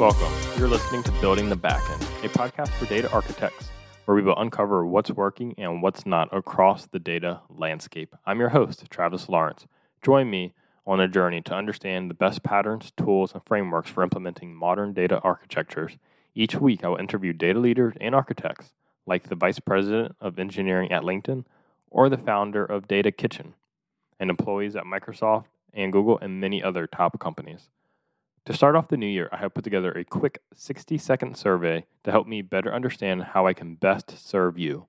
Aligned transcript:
Welcome. 0.00 0.32
You're 0.56 0.66
listening 0.66 1.02
to 1.02 1.12
Building 1.20 1.50
the 1.50 1.58
Backend, 1.58 2.00
a 2.24 2.30
podcast 2.30 2.70
for 2.70 2.86
data 2.86 3.12
architects, 3.12 3.68
where 4.06 4.14
we 4.14 4.22
will 4.22 4.38
uncover 4.38 4.86
what's 4.86 5.10
working 5.10 5.54
and 5.58 5.82
what's 5.82 6.06
not 6.06 6.34
across 6.34 6.86
the 6.86 6.98
data 6.98 7.42
landscape. 7.50 8.16
I'm 8.24 8.40
your 8.40 8.48
host, 8.48 8.86
Travis 8.88 9.28
Lawrence. 9.28 9.66
Join 10.00 10.30
me 10.30 10.54
on 10.86 11.00
a 11.00 11.06
journey 11.06 11.42
to 11.42 11.54
understand 11.54 12.08
the 12.08 12.14
best 12.14 12.42
patterns, 12.42 12.92
tools, 12.96 13.34
and 13.34 13.44
frameworks 13.44 13.90
for 13.90 14.02
implementing 14.02 14.54
modern 14.54 14.94
data 14.94 15.20
architectures. 15.20 15.98
Each 16.34 16.54
week, 16.54 16.82
I 16.82 16.88
will 16.88 16.96
interview 16.96 17.34
data 17.34 17.58
leaders 17.58 17.92
and 18.00 18.14
architects, 18.14 18.72
like 19.04 19.24
the 19.24 19.36
Vice 19.36 19.60
President 19.60 20.16
of 20.18 20.38
Engineering 20.38 20.90
at 20.92 21.02
LinkedIn 21.02 21.44
or 21.90 22.08
the 22.08 22.16
founder 22.16 22.64
of 22.64 22.88
Data 22.88 23.12
Kitchen, 23.12 23.52
and 24.18 24.30
employees 24.30 24.76
at 24.76 24.84
Microsoft 24.84 25.44
and 25.74 25.92
Google 25.92 26.18
and 26.20 26.40
many 26.40 26.62
other 26.62 26.86
top 26.86 27.20
companies. 27.20 27.68
To 28.46 28.54
start 28.54 28.74
off 28.74 28.88
the 28.88 28.96
new 28.96 29.06
year, 29.06 29.28
I 29.32 29.36
have 29.36 29.52
put 29.52 29.64
together 29.64 29.92
a 29.92 30.04
quick 30.04 30.42
60 30.54 30.96
second 30.96 31.36
survey 31.36 31.84
to 32.04 32.10
help 32.10 32.26
me 32.26 32.40
better 32.40 32.72
understand 32.72 33.22
how 33.22 33.46
I 33.46 33.52
can 33.52 33.74
best 33.74 34.26
serve 34.26 34.58
you. 34.58 34.86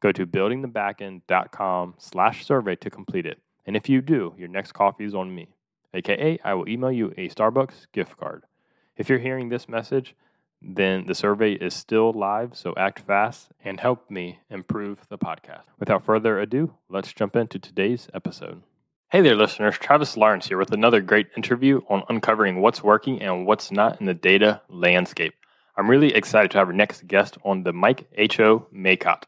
Go 0.00 0.12
to 0.12 0.26
buildingthebackend.com 0.26 1.94
slash 1.98 2.46
survey 2.46 2.76
to 2.76 2.90
complete 2.90 3.26
it. 3.26 3.40
And 3.66 3.76
if 3.76 3.88
you 3.88 4.00
do, 4.00 4.34
your 4.38 4.48
next 4.48 4.72
coffee 4.72 5.04
is 5.04 5.14
on 5.14 5.34
me, 5.34 5.48
aka 5.92 6.38
I 6.44 6.54
will 6.54 6.68
email 6.68 6.92
you 6.92 7.12
a 7.16 7.28
Starbucks 7.28 7.86
gift 7.92 8.16
card. 8.16 8.44
If 8.96 9.08
you're 9.08 9.18
hearing 9.18 9.48
this 9.48 9.68
message, 9.68 10.14
then 10.62 11.06
the 11.06 11.14
survey 11.14 11.54
is 11.54 11.74
still 11.74 12.12
live, 12.12 12.56
so 12.56 12.74
act 12.76 13.00
fast 13.00 13.48
and 13.64 13.80
help 13.80 14.08
me 14.10 14.38
improve 14.48 15.00
the 15.08 15.18
podcast. 15.18 15.64
Without 15.78 16.04
further 16.04 16.38
ado, 16.38 16.74
let's 16.88 17.12
jump 17.12 17.34
into 17.34 17.58
today's 17.58 18.08
episode. 18.14 18.62
Hey 19.14 19.20
there, 19.20 19.36
listeners. 19.36 19.78
Travis 19.78 20.16
Lawrence 20.16 20.48
here 20.48 20.58
with 20.58 20.72
another 20.72 21.00
great 21.00 21.28
interview 21.36 21.82
on 21.88 22.02
uncovering 22.08 22.60
what's 22.60 22.82
working 22.82 23.22
and 23.22 23.46
what's 23.46 23.70
not 23.70 24.00
in 24.00 24.06
the 24.06 24.12
data 24.12 24.60
landscape. 24.68 25.34
I'm 25.76 25.88
really 25.88 26.12
excited 26.12 26.50
to 26.50 26.58
have 26.58 26.66
our 26.66 26.72
next 26.72 27.06
guest 27.06 27.38
on 27.44 27.62
the 27.62 27.72
Mike 27.72 28.08
H.O. 28.16 28.66
Maycotte. 28.74 29.22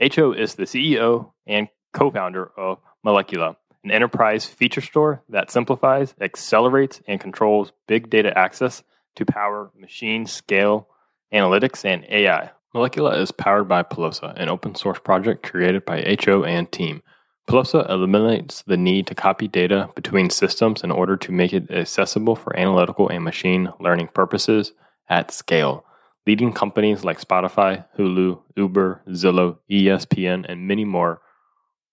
H.O. 0.00 0.32
is 0.32 0.54
the 0.54 0.62
CEO 0.62 1.32
and 1.46 1.68
co 1.92 2.10
founder 2.10 2.50
of 2.56 2.78
Molecula, 3.04 3.56
an 3.84 3.90
enterprise 3.90 4.46
feature 4.46 4.80
store 4.80 5.22
that 5.28 5.50
simplifies, 5.50 6.14
accelerates, 6.22 7.02
and 7.06 7.20
controls 7.20 7.72
big 7.86 8.08
data 8.08 8.32
access 8.34 8.82
to 9.16 9.26
power 9.26 9.70
machine 9.78 10.24
scale 10.24 10.88
analytics 11.34 11.84
and 11.84 12.06
AI. 12.08 12.50
Molecula 12.74 13.20
is 13.20 13.30
powered 13.30 13.68
by 13.68 13.82
Pilosa, 13.82 14.32
an 14.40 14.48
open 14.48 14.74
source 14.74 15.00
project 15.00 15.42
created 15.42 15.84
by 15.84 16.16
HO 16.24 16.44
and 16.44 16.72
team. 16.72 17.02
Pilosa 17.48 17.88
eliminates 17.88 18.60
the 18.66 18.76
need 18.76 19.06
to 19.06 19.14
copy 19.14 19.48
data 19.48 19.88
between 19.94 20.28
systems 20.28 20.82
in 20.84 20.90
order 20.90 21.16
to 21.16 21.32
make 21.32 21.54
it 21.54 21.70
accessible 21.70 22.36
for 22.36 22.54
analytical 22.54 23.08
and 23.08 23.24
machine 23.24 23.72
learning 23.80 24.08
purposes 24.08 24.72
at 25.08 25.30
scale. 25.30 25.82
Leading 26.26 26.52
companies 26.52 27.04
like 27.04 27.18
Spotify, 27.18 27.86
Hulu, 27.96 28.38
Uber, 28.54 29.00
Zillow, 29.08 29.56
ESPN, 29.70 30.44
and 30.46 30.68
many 30.68 30.84
more 30.84 31.22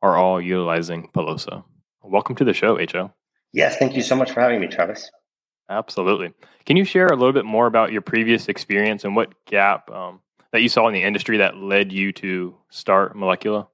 are 0.02 0.18
all 0.18 0.42
utilizing 0.42 1.08
Pilosa. 1.16 1.64
Welcome 2.04 2.36
to 2.36 2.44
the 2.44 2.54
show, 2.54 2.78
HO. 2.92 3.14
Yes, 3.54 3.78
thank 3.78 3.96
you 3.96 4.02
so 4.02 4.18
much 4.18 4.32
for 4.32 4.42
having 4.42 4.60
me, 4.60 4.68
Travis. 4.68 5.10
Absolutely. 5.70 6.34
Can 6.66 6.76
you 6.76 6.84
share 6.84 7.08
a 7.08 7.16
little 7.16 7.32
bit 7.32 7.46
more 7.46 7.66
about 7.66 7.94
your 7.94 8.02
previous 8.02 8.50
experience 8.50 9.06
and 9.06 9.16
what 9.16 9.34
gap 9.46 9.90
um, 9.90 10.20
that 10.52 10.64
you 10.64 10.68
saw 10.68 10.90
in 10.90 10.94
the 10.94 11.04
industry 11.04 11.38
that 11.38 11.56
led 11.56 11.94
you 11.94 12.12
to 12.12 12.58
start 12.70 13.16
Molecula? 13.16 13.68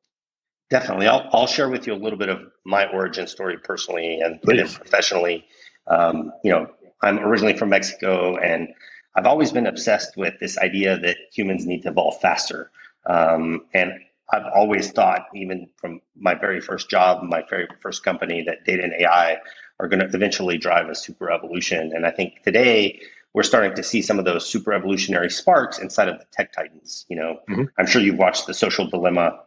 Definitely. 0.71 1.07
I'll, 1.07 1.27
I'll 1.33 1.47
share 1.47 1.69
with 1.69 1.85
you 1.85 1.93
a 1.93 1.99
little 1.99 2.17
bit 2.17 2.29
of 2.29 2.49
my 2.63 2.85
origin 2.85 3.27
story 3.27 3.57
personally 3.57 4.21
and, 4.21 4.41
professionally. 4.41 5.45
Um, 5.85 6.31
you 6.45 6.51
know, 6.51 6.71
I'm 7.01 7.19
originally 7.19 7.57
from 7.57 7.69
Mexico 7.69 8.37
and 8.37 8.69
I've 9.13 9.25
always 9.25 9.51
been 9.51 9.67
obsessed 9.67 10.15
with 10.15 10.35
this 10.39 10.57
idea 10.57 10.97
that 10.97 11.17
humans 11.33 11.65
need 11.65 11.81
to 11.81 11.89
evolve 11.89 12.21
faster. 12.21 12.71
Um, 13.05 13.65
and 13.73 13.91
I've 14.31 14.45
always 14.55 14.91
thought, 14.91 15.25
even 15.35 15.67
from 15.75 15.99
my 16.15 16.35
very 16.35 16.61
first 16.61 16.89
job, 16.89 17.21
my 17.21 17.43
very 17.49 17.67
first 17.81 18.05
company, 18.05 18.43
that 18.43 18.63
data 18.63 18.83
and 18.83 18.93
AI 18.93 19.39
are 19.77 19.89
going 19.89 19.99
to 19.99 20.05
eventually 20.05 20.57
drive 20.57 20.87
a 20.87 20.95
super 20.95 21.29
evolution. 21.29 21.91
And 21.93 22.05
I 22.05 22.11
think 22.11 22.43
today 22.43 23.01
we're 23.33 23.43
starting 23.43 23.75
to 23.75 23.83
see 23.83 24.01
some 24.01 24.19
of 24.19 24.25
those 24.25 24.47
super 24.47 24.71
evolutionary 24.71 25.31
sparks 25.31 25.79
inside 25.79 26.07
of 26.07 26.19
the 26.19 26.25
tech 26.31 26.53
titans. 26.53 27.05
You 27.09 27.17
know, 27.17 27.39
mm-hmm. 27.49 27.63
I'm 27.77 27.87
sure 27.87 28.01
you've 28.01 28.17
watched 28.17 28.47
The 28.47 28.53
Social 28.53 28.87
Dilemma 28.87 29.41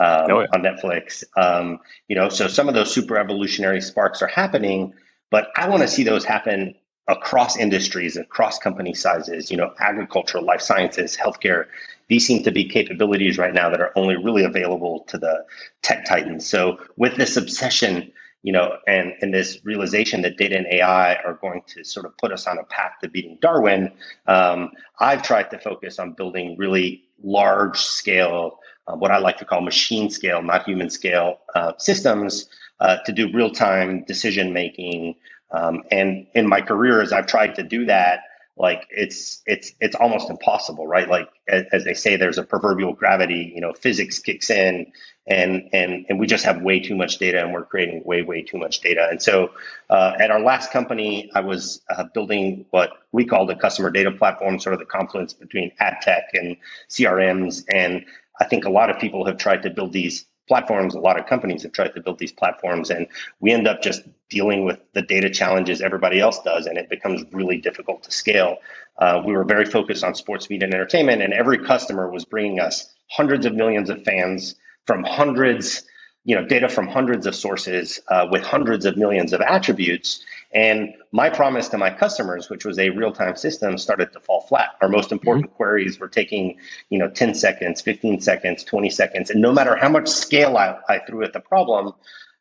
um, 0.00 0.30
oh, 0.30 0.40
yeah. 0.40 0.46
on 0.54 0.62
Netflix. 0.62 1.24
Um, 1.36 1.80
you 2.08 2.16
know, 2.16 2.28
so 2.28 2.48
some 2.48 2.68
of 2.68 2.74
those 2.74 2.92
super 2.92 3.16
evolutionary 3.16 3.80
sparks 3.80 4.22
are 4.22 4.28
happening, 4.28 4.94
but 5.30 5.48
I 5.56 5.68
want 5.68 5.82
to 5.82 5.88
see 5.88 6.04
those 6.04 6.24
happen 6.24 6.74
across 7.08 7.56
industries, 7.56 8.16
across 8.16 8.58
company 8.58 8.94
sizes. 8.94 9.50
You 9.50 9.56
know, 9.56 9.74
agriculture, 9.78 10.40
life 10.40 10.60
sciences, 10.60 11.16
healthcare. 11.16 11.66
These 12.08 12.26
seem 12.26 12.42
to 12.44 12.50
be 12.50 12.68
capabilities 12.68 13.38
right 13.38 13.54
now 13.54 13.70
that 13.70 13.80
are 13.80 13.92
only 13.96 14.16
really 14.16 14.44
available 14.44 15.04
to 15.08 15.18
the 15.18 15.44
tech 15.82 16.04
titans. 16.04 16.46
So 16.46 16.78
with 16.96 17.16
this 17.16 17.36
obsession 17.36 18.12
you 18.42 18.52
know, 18.52 18.76
and, 18.86 19.14
and 19.20 19.32
this 19.32 19.58
realization 19.64 20.22
that 20.22 20.36
data 20.36 20.56
and 20.56 20.66
AI 20.66 21.14
are 21.14 21.34
going 21.34 21.62
to 21.68 21.84
sort 21.84 22.06
of 22.06 22.16
put 22.18 22.32
us 22.32 22.46
on 22.46 22.58
a 22.58 22.64
path 22.64 22.92
to 23.00 23.08
beating 23.08 23.38
Darwin, 23.40 23.92
um, 24.26 24.72
I've 24.98 25.22
tried 25.22 25.50
to 25.50 25.58
focus 25.58 25.98
on 25.98 26.12
building 26.12 26.56
really 26.58 27.04
large 27.22 27.78
scale, 27.78 28.58
uh, 28.86 28.96
what 28.96 29.10
I 29.10 29.18
like 29.18 29.38
to 29.38 29.44
call 29.44 29.60
machine 29.60 30.10
scale, 30.10 30.42
not 30.42 30.64
human 30.64 30.90
scale 30.90 31.40
uh, 31.54 31.72
systems 31.78 32.48
uh, 32.80 32.98
to 33.06 33.12
do 33.12 33.32
real 33.32 33.50
time 33.50 34.04
decision 34.04 34.52
making. 34.52 35.16
Um, 35.50 35.82
and 35.90 36.26
in 36.34 36.48
my 36.48 36.60
career, 36.60 37.02
as 37.02 37.12
I've 37.12 37.26
tried 37.26 37.54
to 37.56 37.62
do 37.62 37.86
that, 37.86 38.20
like 38.56 38.86
it's 38.90 39.42
it's 39.46 39.72
it's 39.80 39.96
almost 39.96 40.28
impossible 40.28 40.86
right 40.86 41.08
like 41.08 41.28
as, 41.48 41.84
they 41.84 41.94
say 41.94 42.16
there's 42.16 42.36
a 42.36 42.42
proverbial 42.42 42.92
gravity 42.92 43.50
you 43.54 43.60
know 43.60 43.72
physics 43.72 44.18
kicks 44.18 44.50
in 44.50 44.92
and 45.26 45.70
and 45.72 46.04
and 46.08 46.20
we 46.20 46.26
just 46.26 46.44
have 46.44 46.60
way 46.60 46.78
too 46.78 46.94
much 46.94 47.16
data 47.18 47.42
and 47.42 47.52
we're 47.52 47.64
creating 47.64 48.02
way 48.04 48.20
way 48.20 48.42
too 48.42 48.58
much 48.58 48.80
data 48.80 49.08
and 49.10 49.22
so 49.22 49.50
uh, 49.88 50.12
at 50.20 50.30
our 50.30 50.40
last 50.40 50.70
company 50.70 51.30
i 51.34 51.40
was 51.40 51.80
uh, 51.96 52.04
building 52.12 52.66
what 52.70 52.90
we 53.12 53.24
called 53.24 53.50
a 53.50 53.56
customer 53.56 53.90
data 53.90 54.10
platform 54.10 54.58
sort 54.58 54.74
of 54.74 54.78
the 54.78 54.86
confluence 54.86 55.32
between 55.32 55.72
ad 55.80 55.96
tech 56.02 56.24
and 56.34 56.56
crms 56.90 57.64
and 57.72 58.04
i 58.42 58.44
think 58.44 58.64
a 58.64 58.70
lot 58.78 58.90
of 58.90 58.96
people 58.98 59.24
have 59.28 59.38
tried 59.38 59.62
to 59.62 59.70
build 59.70 59.92
these 59.92 60.26
platforms. 60.48 60.94
A 60.94 60.98
lot 60.98 61.18
of 61.18 61.26
companies 61.26 61.62
have 61.62 61.72
tried 61.72 61.94
to 61.94 62.00
build 62.00 62.18
these 62.18 62.32
platforms, 62.32 62.90
and 62.90 63.06
we 63.40 63.52
end 63.52 63.66
up 63.66 63.82
just 63.82 64.02
dealing 64.28 64.64
with 64.64 64.78
the 64.92 65.02
data 65.02 65.30
challenges 65.30 65.80
everybody 65.80 66.20
else 66.20 66.40
does, 66.42 66.66
and 66.66 66.76
it 66.78 66.88
becomes 66.90 67.22
really 67.32 67.58
difficult 67.58 68.02
to 68.02 68.10
scale. 68.10 68.56
Uh, 68.98 69.22
we 69.24 69.32
were 69.32 69.44
very 69.44 69.64
focused 69.64 70.04
on 70.04 70.14
sports 70.14 70.50
media 70.50 70.66
and 70.66 70.74
entertainment, 70.74 71.22
and 71.22 71.32
every 71.32 71.58
customer 71.58 72.10
was 72.10 72.24
bringing 72.24 72.60
us 72.60 72.92
hundreds 73.08 73.46
of 73.46 73.54
millions 73.54 73.88
of 73.88 74.02
fans 74.04 74.56
from 74.86 75.04
hundreds 75.04 75.84
you 76.24 76.36
know 76.36 76.44
data 76.44 76.68
from 76.68 76.86
hundreds 76.86 77.26
of 77.26 77.34
sources 77.34 78.00
uh, 78.08 78.26
with 78.30 78.42
hundreds 78.42 78.84
of 78.84 78.96
millions 78.96 79.32
of 79.32 79.40
attributes. 79.40 80.22
And 80.54 80.92
my 81.12 81.30
promise 81.30 81.68
to 81.70 81.78
my 81.78 81.90
customers 81.90 82.50
which 82.50 82.64
was 82.64 82.78
a 82.78 82.90
real-time 82.90 83.36
system 83.36 83.78
started 83.78 84.12
to 84.12 84.20
fall 84.20 84.42
flat. 84.42 84.70
Our 84.80 84.88
most 84.88 85.10
important 85.12 85.46
mm-hmm. 85.46 85.56
queries 85.56 85.98
were 85.98 86.08
taking 86.08 86.58
you 86.90 86.98
know 86.98 87.08
10 87.08 87.34
seconds 87.34 87.80
15 87.80 88.20
seconds 88.20 88.64
20 88.64 88.90
seconds. 88.90 89.30
And 89.30 89.40
no 89.40 89.52
matter 89.52 89.76
how 89.76 89.88
much 89.88 90.08
scale 90.08 90.56
I, 90.56 90.78
I 90.88 91.00
threw 91.00 91.24
at 91.24 91.32
the 91.32 91.40
problem 91.40 91.92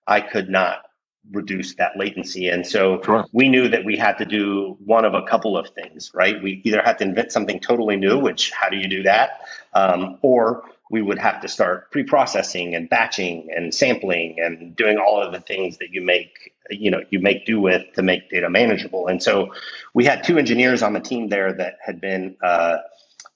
i 0.07 0.19
could 0.19 0.49
not 0.49 0.85
reduce 1.31 1.75
that 1.75 1.91
latency. 1.97 2.47
And 2.47 2.65
so 2.65 2.99
sure. 3.03 3.25
we 3.31 3.47
knew 3.47 3.67
that 3.67 3.85
we 3.85 3.95
had 3.95 4.17
to 4.17 4.25
do 4.25 4.75
one 4.83 5.05
of 5.05 5.13
a 5.13 5.21
couple 5.23 5.55
of 5.57 5.69
things 5.69 6.11
right? 6.13 6.41
We 6.41 6.61
either 6.63 6.81
had 6.81 6.97
to 6.99 7.03
invent 7.05 7.31
something 7.31 7.59
totally 7.59 7.95
new 7.95 8.19
which 8.19 8.51
how 8.51 8.69
do 8.69 8.77
you 8.77 8.87
do 8.87 9.03
that? 9.03 9.41
Um, 9.73 10.17
or 10.21 10.63
we 10.91 11.01
would 11.01 11.17
have 11.17 11.39
to 11.41 11.47
start 11.47 11.89
pre-processing 11.89 12.75
and 12.75 12.89
batching 12.89 13.47
and 13.55 13.73
sampling 13.73 14.35
and 14.39 14.75
doing 14.75 14.97
all 14.97 15.23
of 15.23 15.31
the 15.31 15.39
things 15.39 15.77
that 15.77 15.89
you 15.91 16.01
make 16.01 16.53
you 16.69 16.91
know 16.91 17.01
you 17.09 17.19
make 17.19 17.45
do 17.45 17.59
with 17.61 17.81
to 17.93 18.03
make 18.03 18.29
data 18.29 18.49
manageable. 18.49 19.07
And 19.07 19.23
so 19.23 19.53
we 19.93 20.05
had 20.05 20.23
two 20.23 20.37
engineers 20.37 20.83
on 20.83 20.93
the 20.93 20.99
team 20.99 21.29
there 21.29 21.53
that 21.53 21.77
had 21.83 22.01
been 22.01 22.35
uh, 22.43 22.77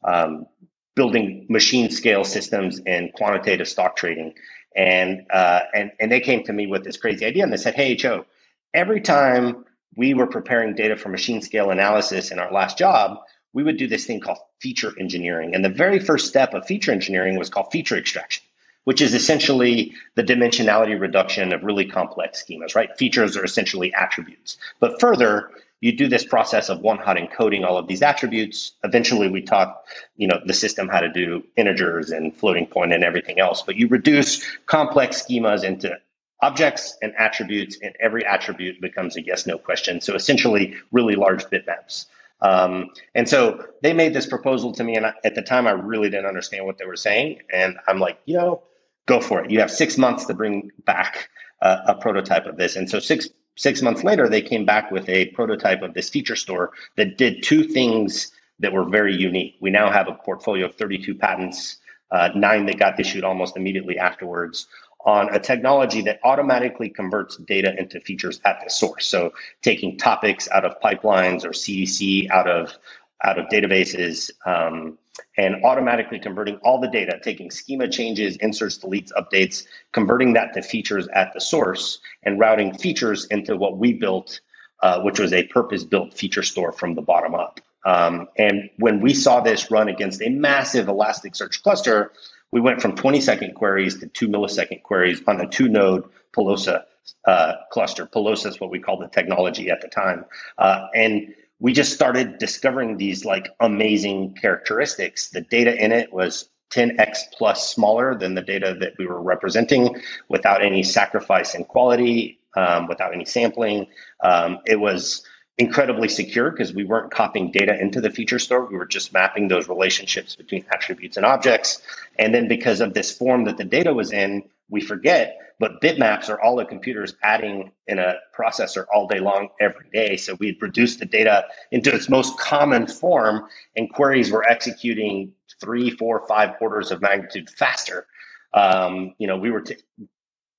um, 0.04 0.48
building 0.96 1.46
machine 1.50 1.90
scale 1.90 2.26
systems 2.26 2.80
in 2.80 3.12
quantitative 3.16 3.68
stock 3.68 3.96
trading. 3.96 4.34
And 4.76 5.26
uh, 5.32 5.62
and 5.74 5.92
and 6.00 6.12
they 6.12 6.20
came 6.20 6.44
to 6.44 6.54
me 6.54 6.68
with 6.68 6.84
this 6.84 6.98
crazy 6.98 7.26
idea 7.26 7.44
and 7.44 7.54
they 7.54 7.58
said 7.58 7.76
hey 7.76 7.96
joe 7.96 8.26
every 8.74 9.00
time 9.00 9.64
we 9.96 10.14
were 10.14 10.28
preparing 10.28 10.76
data 10.76 10.98
for 10.98 11.08
machine 11.08 11.42
scale 11.42 11.70
analysis 11.70 12.32
in 12.32 12.40
our 12.40 12.52
last 12.52 12.78
job 12.78 13.20
we 13.56 13.64
would 13.64 13.78
do 13.78 13.88
this 13.88 14.06
thing 14.06 14.20
called 14.20 14.38
feature 14.60 14.94
engineering. 15.00 15.56
And 15.56 15.64
the 15.64 15.70
very 15.70 15.98
first 15.98 16.28
step 16.28 16.54
of 16.54 16.68
feature 16.68 16.92
engineering 16.92 17.38
was 17.40 17.50
called 17.50 17.72
feature 17.72 17.98
extraction, 17.98 18.44
which 18.84 19.02
is 19.02 19.14
essentially 19.16 19.94
the 20.16 20.24
dimensionality 20.24 21.00
reduction 21.00 21.54
of 21.54 21.64
really 21.64 21.86
complex 21.86 22.44
schemas, 22.44 22.76
right? 22.76 22.96
Features 22.98 23.38
are 23.38 23.46
essentially 23.46 23.94
attributes. 23.94 24.58
But 24.82 25.00
further, 25.00 25.50
you 25.80 25.96
do 25.96 26.10
this 26.10 26.26
process 26.26 26.68
of 26.68 26.82
one 26.82 26.98
hot 26.98 27.16
encoding 27.16 27.66
all 27.66 27.78
of 27.78 27.88
these 27.88 28.02
attributes. 28.02 28.74
Eventually, 28.84 29.30
we 29.30 29.42
taught 29.42 29.84
you 30.18 30.28
know 30.28 30.40
the 30.46 30.54
system 30.54 30.90
how 30.90 31.00
to 31.00 31.10
do 31.10 31.44
integers 31.56 32.12
and 32.12 32.36
floating 32.36 32.66
point 32.66 32.92
and 32.92 33.04
everything 33.04 33.40
else. 33.40 33.62
But 33.62 33.78
you 33.78 33.88
reduce 33.88 34.46
complex 34.66 35.24
schemas 35.24 35.64
into 35.64 35.98
objects 36.42 36.98
and 37.02 37.14
attributes, 37.18 37.78
and 37.82 37.96
every 38.02 38.26
attribute 38.26 38.82
becomes 38.82 39.16
a 39.16 39.24
yes/no 39.24 39.58
question. 39.58 40.02
So 40.02 40.14
essentially, 40.14 40.76
really 40.92 41.16
large 41.16 41.46
bitmaps. 41.46 42.08
Um, 42.42 42.90
and 43.14 43.28
so 43.28 43.66
they 43.82 43.94
made 43.94 44.14
this 44.14 44.26
proposal 44.26 44.72
to 44.74 44.84
me, 44.84 44.96
and 44.96 45.06
I, 45.08 45.14
at 45.24 45.36
the 45.36 45.42
time, 45.42 45.68
I 45.68 45.72
really 45.72 46.10
didn't 46.10 46.26
understand 46.26 46.66
what 46.66 46.78
they 46.78 46.86
were 46.86 46.96
saying. 46.96 47.40
And 47.52 47.78
I'm 47.88 48.00
like, 48.00 48.20
you 48.26 48.38
know, 48.38 48.64
go 49.06 49.20
for 49.20 49.44
it. 49.44 49.52
You 49.52 49.60
have 49.60 49.72
six 49.72 49.98
months 49.98 50.26
to 50.26 50.34
bring 50.34 50.72
back 50.86 51.30
uh, 51.62 51.78
a 51.88 51.96
prototype 51.96 52.46
of 52.46 52.58
this. 52.58 52.76
And 52.76 52.90
so 52.90 53.00
six 53.00 53.30
six 53.58 53.82
months 53.82 54.04
later, 54.04 54.28
they 54.28 54.42
came 54.42 54.66
back 54.66 54.92
with 54.92 55.08
a 55.08 55.28
prototype 55.28 55.82
of 55.82 55.94
this 55.94 56.10
feature 56.10 56.36
store 56.36 56.72
that 56.98 57.18
did 57.18 57.42
two 57.42 57.64
things 57.64 58.32
that 58.60 58.74
were 58.74 58.84
very 58.84 59.16
unique. 59.16 59.56
We 59.62 59.70
now 59.70 59.90
have 59.90 60.08
a 60.08 60.14
portfolio 60.14 60.66
of 60.66 60.76
32 60.76 61.16
patents, 61.16 61.78
uh, 62.12 62.30
nine 62.36 62.66
that 62.66 62.80
got 62.80 63.00
issued 63.00 63.24
almost 63.24 63.58
immediately 63.58 63.98
afterwards 63.98 64.68
on 65.06 65.34
a 65.34 65.40
technology 65.40 66.02
that 66.02 66.20
automatically 66.24 66.90
converts 66.90 67.38
data 67.38 67.74
into 67.78 68.00
features 68.00 68.42
at 68.44 68.60
the 68.64 68.70
source. 68.70 69.08
So 69.08 69.34
taking 69.62 69.98
topics 69.98 70.50
out 70.50 70.66
of 70.66 70.80
pipelines 70.82 71.46
or 71.46 71.50
CDC 71.50 72.30
out 72.30 72.50
of 72.50 72.76
out 73.24 73.40
of 73.40 73.48
databases 73.48 74.30
um, 74.46 74.98
and 75.38 75.64
automatically 75.64 76.20
converting 76.20 76.58
all 76.58 76.82
the 76.82 76.90
data, 76.90 77.20
taking 77.24 77.50
schema 77.50 77.88
changes, 77.88 78.36
inserts, 78.38 78.78
deletes, 78.78 79.12
updates, 79.14 79.66
converting 79.94 80.34
that 80.34 80.54
to 80.54 80.62
features 80.62 81.08
at 81.14 81.34
the 81.34 81.40
source 81.40 82.00
and 82.24 82.40
routing 82.40 82.74
features 82.78 83.26
into 83.26 83.56
what 83.56 83.78
we 83.78 83.94
built, 83.94 84.42
uh, 84.82 85.02
which 85.02 85.20
was 85.20 85.32
a 85.32 85.44
purpose 85.48 85.84
built 85.84 86.14
feature 86.14 86.44
store 86.44 86.72
from 86.72 86.94
the 86.94 87.02
bottom 87.02 87.34
up. 87.34 87.62
Um, 87.86 88.28
and 88.38 88.70
when 88.78 89.00
we 89.00 89.14
saw 89.14 89.40
this 89.42 89.70
run 89.72 89.88
against 89.88 90.22
a 90.22 90.30
massive 90.30 90.88
Elasticsearch 90.88 91.62
cluster, 91.62 92.12
we 92.52 92.62
went 92.62 92.82
from 92.82 92.96
20 92.96 93.22
second 93.22 93.56
queries 93.56 94.00
to 94.00 94.08
two 94.08 94.28
millisecond 94.28 94.84
queries 94.84 95.22
on 95.28 95.42
a 95.42 95.48
two 95.48 95.68
node 95.68 96.10
Pilosa 96.36 96.84
uh, 97.26 97.54
cluster. 97.72 98.06
Pilosa 98.06 98.48
is 98.48 98.60
what 98.60 98.70
we 98.70 98.80
called 98.80 99.02
the 99.02 99.08
technology 99.08 99.70
at 99.70 99.82
the 99.82 99.88
time. 99.88 100.26
Uh, 100.58 100.88
and 100.94 101.34
we 101.60 101.74
just 101.74 101.94
started 101.94 102.38
discovering 102.38 102.98
these 102.98 103.26
like 103.26 103.50
amazing 103.60 104.36
characteristics. 104.36 105.30
The 105.30 105.42
data 105.42 105.76
in 105.76 105.92
it 105.92 106.12
was 106.12 106.50
10x 106.72 107.32
plus 107.38 107.70
smaller 107.74 108.18
than 108.18 108.36
the 108.36 108.42
data 108.42 108.76
that 108.80 108.94
we 108.98 109.06
were 109.06 109.22
representing 109.22 110.02
without 110.28 110.64
any 110.64 110.84
sacrifice 110.84 111.56
in 111.56 111.64
quality, 111.64 112.40
um, 112.56 112.88
without 112.88 113.14
any 113.14 113.26
sampling. 113.26 113.88
Um, 114.22 114.60
it 114.66 114.80
was 114.80 115.26
incredibly 115.58 116.10
secure 116.10 116.52
because 116.52 116.74
we 116.74 116.84
weren't 116.84 117.12
copying 117.12 117.52
data 117.52 117.80
into 117.80 118.02
the 118.02 118.10
feature 118.10 118.40
store. 118.40 118.66
We 118.66 118.78
were 118.78 118.86
just 118.86 119.14
mapping 119.14 119.48
those 119.48 119.70
relationships 119.70 120.36
between 120.36 120.66
attributes 120.74 121.18
and 121.18 121.26
objects. 121.26 121.82
And 122.20 122.34
then 122.34 122.48
because 122.48 122.82
of 122.82 122.94
this 122.94 123.18
form 123.18 123.46
that 123.46 123.58
the 123.58 123.64
data 123.64 123.94
was 123.94 124.12
in, 124.12 124.44
we 124.70 124.82
forget, 124.82 125.38
but 125.60 125.82
bitmaps 125.82 126.30
are 126.30 126.42
all 126.42 126.58
the 126.58 126.66
computers 126.66 127.16
adding 127.24 127.72
in 127.88 128.00
a 128.00 128.16
processor 128.38 128.86
all 128.94 129.08
day 129.08 129.20
long, 129.20 129.50
every 129.62 129.86
day. 129.94 130.18
So 130.18 130.36
we 130.40 130.52
produced 130.54 131.00
the 131.00 131.06
data 131.06 131.46
into 131.72 131.94
its 131.94 132.10
most 132.10 132.38
common 132.38 132.88
form, 132.88 133.48
and 133.76 133.92
queries 133.92 134.32
were 134.32 134.44
executing 134.44 135.32
three, 135.62 135.90
four, 135.90 136.26
five 136.28 136.56
orders 136.60 136.92
of 136.92 137.02
magnitude 137.02 137.50
faster. 137.50 138.08
Um, 138.54 139.14
you 139.18 139.28
know, 139.28 139.38
we 139.38 139.52
were 139.52 139.62
t- 139.62 139.78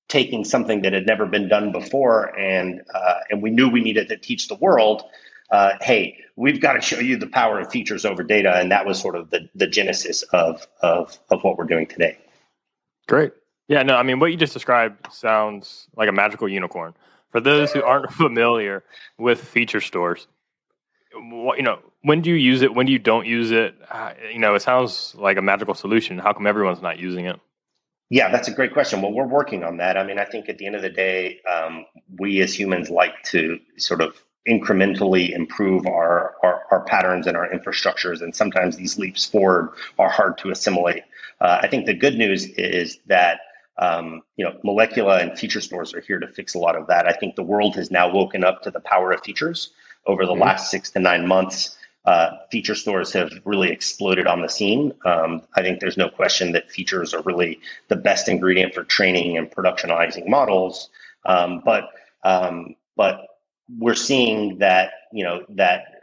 taking 0.07 0.45
something 0.45 0.81
that 0.83 0.93
had 0.93 1.05
never 1.05 1.25
been 1.25 1.47
done 1.47 1.71
before, 1.71 2.37
and 2.37 2.81
uh, 2.93 3.19
and 3.29 3.41
we 3.41 3.49
knew 3.49 3.69
we 3.69 3.81
needed 3.81 4.07
to 4.09 4.17
teach 4.17 4.47
the 4.47 4.55
world. 4.55 5.03
Uh, 5.51 5.73
hey, 5.81 6.17
we've 6.35 6.61
got 6.61 6.73
to 6.73 6.81
show 6.81 6.99
you 6.99 7.17
the 7.17 7.27
power 7.27 7.59
of 7.59 7.71
features 7.71 8.05
over 8.05 8.23
data, 8.23 8.57
and 8.57 8.71
that 8.71 8.85
was 8.85 8.99
sort 8.99 9.15
of 9.15 9.29
the 9.29 9.49
the 9.55 9.67
genesis 9.67 10.23
of 10.33 10.65
of 10.81 11.17
of 11.29 11.43
what 11.43 11.57
we're 11.57 11.65
doing 11.65 11.87
today. 11.87 12.17
Great. 13.07 13.33
Yeah, 13.67 13.83
no, 13.83 13.95
I 13.95 14.03
mean 14.03 14.19
what 14.19 14.31
you 14.31 14.37
just 14.37 14.53
described 14.53 15.11
sounds 15.13 15.87
like 15.95 16.09
a 16.09 16.13
magical 16.13 16.47
unicorn. 16.47 16.93
For 17.31 17.41
those 17.41 17.71
who 17.71 17.83
aren't 17.83 18.11
familiar 18.13 18.83
with 19.17 19.41
feature 19.41 19.81
stores, 19.81 20.27
you 21.13 21.63
know, 21.63 21.79
when 22.01 22.21
do 22.21 22.29
you 22.29 22.35
use 22.35 22.61
it? 22.61 22.73
When 22.73 22.85
do 22.85 22.91
you 22.91 22.99
don't 22.99 23.25
use 23.25 23.51
it? 23.51 23.75
Uh, 23.89 24.13
you 24.31 24.39
know, 24.39 24.55
it 24.55 24.61
sounds 24.61 25.15
like 25.17 25.37
a 25.37 25.41
magical 25.41 25.73
solution. 25.73 26.17
How 26.17 26.33
come 26.33 26.47
everyone's 26.47 26.81
not 26.81 26.99
using 26.99 27.25
it? 27.25 27.39
Yeah, 28.09 28.31
that's 28.31 28.47
a 28.47 28.51
great 28.51 28.73
question. 28.73 29.01
Well, 29.01 29.11
we're 29.11 29.27
working 29.27 29.63
on 29.63 29.77
that. 29.77 29.97
I 29.97 30.03
mean, 30.05 30.17
I 30.17 30.25
think 30.25 30.47
at 30.47 30.57
the 30.57 30.65
end 30.65 30.75
of 30.75 30.81
the 30.81 30.89
day, 30.89 31.41
um, 31.51 31.85
we 32.17 32.41
as 32.41 32.57
humans 32.57 32.89
like 32.89 33.21
to 33.25 33.59
sort 33.77 34.01
of 34.01 34.15
incrementally 34.47 35.31
improve 35.31 35.85
our, 35.85 36.35
our, 36.41 36.63
our, 36.71 36.85
patterns 36.85 37.27
and 37.27 37.35
our 37.35 37.49
infrastructures. 37.49 38.21
And 38.21 38.33
sometimes 38.33 38.77
these 38.77 38.97
leaps 38.97 39.25
forward 39.25 39.71
are 39.99 40.09
hard 40.09 40.37
to 40.37 40.51
assimilate. 40.51 41.03
Uh, 41.41 41.59
I 41.61 41.67
think 41.67 41.85
the 41.85 41.93
good 41.93 42.15
news 42.15 42.45
is 42.45 42.99
that 43.07 43.41
um, 43.79 44.23
you 44.37 44.45
know, 44.45 44.57
Molecula 44.63 45.21
and 45.21 45.37
feature 45.37 45.61
stores 45.61 45.93
are 45.93 46.01
here 46.01 46.19
to 46.19 46.27
fix 46.27 46.55
a 46.55 46.59
lot 46.59 46.75
of 46.75 46.87
that. 46.87 47.07
I 47.07 47.13
think 47.13 47.35
the 47.35 47.43
world 47.43 47.75
has 47.75 47.91
now 47.91 48.11
woken 48.11 48.43
up 48.43 48.63
to 48.63 48.71
the 48.71 48.79
power 48.79 49.11
of 49.11 49.21
features 49.21 49.71
over 50.05 50.25
the 50.25 50.31
mm-hmm. 50.31 50.41
last 50.41 50.71
six 50.71 50.89
to 50.91 50.99
nine 50.99 51.27
months 51.27 51.76
uh, 52.07 52.37
feature 52.49 52.73
stores 52.73 53.11
have 53.11 53.31
really 53.43 53.69
exploded 53.69 54.27
on 54.27 54.41
the 54.41 54.47
scene. 54.47 54.93
Um, 55.05 55.41
I 55.55 55.61
think 55.61 55.81
there's 55.81 55.97
no 55.97 56.09
question 56.09 56.53
that 56.53 56.71
features 56.71 57.13
are 57.13 57.21
really 57.23 57.59
the 57.89 57.97
best 57.97 58.29
ingredient 58.29 58.73
for 58.73 58.85
training 58.85 59.37
and 59.37 59.51
productionizing 59.51 60.25
models. 60.25 60.89
Um, 61.25 61.61
but 61.65 61.89
um, 62.23 62.75
but 62.95 63.27
we're 63.77 63.93
seeing 63.93 64.59
that 64.59 64.91
you 65.11 65.25
know 65.25 65.45
that 65.49 65.96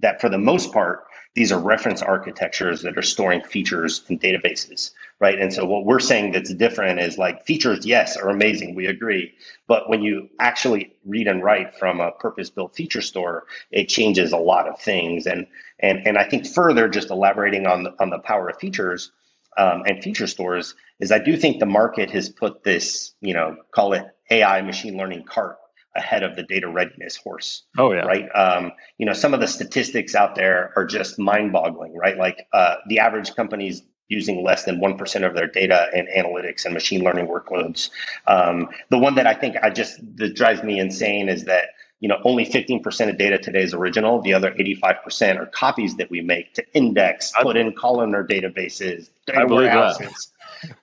that 0.00 0.20
for 0.20 0.28
the 0.28 0.38
most 0.38 0.72
part, 0.72 1.04
these 1.34 1.50
are 1.50 1.58
reference 1.58 2.02
architectures 2.02 2.82
that 2.82 2.98
are 2.98 3.02
storing 3.02 3.42
features 3.42 4.02
in 4.08 4.18
databases, 4.18 4.90
right? 5.18 5.38
And 5.38 5.52
so 5.52 5.64
what 5.64 5.86
we're 5.86 5.98
saying 5.98 6.32
that's 6.32 6.52
different 6.52 7.00
is 7.00 7.16
like 7.16 7.46
features, 7.46 7.86
yes, 7.86 8.16
are 8.18 8.28
amazing. 8.28 8.74
We 8.74 8.86
agree. 8.86 9.34
But 9.66 9.88
when 9.88 10.02
you 10.02 10.28
actually 10.38 10.94
read 11.06 11.28
and 11.28 11.42
write 11.42 11.74
from 11.78 12.00
a 12.00 12.12
purpose 12.12 12.50
built 12.50 12.74
feature 12.74 13.00
store, 13.00 13.44
it 13.70 13.88
changes 13.88 14.32
a 14.32 14.38
lot 14.38 14.68
of 14.68 14.78
things. 14.78 15.26
And, 15.26 15.46
and, 15.78 16.06
and 16.06 16.18
I 16.18 16.24
think 16.28 16.46
further, 16.46 16.88
just 16.88 17.10
elaborating 17.10 17.66
on 17.66 17.84
the, 17.84 17.94
on 17.98 18.10
the 18.10 18.18
power 18.18 18.50
of 18.50 18.58
features 18.58 19.10
um, 19.56 19.84
and 19.86 20.02
feature 20.02 20.26
stores 20.26 20.74
is 21.00 21.12
I 21.12 21.18
do 21.18 21.36
think 21.36 21.60
the 21.60 21.66
market 21.66 22.10
has 22.10 22.28
put 22.28 22.62
this, 22.62 23.14
you 23.20 23.32
know, 23.32 23.56
call 23.70 23.94
it 23.94 24.04
AI 24.30 24.60
machine 24.62 24.96
learning 24.96 25.24
cart 25.24 25.58
ahead 25.94 26.22
of 26.22 26.36
the 26.36 26.42
data 26.42 26.68
readiness 26.68 27.16
horse. 27.16 27.64
Oh 27.78 27.92
yeah. 27.92 28.00
Right. 28.00 28.28
Um, 28.34 28.72
you 28.98 29.06
know, 29.06 29.12
some 29.12 29.34
of 29.34 29.40
the 29.40 29.46
statistics 29.46 30.14
out 30.14 30.34
there 30.34 30.72
are 30.76 30.84
just 30.84 31.18
mind 31.18 31.52
boggling, 31.52 31.94
right? 31.94 32.16
Like 32.16 32.46
uh, 32.52 32.76
the 32.88 32.98
average 32.98 33.34
company's 33.34 33.82
using 34.08 34.44
less 34.44 34.64
than 34.64 34.78
1% 34.78 35.26
of 35.26 35.34
their 35.34 35.46
data 35.46 35.88
in 35.94 36.06
analytics 36.06 36.64
and 36.64 36.74
machine 36.74 37.02
learning 37.02 37.26
workloads. 37.26 37.90
Um, 38.26 38.68
the 38.90 38.98
one 38.98 39.14
that 39.14 39.26
I 39.26 39.34
think 39.34 39.56
I 39.62 39.70
just, 39.70 39.98
that 40.16 40.34
drives 40.34 40.62
me 40.62 40.78
insane 40.78 41.28
is 41.28 41.44
that, 41.44 41.70
you 42.00 42.08
know, 42.08 42.18
only 42.24 42.44
15% 42.44 43.08
of 43.08 43.16
data 43.16 43.38
today 43.38 43.62
is 43.62 43.72
original. 43.72 44.20
The 44.20 44.34
other 44.34 44.52
85% 44.52 45.38
are 45.38 45.46
copies 45.46 45.96
that 45.96 46.10
we 46.10 46.20
make 46.20 46.52
to 46.54 46.64
index, 46.74 47.32
put 47.40 47.56
in 47.56 47.72
columnar 47.74 48.26
databases, 48.26 49.08
data 49.26 49.46
warehouses 49.46 50.31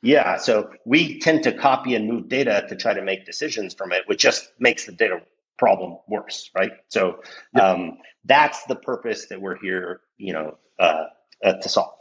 yeah. 0.01 0.38
So 0.38 0.71
we 0.86 1.19
tend 1.19 1.43
to 1.43 1.51
copy 1.51 1.95
and 1.95 2.07
move 2.07 2.29
data 2.29 2.65
to 2.69 2.75
try 2.75 2.93
to 2.93 3.01
make 3.01 3.25
decisions 3.25 3.74
from 3.74 3.91
it, 3.91 4.03
which 4.07 4.21
just 4.21 4.51
makes 4.59 4.86
the 4.86 4.91
data 4.91 5.21
problem 5.57 5.98
worse, 6.07 6.50
right? 6.55 6.71
So 6.88 7.19
um, 7.59 7.98
that's 8.25 8.63
the 8.65 8.75
purpose 8.75 9.27
that 9.27 9.41
we're 9.41 9.57
here, 9.59 10.01
you 10.17 10.33
know, 10.33 10.57
uh, 10.79 11.05
uh, 11.43 11.53
to 11.53 11.69
solve. 11.69 11.93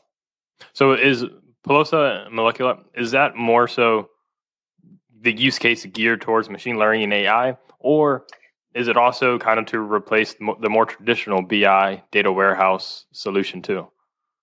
So 0.72 0.92
is 0.92 1.24
Pilosa 1.66 2.28
Molecula 2.30 2.78
is 2.94 3.10
that 3.10 3.36
more 3.36 3.68
so 3.68 4.10
the 5.20 5.32
use 5.32 5.58
case 5.58 5.84
geared 5.86 6.20
towards 6.20 6.48
machine 6.48 6.78
learning 6.78 7.04
and 7.04 7.12
AI, 7.12 7.56
or 7.80 8.24
is 8.74 8.88
it 8.88 8.96
also 8.96 9.38
kind 9.38 9.58
of 9.58 9.66
to 9.66 9.78
replace 9.80 10.34
the 10.60 10.70
more 10.70 10.86
traditional 10.86 11.42
BI 11.42 12.02
data 12.12 12.30
warehouse 12.30 13.06
solution 13.12 13.60
too? 13.60 13.88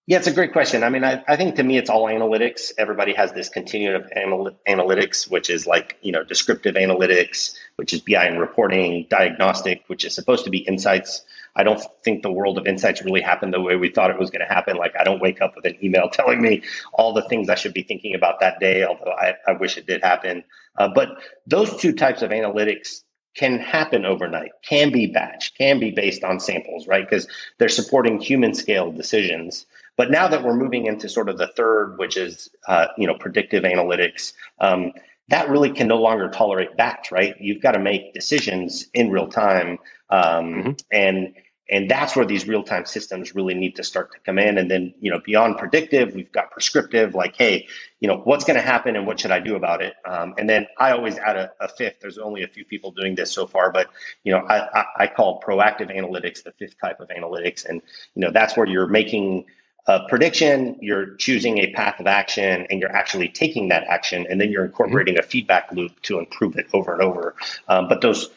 Yeah, 0.08 0.20
it's 0.20 0.28
a 0.28 0.34
great 0.34 0.54
question. 0.54 0.84
I 0.84 0.90
mean, 0.90 1.04
I, 1.04 1.24
I 1.28 1.36
think 1.36 1.56
to 1.56 1.64
me, 1.64 1.80
it's 1.80 1.90
all 1.90 2.06
analytics. 2.06 2.72
Everybody 2.78 3.14
has 3.14 3.34
this 3.34 3.50
continuum 3.50 4.04
of 4.04 4.12
anal- 4.16 4.52
analytics, 4.68 5.28
which 5.32 5.50
is 5.50 5.66
like, 5.66 5.98
you 6.04 6.12
know, 6.12 6.24
descriptive 6.24 6.76
analytics, 6.76 7.56
which 7.78 7.92
is 7.92 8.02
BI 8.02 8.24
and 8.24 8.40
reporting, 8.40 9.08
diagnostic, 9.10 9.84
which 9.88 10.06
is 10.06 10.14
supposed 10.14 10.44
to 10.44 10.52
be 10.52 10.60
insights. 10.60 11.24
I 11.56 11.64
don't 11.64 11.82
think 12.04 12.22
the 12.22 12.32
world 12.32 12.60
of 12.60 12.68
insights 12.68 13.02
really 13.02 13.22
happened 13.22 13.52
the 13.52 13.62
way 13.62 13.78
we 13.78 13.90
thought 13.90 14.12
it 14.12 14.20
was 14.20 14.30
going 14.30 14.48
to 14.48 14.54
happen. 14.54 14.78
Like, 14.78 14.94
I 15.00 15.04
don't 15.04 15.22
wake 15.22 15.42
up 15.42 15.56
with 15.56 15.66
an 15.66 15.84
email 15.84 16.08
telling 16.14 16.40
me 16.40 16.62
all 16.94 17.14
the 17.14 17.24
things 17.28 17.50
I 17.50 17.56
should 17.56 17.74
be 17.74 17.82
thinking 17.82 18.14
about 18.14 18.42
that 18.42 18.60
day, 18.60 18.84
although 18.84 19.12
I, 19.12 19.34
I 19.48 19.54
wish 19.54 19.76
it 19.78 19.88
did 19.88 20.04
happen. 20.04 20.44
Uh, 20.78 20.88
but 20.94 21.18
those 21.48 21.78
two 21.78 21.94
types 21.94 22.22
of 22.22 22.30
analytics 22.30 23.02
can 23.36 23.60
happen 23.60 24.06
overnight, 24.06 24.52
can 24.62 24.92
be 24.92 25.08
batch, 25.08 25.54
can 25.58 25.80
be 25.80 25.92
based 25.92 26.24
on 26.24 26.40
samples, 26.40 26.88
right? 26.88 27.08
Because 27.08 27.28
they're 27.58 27.70
supporting 27.70 28.20
human 28.20 28.54
scale 28.54 28.92
decisions. 28.92 29.66
But 29.98 30.12
now 30.12 30.28
that 30.28 30.44
we're 30.44 30.56
moving 30.56 30.86
into 30.86 31.08
sort 31.08 31.30
of 31.30 31.38
the 31.38 31.48
third, 31.48 31.98
which 31.98 32.18
is 32.18 32.50
uh, 32.68 32.88
you 32.98 33.08
know 33.08 33.16
predictive 33.16 33.64
analytics, 33.64 34.34
um, 34.60 34.92
that 35.30 35.50
really 35.50 35.72
can 35.72 35.88
no 35.88 35.98
longer 35.98 36.30
tolerate 36.30 36.78
batch, 36.78 37.12
right? 37.12 37.36
You've 37.40 37.62
got 37.62 37.72
to 37.72 37.80
make 37.80 38.14
decisions 38.14 38.88
in 38.94 39.10
real 39.10 39.28
time, 39.28 39.80
um, 40.10 40.54
mm-hmm. 40.54 40.72
and 40.92 41.34
and 41.70 41.90
that's 41.90 42.16
where 42.16 42.26
these 42.26 42.48
real-time 42.48 42.86
systems 42.86 43.34
really 43.34 43.56
need 43.56 43.76
to 43.76 43.84
start 43.84 44.12
to 44.12 44.20
come 44.20 44.38
in 44.38 44.58
and 44.58 44.70
then 44.70 44.94
you 45.00 45.12
know 45.12 45.20
beyond 45.26 45.58
predictive 45.58 46.14
we've 46.14 46.32
got 46.32 46.52
prescriptive 46.52 47.16
like 47.16 47.36
hey 47.36 47.68
you 48.00 48.08
know 48.08 48.18
what's 48.24 48.46
going 48.46 48.56
to 48.56 48.62
happen 48.62 48.96
and 48.96 49.08
what 49.08 49.20
should 49.20 49.32
i 49.32 49.40
do 49.40 49.56
about 49.56 49.82
it 49.82 49.96
um, 50.06 50.34
and 50.38 50.50
then 50.50 50.68
i 50.78 50.92
always 50.92 51.18
add 51.18 51.36
a, 51.36 51.52
a, 51.60 51.68
fifth 51.68 51.96
there's 52.02 52.18
only 52.18 52.44
a 52.44 52.48
few 52.48 52.66
people 52.66 52.92
doing 52.92 53.16
this 53.16 53.32
so 53.32 53.48
far 53.48 53.72
but 53.72 53.90
you 54.24 54.32
know 54.32 54.40
I, 54.40 54.80
I, 54.80 54.86
I 55.00 55.08
call 55.08 55.42
proactive 55.42 55.96
analytics 55.96 56.44
the 56.44 56.52
fifth 56.52 56.80
type 56.80 57.00
of 57.00 57.10
analytics 57.10 57.66
and 57.66 57.82
you 58.14 58.22
know 58.22 58.32
that's 58.32 58.56
where 58.56 58.68
you're 58.68 58.88
making 58.88 59.46
a 59.88 60.08
prediction, 60.08 60.78
you're 60.82 61.16
choosing 61.16 61.60
a 61.60 61.72
path 61.72 62.00
of 62.00 62.08
action, 62.08 62.66
and 62.70 62.82
you're 62.82 62.92
actually 62.96 63.28
taking 63.28 63.68
that 63.70 63.84
action, 63.84 64.26
and 64.30 64.42
then 64.42 64.52
you're 64.52 64.66
incorporating 64.66 65.20
a 65.20 65.22
feedback 65.22 65.72
loop 65.72 66.02
to 66.04 66.18
improve 66.20 66.58
it 66.58 66.68
over 66.74 66.94
and 66.94 67.02
over. 67.02 67.36
Um, 67.68 67.88
but 67.88 68.02
those 68.02 68.30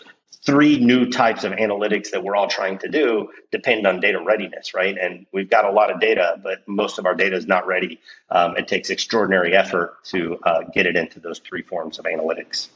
three 0.45 0.78
new 0.78 1.11
types 1.11 1.45
of 1.45 1.52
analytics 1.52 2.11
that 2.11 2.23
we're 2.23 2.37
all 2.37 2.49
trying 2.49 2.78
to 2.78 2.88
do 2.88 3.28
depend 3.50 3.87
on 3.87 4.00
data 4.00 4.23
readiness, 4.23 4.73
right? 4.73 4.97
And 4.97 5.26
we've 5.33 5.50
got 5.50 5.64
a 5.64 5.71
lot 5.71 5.90
of 5.90 6.00
data, 6.00 6.38
but 6.43 6.67
most 6.67 6.99
of 6.99 7.07
our 7.07 7.14
data 7.14 7.37
is 7.37 7.47
not 7.47 7.67
ready. 7.67 8.00
Um, 8.31 8.57
it 8.57 8.69
takes 8.69 8.90
extraordinary 8.90 9.55
effort 9.55 10.02
to 10.05 10.38
uh, 10.45 10.62
get 10.73 10.87
it 10.87 10.97
into 10.97 11.21
those 11.21 11.38
three 11.40 11.62
forms 11.62 11.99
of 11.99 12.05
analytics. 12.05 12.69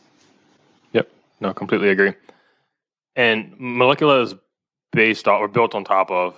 Yep, 0.93 1.09
no, 1.41 1.55
completely 1.55 1.91
agree. 1.91 2.15
And 3.17 3.55
Molecula 3.59 4.23
is 4.25 4.35
based 4.93 5.29
on 5.29 5.41
or 5.41 5.49
built 5.49 5.75
on 5.75 5.85
top 5.85 6.11
of 6.11 6.35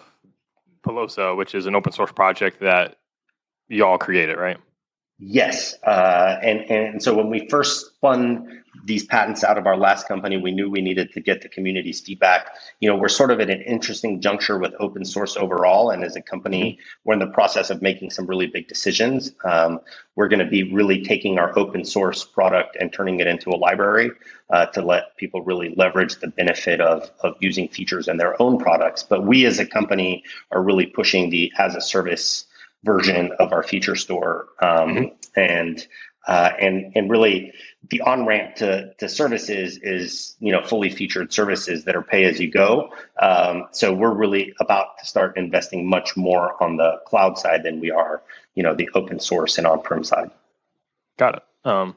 Pilosa, 0.85 1.37
which 1.37 1.55
is 1.55 1.67
an 1.67 1.75
open 1.75 1.93
source 1.93 2.13
project 2.13 2.61
that 2.61 2.97
y'all 3.69 3.99
created, 3.99 4.37
right? 4.37 4.59
Yes, 5.19 5.75
uh, 5.85 6.39
and 6.43 6.61
and 6.71 7.03
so 7.03 7.15
when 7.15 7.31
we 7.31 7.49
first 7.49 7.87
spun 7.87 8.64
these 8.85 9.05
patents 9.05 9.45
out 9.45 9.59
of 9.59 9.67
our 9.67 9.77
last 9.77 10.09
company, 10.09 10.37
we 10.37 10.51
knew 10.51 10.71
we 10.71 10.81
needed 10.81 11.13
to 11.13 11.21
get 11.21 11.43
the 11.43 11.49
community's 11.49 12.01
feedback. 12.01 12.49
You 12.81 12.89
know, 12.89 12.97
we're 12.97 13.09
sort 13.09 13.31
of 13.31 13.41
at 13.41 13.51
an 13.51 13.63
interesting 13.63 14.21
juncture 14.21 14.59
with 14.59 14.75
open 14.81 15.05
source 15.05 15.37
overall, 15.37 15.91
and 15.91 16.03
as 16.03 16.17
a 16.17 16.23
company, 16.23 16.79
we're 17.05 17.15
in 17.15 17.21
the 17.21 17.27
process 17.27 17.71
of 17.71 17.83
making 17.83 18.11
some 18.11 18.27
really 18.27 18.47
big 18.47 18.69
decisions. 18.69 19.33
Um, 19.45 19.81
we're 20.17 20.29
going 20.29 20.45
to 20.45 20.51
be 20.51 20.73
really 20.73 21.05
taking 21.05 21.39
our 21.39 21.57
open 21.59 21.85
source 21.85 22.25
product 22.25 22.77
and 22.79 22.93
turning 22.93 23.21
it 23.21 23.27
into 23.27 23.51
a 23.51 23.57
library 23.57 24.11
uh, 24.51 24.67
to 24.67 24.83
let 24.83 25.17
people 25.17 25.43
really 25.43 25.75
leverage 25.77 26.17
the 26.17 26.29
benefit 26.29 26.81
of 26.81 27.11
of 27.21 27.37
using 27.41 27.69
features 27.69 28.09
in 28.09 28.17
their 28.17 28.41
own 28.41 28.59
products. 28.59 29.03
But 29.03 29.25
we 29.25 29.47
as 29.47 29.59
a 29.59 29.67
company 29.67 30.25
are 30.51 30.63
really 30.63 30.87
pushing 30.87 31.31
the 31.31 31.53
as 31.59 31.75
a 31.75 31.81
service 31.81 32.47
version 32.85 33.33
of 33.39 33.53
our 33.53 33.63
feature 33.63 33.97
store, 33.97 34.49
um, 34.61 34.69
mm-hmm. 34.69 35.41
and 35.41 35.87
uh, 36.27 36.51
and 36.61 36.93
and 36.95 37.11
really 37.11 37.53
the 37.91 38.01
on 38.03 38.27
ramp 38.27 38.57
to, 38.57 38.95
to 38.99 39.09
services 39.09 39.79
is 39.83 40.37
you 40.41 40.53
know 40.53 40.63
fully 40.63 40.91
featured 40.91 41.33
services 41.33 41.85
that 41.85 41.97
are 41.97 42.03
pay 42.03 42.25
as 42.25 42.41
you 42.41 42.51
go. 42.51 42.91
Um, 43.21 43.65
so 43.73 43.93
we're 43.93 44.15
really 44.15 44.55
about 44.61 44.99
to 44.99 45.07
start 45.07 45.37
investing 45.37 45.89
much 45.89 46.17
more 46.17 46.63
on 46.63 46.77
the 46.77 47.01
cloud 47.07 47.39
side 47.39 47.63
than 47.63 47.81
we 47.81 47.91
are 47.91 48.23
you 48.55 48.63
know 48.63 48.75
the 48.75 48.89
open 48.95 49.21
source 49.21 49.59
and 49.59 49.67
on 49.67 49.83
prem 49.83 50.05
side. 50.05 50.31
Got 51.19 51.37
it. 51.37 51.43
Um, 51.65 51.97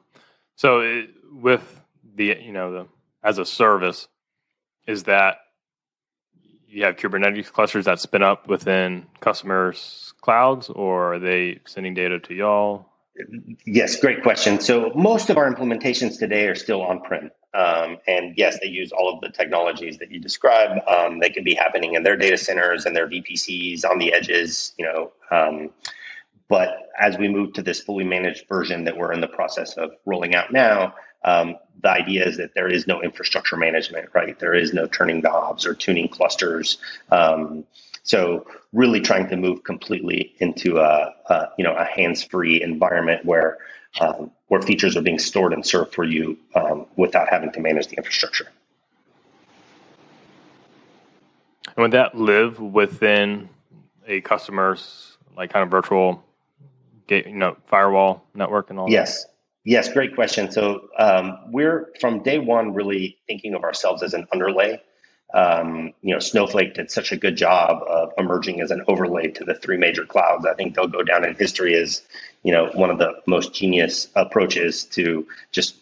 so 0.55 0.79
it, 0.81 1.09
with 1.31 1.81
the 2.15 2.37
you 2.41 2.51
know 2.51 2.71
the 2.71 2.87
as 3.23 3.37
a 3.37 3.45
service, 3.45 4.07
is 4.85 5.03
that 5.03 5.37
you 6.67 6.83
have 6.83 6.97
Kubernetes 6.97 7.51
clusters 7.51 7.85
that 7.85 7.99
spin 7.99 8.21
up 8.21 8.47
within 8.47 9.05
customers' 9.19 10.13
clouds, 10.21 10.69
or 10.69 11.13
are 11.13 11.19
they 11.19 11.59
sending 11.65 11.93
data 11.93 12.19
to 12.19 12.33
y'all? 12.33 12.89
Yes, 13.65 13.99
great 13.99 14.23
question. 14.23 14.59
So 14.59 14.91
most 14.95 15.29
of 15.29 15.37
our 15.37 15.53
implementations 15.53 16.19
today 16.19 16.47
are 16.47 16.55
still 16.55 16.81
on-prem. 16.81 17.31
Um, 17.53 17.97
and 18.07 18.33
yes, 18.37 18.59
they 18.61 18.67
use 18.67 18.91
all 18.91 19.13
of 19.13 19.21
the 19.21 19.29
technologies 19.29 19.97
that 19.97 20.11
you 20.11 20.19
describe. 20.19 20.79
Um, 20.87 21.19
they 21.19 21.29
could 21.29 21.43
be 21.43 21.55
happening 21.55 21.95
in 21.95 22.03
their 22.03 22.15
data 22.15 22.37
centers 22.37 22.85
and 22.85 22.95
their 22.95 23.07
VPCs 23.09 23.83
on 23.83 23.97
the 23.97 24.13
edges, 24.13 24.73
you 24.77 24.85
know. 24.85 25.11
Um, 25.31 25.71
but 26.49 26.89
as 26.99 27.17
we 27.17 27.27
move 27.27 27.53
to 27.53 27.61
this 27.61 27.81
fully 27.81 28.03
managed 28.03 28.47
version 28.47 28.83
that 28.85 28.95
we're 28.95 29.11
in 29.11 29.21
the 29.21 29.27
process 29.27 29.73
of 29.73 29.91
rolling 30.05 30.35
out 30.35 30.53
now, 30.53 30.93
um, 31.23 31.55
the 31.81 31.89
idea 31.89 32.25
is 32.25 32.37
that 32.37 32.53
there 32.53 32.67
is 32.67 32.87
no 32.87 33.01
infrastructure 33.01 33.57
management, 33.57 34.09
right? 34.13 34.39
There 34.39 34.53
is 34.53 34.73
no 34.73 34.87
turning 34.87 35.21
knobs 35.21 35.65
or 35.65 35.73
tuning 35.73 36.07
clusters. 36.07 36.77
So 38.07 38.47
really 38.71 39.01
trying 39.01 39.27
to 39.29 39.35
move 39.35 39.63
completely 39.63 40.33
into 40.39 40.77
a, 40.77 41.13
a 41.29 41.49
you 41.57 41.63
know 41.63 41.75
a 41.75 41.83
hands-free 41.83 42.61
environment 42.61 43.25
where 43.25 43.57
um, 43.99 44.31
where 44.47 44.61
features 44.61 44.95
are 44.95 45.01
being 45.01 45.19
stored 45.19 45.51
and 45.53 45.65
served 45.65 45.93
for 45.93 46.05
you 46.05 46.37
um, 46.55 46.85
without 46.95 47.27
having 47.29 47.51
to 47.51 47.59
manage 47.59 47.87
the 47.87 47.97
infrastructure. 47.97 48.47
And 51.65 51.83
would 51.83 51.91
that 51.91 52.15
live 52.15 52.59
within 52.59 53.49
a 54.07 54.21
customer's 54.21 55.17
like 55.35 55.51
kind 55.51 55.63
of 55.63 55.69
virtual 55.69 56.23
gate, 57.07 57.27
you 57.27 57.35
know, 57.35 57.57
firewall 57.67 58.25
network 58.33 58.69
and 58.69 58.79
all? 58.79 58.89
Yes. 58.89 59.23
That? 59.23 59.31
Yes, 59.65 59.91
great 59.91 60.15
question. 60.15 60.49
So 60.49 60.87
um, 60.97 61.39
we're 61.51 61.89
from 61.99 62.23
day 62.23 62.39
one 62.39 62.73
really 62.73 63.17
thinking 63.27 63.53
of 63.53 63.65
ourselves 63.65 64.01
as 64.01 64.13
an 64.13 64.25
underlay 64.31 64.81
um, 65.33 65.93
you 66.01 66.13
know, 66.13 66.19
Snowflake 66.19 66.73
did 66.73 66.89
such 66.89 67.11
a 67.11 67.17
good 67.17 67.35
job 67.35 67.83
of 67.87 68.13
emerging 68.17 68.61
as 68.61 68.71
an 68.71 68.83
overlay 68.87 69.27
to 69.31 69.43
the 69.43 69.55
three 69.55 69.77
major 69.77 70.05
clouds. 70.05 70.45
I 70.45 70.53
think 70.53 70.75
they'll 70.75 70.87
go 70.87 71.03
down 71.03 71.25
in 71.25 71.35
history 71.35 71.75
as, 71.75 72.01
you 72.43 72.53
know, 72.53 72.71
one 72.73 72.89
of 72.89 72.97
the 72.97 73.13
most 73.25 73.53
genius 73.53 74.07
approaches 74.15 74.85
to 74.85 75.27
just 75.51 75.75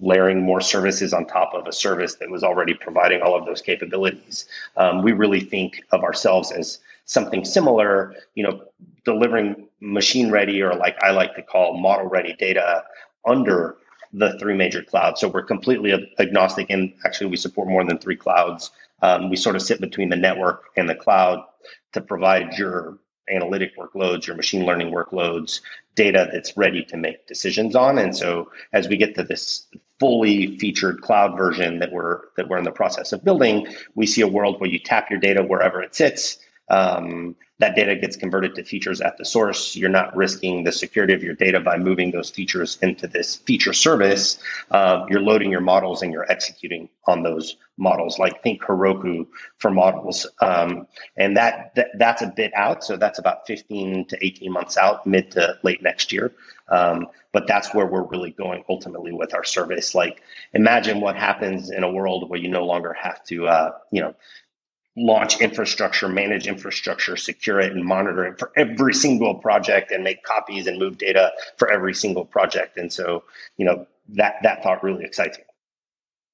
layering 0.00 0.42
more 0.42 0.60
services 0.60 1.12
on 1.12 1.26
top 1.26 1.52
of 1.54 1.66
a 1.66 1.72
service 1.72 2.16
that 2.16 2.30
was 2.30 2.42
already 2.42 2.74
providing 2.74 3.22
all 3.22 3.36
of 3.36 3.46
those 3.46 3.62
capabilities. 3.62 4.46
Um, 4.76 5.02
we 5.02 5.12
really 5.12 5.40
think 5.40 5.82
of 5.92 6.02
ourselves 6.02 6.50
as 6.52 6.78
something 7.04 7.44
similar, 7.44 8.14
you 8.34 8.42
know, 8.42 8.62
delivering 9.04 9.68
machine 9.80 10.30
ready 10.30 10.62
or 10.62 10.74
like 10.74 10.96
I 11.02 11.12
like 11.12 11.34
to 11.36 11.42
call 11.42 11.78
model 11.78 12.06
ready 12.06 12.34
data 12.34 12.84
under 13.24 13.76
the 14.12 14.38
three 14.38 14.54
major 14.54 14.82
clouds. 14.82 15.20
So 15.20 15.28
we're 15.28 15.42
completely 15.42 15.92
agnostic, 16.18 16.70
and 16.70 16.92
actually, 17.04 17.28
we 17.28 17.36
support 17.36 17.68
more 17.68 17.84
than 17.84 17.98
three 17.98 18.16
clouds. 18.16 18.70
Um, 19.02 19.30
we 19.30 19.36
sort 19.36 19.56
of 19.56 19.62
sit 19.62 19.80
between 19.80 20.08
the 20.08 20.16
network 20.16 20.64
and 20.76 20.88
the 20.88 20.94
cloud 20.94 21.44
to 21.92 22.00
provide 22.00 22.54
your 22.58 22.98
analytic 23.28 23.76
workloads, 23.76 24.26
your 24.26 24.36
machine 24.36 24.64
learning 24.64 24.92
workloads, 24.92 25.60
data 25.94 26.28
that's 26.32 26.56
ready 26.56 26.84
to 26.84 26.96
make 26.96 27.26
decisions 27.26 27.74
on. 27.74 27.98
And 27.98 28.16
so 28.16 28.50
as 28.72 28.88
we 28.88 28.96
get 28.96 29.14
to 29.16 29.22
this 29.22 29.66
fully 29.98 30.58
featured 30.58 31.00
cloud 31.00 31.36
version 31.36 31.78
that 31.78 31.90
we're 31.90 32.20
that 32.36 32.48
we're 32.48 32.58
in 32.58 32.64
the 32.64 32.70
process 32.70 33.12
of 33.12 33.24
building, 33.24 33.66
we 33.94 34.06
see 34.06 34.20
a 34.20 34.28
world 34.28 34.60
where 34.60 34.70
you 34.70 34.78
tap 34.78 35.10
your 35.10 35.18
data 35.18 35.42
wherever 35.42 35.82
it 35.82 35.94
sits. 35.94 36.38
Um, 36.68 37.36
that 37.58 37.74
data 37.74 37.96
gets 37.96 38.16
converted 38.16 38.54
to 38.54 38.64
features 38.64 39.00
at 39.00 39.16
the 39.16 39.24
source. 39.24 39.74
You're 39.74 39.88
not 39.88 40.14
risking 40.14 40.64
the 40.64 40.72
security 40.72 41.14
of 41.14 41.22
your 41.22 41.34
data 41.34 41.58
by 41.58 41.78
moving 41.78 42.10
those 42.10 42.28
features 42.28 42.78
into 42.82 43.06
this 43.06 43.36
feature 43.36 43.72
service. 43.72 44.38
Uh, 44.70 45.06
you're 45.08 45.20
loading 45.20 45.50
your 45.50 45.62
models 45.62 46.02
and 46.02 46.12
you're 46.12 46.30
executing 46.30 46.90
on 47.06 47.22
those 47.22 47.56
models, 47.78 48.18
like 48.18 48.42
think 48.42 48.62
Heroku 48.62 49.26
for 49.58 49.70
models. 49.70 50.26
Um, 50.40 50.86
and 51.16 51.36
that, 51.36 51.74
that, 51.76 51.88
that's 51.98 52.22
a 52.22 52.26
bit 52.26 52.52
out. 52.54 52.84
So 52.84 52.96
that's 52.96 53.18
about 53.18 53.46
15 53.46 54.06
to 54.08 54.24
18 54.24 54.52
months 54.52 54.76
out, 54.76 55.06
mid 55.06 55.30
to 55.32 55.58
late 55.62 55.82
next 55.82 56.12
year. 56.12 56.32
Um, 56.68 57.06
but 57.32 57.46
that's 57.46 57.72
where 57.74 57.86
we're 57.86 58.02
really 58.02 58.30
going 58.30 58.64
ultimately 58.68 59.12
with 59.12 59.34
our 59.34 59.44
service. 59.44 59.94
Like 59.94 60.22
imagine 60.52 61.00
what 61.00 61.16
happens 61.16 61.70
in 61.70 61.84
a 61.84 61.90
world 61.90 62.28
where 62.28 62.40
you 62.40 62.48
no 62.48 62.64
longer 62.64 62.92
have 62.94 63.22
to, 63.24 63.46
uh, 63.46 63.72
you 63.90 64.00
know, 64.00 64.14
launch 64.96 65.40
infrastructure, 65.40 66.08
manage 66.08 66.46
infrastructure, 66.46 67.16
secure 67.16 67.60
it, 67.60 67.72
and 67.72 67.84
monitor 67.84 68.24
it 68.24 68.38
for 68.38 68.50
every 68.56 68.94
single 68.94 69.34
project 69.34 69.90
and 69.90 70.02
make 70.02 70.22
copies 70.22 70.66
and 70.66 70.78
move 70.78 70.98
data 70.98 71.32
for 71.56 71.70
every 71.70 71.94
single 71.94 72.24
project. 72.24 72.78
And 72.78 72.92
so, 72.92 73.24
you 73.58 73.66
know, 73.66 73.86
that 74.08 74.36
that 74.42 74.62
thought 74.62 74.82
really 74.82 75.04
excites 75.04 75.36
me. 75.38 75.44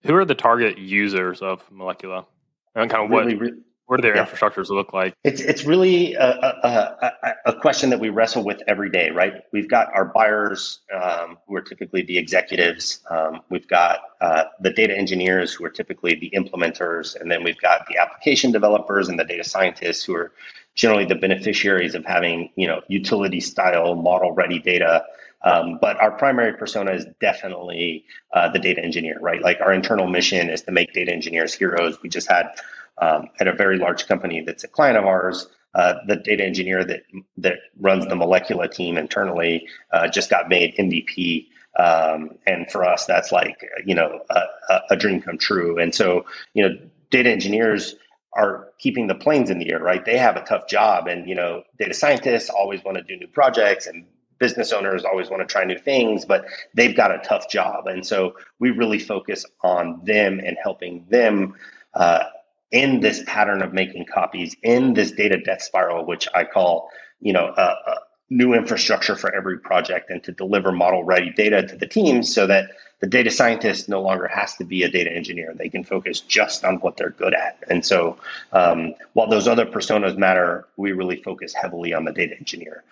Who 0.04 0.14
are 0.14 0.24
the 0.24 0.34
target 0.34 0.78
users 0.78 1.42
of 1.42 1.68
Molecula? 1.70 2.26
And 2.74 2.90
kind 2.90 3.04
of 3.04 3.10
really, 3.10 3.36
what 3.36 3.52
what 3.86 4.00
do 4.00 4.02
their 4.02 4.16
yeah. 4.16 4.24
infrastructures 4.24 4.68
look 4.68 4.92
like? 4.92 5.14
It's 5.24 5.40
it's 5.40 5.64
really 5.64 6.14
a, 6.14 6.28
a, 6.28 7.12
a, 7.24 7.32
a, 7.46 7.60
question 7.60 7.90
that 7.90 8.00
we 8.00 8.08
wrestle 8.08 8.44
with 8.44 8.62
every 8.66 8.90
day, 8.90 9.10
right? 9.10 9.42
We've 9.52 9.68
got 9.68 9.92
our 9.92 10.04
buyers 10.04 10.80
um, 10.94 11.38
who 11.46 11.56
are 11.56 11.62
typically 11.62 12.02
the 12.02 12.16
executives. 12.18 13.00
Um, 13.10 13.40
we've 13.50 13.68
got 13.68 14.00
uh, 14.20 14.44
the 14.60 14.70
data 14.70 14.96
engineers 14.96 15.52
who 15.52 15.64
are 15.64 15.70
typically 15.70 16.14
the 16.14 16.30
implementers, 16.34 17.20
and 17.20 17.30
then 17.30 17.42
we've 17.44 17.60
got 17.60 17.86
the 17.88 17.98
application 17.98 18.52
developers 18.52 19.08
and 19.08 19.18
the 19.18 19.24
data 19.24 19.44
scientists 19.44 20.04
who 20.04 20.14
are 20.14 20.32
generally 20.74 21.04
the 21.04 21.16
beneficiaries 21.16 21.94
of 21.94 22.04
having 22.04 22.50
you 22.56 22.66
know 22.66 22.82
utility 22.88 23.40
style 23.40 23.94
model 23.94 24.32
ready 24.32 24.58
data. 24.58 25.04
Um, 25.44 25.78
but 25.80 26.00
our 26.00 26.12
primary 26.12 26.52
persona 26.52 26.92
is 26.92 27.04
definitely 27.20 28.04
uh, 28.32 28.48
the 28.50 28.60
data 28.60 28.80
engineer, 28.80 29.18
right? 29.20 29.42
Like 29.42 29.60
our 29.60 29.72
internal 29.72 30.06
mission 30.06 30.48
is 30.48 30.62
to 30.62 30.70
make 30.70 30.92
data 30.92 31.12
engineers 31.12 31.52
heroes. 31.52 32.00
We 32.00 32.08
just 32.08 32.30
had 32.30 32.50
um, 32.98 33.28
at 33.40 33.48
a 33.48 33.52
very 33.52 33.78
large 33.78 34.06
company 34.06 34.42
that's 34.42 34.64
a 34.64 34.68
client 34.68 34.96
of 34.96 35.04
ours. 35.04 35.46
Uh, 35.74 35.94
the 36.06 36.16
data 36.16 36.44
engineer 36.44 36.84
that 36.84 37.02
that 37.38 37.54
runs 37.80 38.06
the 38.06 38.14
Molecula 38.14 38.70
team 38.70 38.98
internally 38.98 39.66
uh, 39.90 40.06
just 40.06 40.28
got 40.28 40.50
made 40.50 40.76
MVP, 40.76 41.46
um, 41.78 42.32
and 42.46 42.70
for 42.70 42.84
us, 42.84 43.06
that's 43.06 43.32
like 43.32 43.56
you 43.86 43.94
know 43.94 44.20
a, 44.28 44.80
a, 44.90 44.96
dream 44.96 45.22
come 45.22 45.38
true. 45.38 45.78
And 45.78 45.94
so 45.94 46.26
you 46.52 46.68
know, 46.68 46.76
data 47.10 47.30
engineers 47.30 47.94
are 48.34 48.68
keeping 48.78 49.06
the 49.06 49.14
planes 49.14 49.48
in 49.48 49.58
the 49.58 49.70
air, 49.70 49.78
right? 49.78 50.04
They 50.04 50.18
have 50.18 50.36
a 50.36 50.42
tough 50.42 50.68
job, 50.68 51.06
and 51.06 51.26
you 51.26 51.34
know, 51.34 51.62
data 51.78 51.94
scientists 51.94 52.50
always 52.50 52.84
want 52.84 52.98
to 52.98 53.02
do 53.02 53.16
new 53.16 53.28
projects, 53.28 53.86
and 53.86 54.04
business 54.38 54.72
owners 54.72 55.04
always 55.04 55.30
want 55.30 55.40
to 55.40 55.46
try 55.46 55.64
new 55.64 55.78
things, 55.78 56.26
but 56.26 56.44
they've 56.74 56.96
got 56.96 57.12
a 57.12 57.18
tough 57.18 57.48
job, 57.48 57.86
and 57.86 58.06
so 58.06 58.34
we 58.58 58.70
really 58.70 58.98
focus 58.98 59.46
on 59.62 60.02
them 60.04 60.38
and 60.44 60.58
helping 60.62 61.06
them. 61.08 61.54
Uh, 61.94 62.24
in 62.72 63.00
this 63.00 63.22
pattern 63.26 63.62
of 63.62 63.72
making 63.72 64.06
copies, 64.06 64.56
in 64.62 64.94
this 64.94 65.12
data 65.12 65.38
death 65.38 65.62
spiral, 65.62 66.04
which 66.04 66.26
I 66.34 66.44
call, 66.44 66.90
you 67.20 67.32
know, 67.32 67.54
a, 67.56 67.62
a 67.62 67.98
new 68.30 68.54
infrastructure 68.54 69.14
for 69.14 69.32
every 69.34 69.58
project, 69.58 70.10
and 70.10 70.24
to 70.24 70.32
deliver 70.32 70.72
model 70.72 71.04
ready 71.04 71.30
data 71.30 71.66
to 71.66 71.76
the 71.76 71.86
teams 71.86 72.34
so 72.34 72.46
that 72.46 72.70
the 73.00 73.06
data 73.06 73.30
scientist 73.30 73.88
no 73.88 74.00
longer 74.00 74.26
has 74.28 74.54
to 74.56 74.64
be 74.64 74.84
a 74.84 74.88
data 74.88 75.12
engineer. 75.12 75.52
They 75.54 75.68
can 75.68 75.84
focus 75.84 76.20
just 76.20 76.64
on 76.64 76.76
what 76.76 76.96
they're 76.96 77.10
good 77.10 77.34
at. 77.34 77.58
And 77.68 77.84
so, 77.84 78.16
um, 78.52 78.94
while 79.12 79.28
those 79.28 79.48
other 79.48 79.66
personas 79.66 80.16
matter, 80.16 80.66
we 80.76 80.92
really 80.92 81.20
focus 81.22 81.52
heavily 81.52 81.92
on 81.92 82.04
the 82.04 82.12
data 82.12 82.36
engineer. 82.38 82.84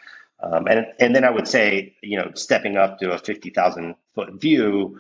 Um, 0.43 0.67
and 0.67 0.87
and 0.99 1.15
then 1.15 1.25
I 1.25 1.31
would 1.31 1.47
say, 1.47 1.95
you 2.03 2.17
know, 2.17 2.33
stepping 2.35 2.77
up 2.77 2.99
to 2.99 3.13
a 3.13 3.19
fifty 3.19 3.51
thousand 3.51 3.95
foot 4.15 4.41
view, 4.41 4.99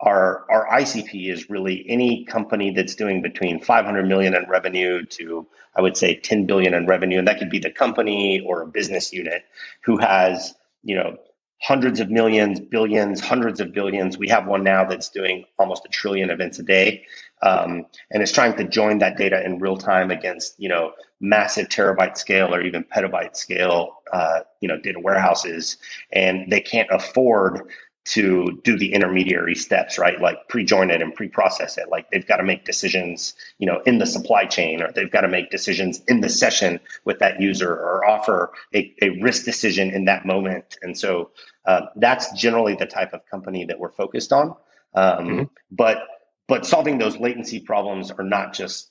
our 0.00 0.44
our 0.50 0.66
ICP 0.80 1.32
is 1.32 1.48
really 1.48 1.84
any 1.88 2.24
company 2.24 2.70
that's 2.70 2.94
doing 2.94 3.22
between 3.22 3.60
500 3.60 4.06
million 4.06 4.34
in 4.34 4.48
revenue 4.48 5.04
to 5.06 5.46
I 5.74 5.82
would 5.82 5.96
say 5.96 6.16
10 6.16 6.46
billion 6.46 6.74
in 6.74 6.86
revenue, 6.86 7.18
and 7.18 7.28
that 7.28 7.38
could 7.38 7.50
be 7.50 7.58
the 7.58 7.70
company 7.70 8.40
or 8.40 8.62
a 8.62 8.66
business 8.66 9.12
unit 9.12 9.44
who 9.82 9.98
has 9.98 10.54
you 10.82 10.96
know 10.96 11.16
hundreds 11.62 12.00
of 12.00 12.10
millions, 12.10 12.60
billions, 12.60 13.20
hundreds 13.20 13.60
of 13.60 13.72
billions. 13.72 14.18
We 14.18 14.28
have 14.28 14.46
one 14.46 14.62
now 14.62 14.84
that's 14.84 15.08
doing 15.08 15.46
almost 15.58 15.86
a 15.86 15.88
trillion 15.88 16.30
events 16.30 16.58
a 16.58 16.62
day, 16.62 17.06
um, 17.42 17.86
and 18.10 18.22
is 18.22 18.32
trying 18.32 18.56
to 18.56 18.64
join 18.64 18.98
that 18.98 19.16
data 19.16 19.44
in 19.44 19.58
real 19.58 19.76
time 19.78 20.10
against 20.10 20.58
you 20.58 20.68
know 20.68 20.92
massive 21.20 21.68
terabyte 21.68 22.18
scale 22.18 22.54
or 22.54 22.60
even 22.60 22.84
petabyte 22.84 23.36
scale 23.36 24.02
uh, 24.12 24.40
you 24.60 24.68
know 24.68 24.78
data 24.78 25.00
warehouses, 25.00 25.78
and 26.12 26.50
they 26.52 26.60
can't 26.60 26.88
afford 26.90 27.70
to 28.06 28.60
do 28.62 28.78
the 28.78 28.92
intermediary 28.92 29.56
steps, 29.56 29.98
right? 29.98 30.20
Like 30.20 30.48
pre-join 30.48 30.90
it 30.90 31.02
and 31.02 31.14
pre-process 31.14 31.76
it. 31.76 31.88
Like 31.90 32.10
they've 32.10 32.26
got 32.26 32.36
to 32.36 32.44
make 32.44 32.64
decisions, 32.64 33.34
you 33.58 33.66
know, 33.66 33.80
in 33.84 33.98
the 33.98 34.06
supply 34.06 34.44
chain, 34.44 34.80
or 34.80 34.92
they've 34.92 35.10
got 35.10 35.22
to 35.22 35.28
make 35.28 35.50
decisions 35.50 36.00
in 36.06 36.20
the 36.20 36.28
session 36.28 36.78
with 37.04 37.18
that 37.18 37.40
user, 37.40 37.70
or 37.70 38.04
offer 38.04 38.52
a, 38.72 38.94
a 39.02 39.10
risk 39.20 39.44
decision 39.44 39.90
in 39.90 40.04
that 40.04 40.24
moment. 40.24 40.78
And 40.82 40.96
so 40.96 41.30
uh, 41.64 41.86
that's 41.96 42.32
generally 42.32 42.76
the 42.76 42.86
type 42.86 43.12
of 43.12 43.26
company 43.26 43.64
that 43.64 43.78
we're 43.80 43.90
focused 43.90 44.32
on. 44.32 44.54
Um, 44.94 45.26
mm-hmm. 45.26 45.42
But 45.70 45.98
but 46.46 46.64
solving 46.64 46.98
those 46.98 47.16
latency 47.18 47.60
problems 47.60 48.12
are 48.12 48.24
not 48.24 48.54
just 48.54 48.90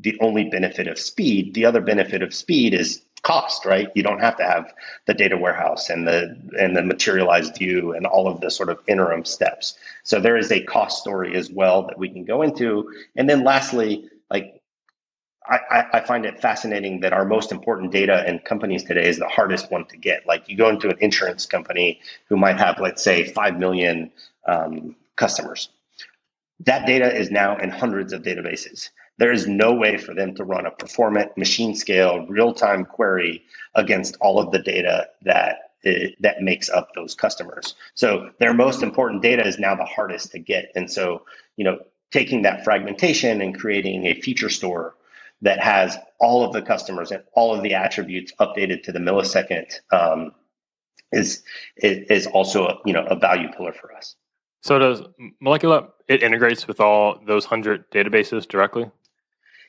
the 0.00 0.18
only 0.20 0.44
benefit 0.48 0.88
of 0.88 0.98
speed. 0.98 1.54
The 1.54 1.66
other 1.66 1.80
benefit 1.80 2.22
of 2.22 2.34
speed 2.34 2.74
is 2.74 3.02
cost, 3.26 3.66
right? 3.66 3.88
You 3.96 4.04
don't 4.04 4.20
have 4.20 4.36
to 4.36 4.44
have 4.44 4.72
the 5.06 5.14
data 5.14 5.36
warehouse 5.36 5.90
and 5.90 6.06
the 6.06 6.36
and 6.58 6.76
the 6.76 6.82
materialized 6.82 7.58
view 7.58 7.92
and 7.92 8.06
all 8.06 8.28
of 8.28 8.40
the 8.40 8.50
sort 8.50 8.68
of 8.68 8.78
interim 8.86 9.24
steps. 9.24 9.74
So 10.04 10.20
there 10.20 10.36
is 10.36 10.52
a 10.52 10.62
cost 10.62 11.00
story 11.00 11.36
as 11.36 11.50
well 11.50 11.82
that 11.88 11.98
we 11.98 12.08
can 12.08 12.24
go 12.24 12.42
into. 12.42 12.88
And 13.16 13.28
then 13.28 13.42
lastly, 13.42 14.08
like 14.30 14.62
I, 15.48 15.86
I 15.92 16.00
find 16.00 16.24
it 16.24 16.40
fascinating 16.40 17.00
that 17.00 17.12
our 17.12 17.24
most 17.24 17.50
important 17.50 17.90
data 17.90 18.28
in 18.28 18.38
companies 18.40 18.84
today 18.84 19.08
is 19.08 19.18
the 19.18 19.28
hardest 19.28 19.70
one 19.72 19.86
to 19.86 19.96
get. 19.96 20.26
Like 20.26 20.48
you 20.48 20.56
go 20.56 20.68
into 20.68 20.88
an 20.88 20.98
insurance 21.00 21.46
company 21.46 22.00
who 22.28 22.36
might 22.36 22.58
have, 22.58 22.80
let's 22.80 23.02
say, 23.02 23.24
five 23.24 23.58
million 23.58 24.12
um, 24.46 24.96
customers. 25.16 25.68
That 26.60 26.86
data 26.86 27.12
is 27.12 27.30
now 27.30 27.58
in 27.58 27.70
hundreds 27.70 28.12
of 28.12 28.22
databases. 28.22 28.90
There 29.18 29.32
is 29.32 29.46
no 29.46 29.72
way 29.74 29.96
for 29.96 30.14
them 30.14 30.34
to 30.34 30.44
run 30.44 30.66
a 30.66 30.70
performant, 30.70 31.36
machine 31.38 31.74
scale, 31.74 32.26
real 32.26 32.52
time 32.52 32.84
query 32.84 33.44
against 33.74 34.16
all 34.20 34.38
of 34.38 34.50
the 34.50 34.58
data 34.58 35.08
that 35.22 35.66
that 36.20 36.40
makes 36.40 36.68
up 36.68 36.94
those 36.94 37.14
customers. 37.14 37.76
So 37.94 38.30
their 38.40 38.52
most 38.52 38.82
important 38.82 39.22
data 39.22 39.46
is 39.46 39.58
now 39.58 39.76
the 39.76 39.84
hardest 39.84 40.32
to 40.32 40.40
get. 40.40 40.72
And 40.74 40.90
so, 40.90 41.22
you 41.56 41.64
know, 41.64 41.78
taking 42.10 42.42
that 42.42 42.64
fragmentation 42.64 43.40
and 43.40 43.56
creating 43.58 44.06
a 44.06 44.20
feature 44.20 44.48
store 44.48 44.94
that 45.42 45.60
has 45.60 45.96
all 46.18 46.44
of 46.44 46.52
the 46.52 46.62
customers 46.62 47.12
and 47.12 47.22
all 47.34 47.54
of 47.54 47.62
the 47.62 47.74
attributes 47.74 48.32
updated 48.40 48.82
to 48.84 48.92
the 48.92 48.98
millisecond 48.98 49.74
um, 49.92 50.32
is, 51.12 51.42
is 51.76 52.26
also 52.26 52.66
a, 52.66 52.78
you 52.84 52.92
know 52.92 53.04
a 53.04 53.16
value 53.16 53.48
pillar 53.56 53.72
for 53.72 53.94
us. 53.94 54.16
So 54.62 54.78
does 54.78 55.02
Molecula 55.42 55.90
it 56.08 56.22
integrates 56.22 56.66
with 56.66 56.80
all 56.80 57.20
those 57.26 57.44
hundred 57.44 57.90
databases 57.90 58.48
directly? 58.48 58.90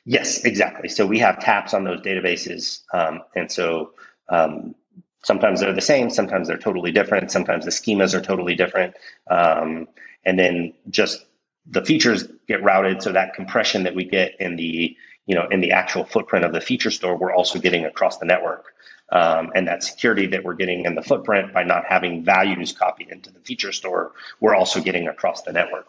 Yes, 0.08 0.44
exactly. 0.44 0.88
So 0.88 1.04
we 1.06 1.18
have 1.18 1.38
taps 1.38 1.74
on 1.74 1.84
those 1.84 2.00
databases, 2.00 2.80
um, 2.94 3.20
and 3.36 3.52
so 3.52 3.92
um, 4.30 4.74
sometimes 5.22 5.60
they're 5.60 5.74
the 5.74 5.82
same, 5.82 6.08
sometimes 6.08 6.48
they're 6.48 6.56
totally 6.56 6.92
different, 6.92 7.30
sometimes 7.30 7.66
the 7.66 7.70
schemas 7.70 8.14
are 8.14 8.22
totally 8.22 8.54
different, 8.54 8.94
um, 9.30 9.86
and 10.24 10.38
then 10.38 10.72
just 10.88 11.26
the 11.66 11.84
features 11.84 12.24
get 12.46 12.62
routed 12.62 13.02
so 13.02 13.12
that 13.12 13.34
compression 13.34 13.82
that 13.82 13.94
we 13.94 14.04
get 14.04 14.34
in 14.40 14.56
the 14.56 14.96
you 15.26 15.34
know 15.34 15.46
in 15.50 15.60
the 15.60 15.72
actual 15.72 16.04
footprint 16.04 16.46
of 16.46 16.54
the 16.54 16.60
feature 16.62 16.90
store, 16.90 17.18
we're 17.18 17.34
also 17.34 17.58
getting 17.58 17.84
across 17.84 18.16
the 18.16 18.24
network. 18.26 18.64
Um, 19.12 19.52
and 19.54 19.68
that 19.68 19.82
security 19.82 20.26
that 20.28 20.42
we're 20.44 20.54
getting 20.54 20.86
in 20.86 20.94
the 20.94 21.02
footprint 21.02 21.52
by 21.52 21.64
not 21.64 21.84
having 21.86 22.24
values 22.24 22.72
copied 22.72 23.10
into 23.10 23.30
the 23.30 23.40
feature 23.40 23.72
store, 23.72 24.12
we're 24.40 24.54
also 24.54 24.80
getting 24.80 25.08
across 25.08 25.42
the 25.42 25.52
network. 25.52 25.86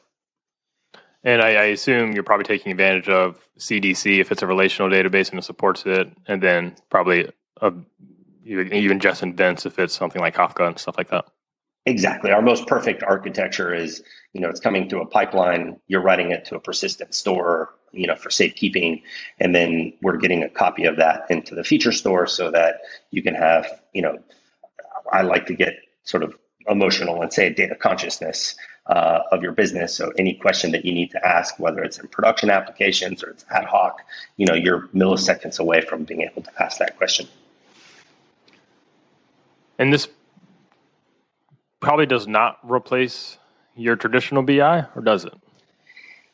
And 1.24 1.42
I, 1.42 1.50
I, 1.50 1.64
assume 1.66 2.14
you're 2.14 2.24
probably 2.24 2.46
taking 2.46 2.72
advantage 2.72 3.10
of 3.10 3.38
CDC 3.58 4.20
if 4.20 4.32
it's 4.32 4.42
a 4.42 4.48
relational 4.48 4.90
database 4.90 5.30
and 5.30 5.40
it 5.40 5.44
supports 5.44 5.84
it, 5.86 6.12
and 6.28 6.42
then 6.42 6.76
probably 6.90 7.30
a, 7.62 7.74
even 8.46 9.00
just 9.00 9.22
invents 9.22 9.66
if 9.66 9.78
it's 9.80 9.94
something 9.94 10.22
like 10.22 10.36
Kafka 10.36 10.66
and 10.66 10.80
stuff 10.80 10.98
like 10.98 11.10
that. 11.10 11.26
Exactly. 11.86 12.32
Our 12.32 12.42
most 12.42 12.68
perfect 12.68 13.04
architecture 13.04 13.74
is, 13.74 14.04
you 14.34 14.42
know, 14.42 14.50
it's 14.50 14.60
coming 14.60 14.90
through 14.90 15.02
a 15.02 15.08
pipeline. 15.08 15.80
You're 15.88 16.02
writing 16.02 16.32
it 16.32 16.46
to 16.46 16.56
a 16.56 16.60
persistent 16.60 17.14
store, 17.16 17.74
you 17.92 18.08
know, 18.08 18.16
for 18.16 18.30
safekeeping, 18.30 19.02
and 19.40 19.54
then 19.54 19.94
we're 20.02 20.18
getting 20.18 20.44
a 20.44 20.50
copy 20.50 20.86
of 20.86 20.98
that 20.98 21.26
into 21.30 21.56
the 21.56 21.64
feature 21.64 21.92
store 21.92 22.28
so 22.28 22.52
that 22.52 22.82
you 23.12 23.24
can 23.24 23.36
have, 23.36 23.68
you 23.94 24.02
know, 24.02 24.20
I 25.12 25.24
like 25.24 25.48
to 25.48 25.56
get 25.56 25.80
sort 26.04 26.24
of 26.24 26.36
emotional 26.68 27.22
and 27.22 27.34
say 27.34 27.50
data 27.52 27.76
consciousness 27.76 28.56
uh, 28.90 29.22
of 29.32 29.44
your 29.44 29.52
business. 29.52 29.96
So 29.96 30.12
any 30.18 30.34
question 30.34 30.72
that 30.72 30.84
you 30.84 30.92
need 30.92 31.12
to 31.12 31.26
ask, 31.26 31.60
whether 31.60 31.82
it's 31.84 32.00
in 32.00 32.08
production 32.08 32.50
applications 32.50 33.24
or 33.24 33.30
it's 33.30 33.46
ad 33.52 33.66
hoc, 33.66 34.02
you 34.36 34.48
know, 34.48 34.56
you're 34.56 34.88
milliseconds 34.88 35.60
away 35.60 35.82
from 35.82 36.04
being 36.04 36.22
able 36.22 36.42
to 36.42 36.64
ask 36.64 36.80
that 36.80 36.98
question. 36.98 37.28
And 39.78 39.94
this 39.94 40.08
probably 41.80 42.08
does 42.08 42.28
not 42.28 42.58
replace 42.64 43.38
your 43.76 43.96
traditional 43.96 44.44
BI, 44.44 44.86
or 44.96 45.02
does 45.02 45.24
it? 45.24 45.34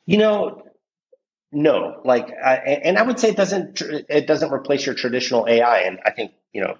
You 0.05 0.17
know, 0.17 0.63
no. 1.51 2.01
Like, 2.03 2.31
I, 2.31 2.55
and 2.55 2.97
I 2.97 3.03
would 3.03 3.19
say 3.19 3.29
it 3.29 3.37
doesn't. 3.37 3.81
It 4.09 4.25
doesn't 4.25 4.51
replace 4.51 4.85
your 4.85 4.95
traditional 4.95 5.47
AI. 5.47 5.81
And 5.81 5.99
I 6.03 6.11
think 6.11 6.31
you 6.53 6.61
know, 6.61 6.77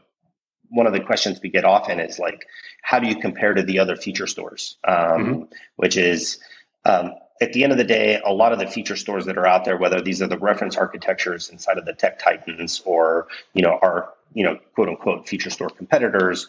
one 0.69 0.87
of 0.87 0.93
the 0.93 0.99
questions 0.99 1.39
we 1.41 1.49
get 1.49 1.65
often 1.65 1.99
is 1.99 2.19
like, 2.19 2.45
how 2.81 2.99
do 2.99 3.07
you 3.07 3.15
compare 3.15 3.53
to 3.53 3.63
the 3.63 3.79
other 3.79 3.95
feature 3.95 4.27
stores? 4.27 4.77
Um, 4.83 4.95
mm-hmm. 4.95 5.41
Which 5.75 5.97
is, 5.97 6.39
um, 6.85 7.13
at 7.41 7.53
the 7.53 7.63
end 7.63 7.71
of 7.71 7.77
the 7.77 7.83
day, 7.83 8.21
a 8.23 8.33
lot 8.33 8.53
of 8.53 8.59
the 8.59 8.67
feature 8.67 8.95
stores 8.95 9.25
that 9.25 9.37
are 9.37 9.47
out 9.47 9.65
there, 9.65 9.77
whether 9.77 10.01
these 10.01 10.21
are 10.21 10.27
the 10.27 10.37
reference 10.37 10.77
architectures 10.77 11.49
inside 11.49 11.77
of 11.77 11.85
the 11.85 11.93
tech 11.93 12.19
titans 12.19 12.81
or 12.85 13.27
you 13.53 13.61
know 13.61 13.77
our 13.81 14.13
you 14.33 14.43
know 14.43 14.57
quote 14.73 14.87
unquote 14.87 15.27
feature 15.27 15.49
store 15.49 15.69
competitors, 15.69 16.47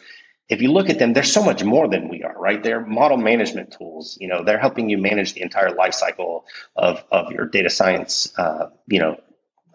if 0.49 0.61
you 0.61 0.71
look 0.71 0.89
at 0.89 0.99
them, 0.99 1.13
they're 1.13 1.23
so 1.23 1.43
much 1.43 1.63
more 1.63 1.87
than 1.87 2.07
we 2.07 2.23
are, 2.23 2.37
right? 2.39 2.63
They're 2.63 2.85
model 2.85 3.17
management 3.17 3.75
tools. 3.77 4.17
You 4.21 4.29
know, 4.29 4.43
they're 4.43 4.59
helping 4.59 4.89
you 4.89 4.97
manage 4.97 5.33
the 5.33 5.41
entire 5.41 5.71
life 5.71 5.93
cycle 5.93 6.45
of, 6.75 7.03
of 7.11 7.31
your 7.31 7.45
data 7.45 7.69
science, 7.69 8.31
uh, 8.37 8.69
you 8.87 8.99
know, 8.99 9.19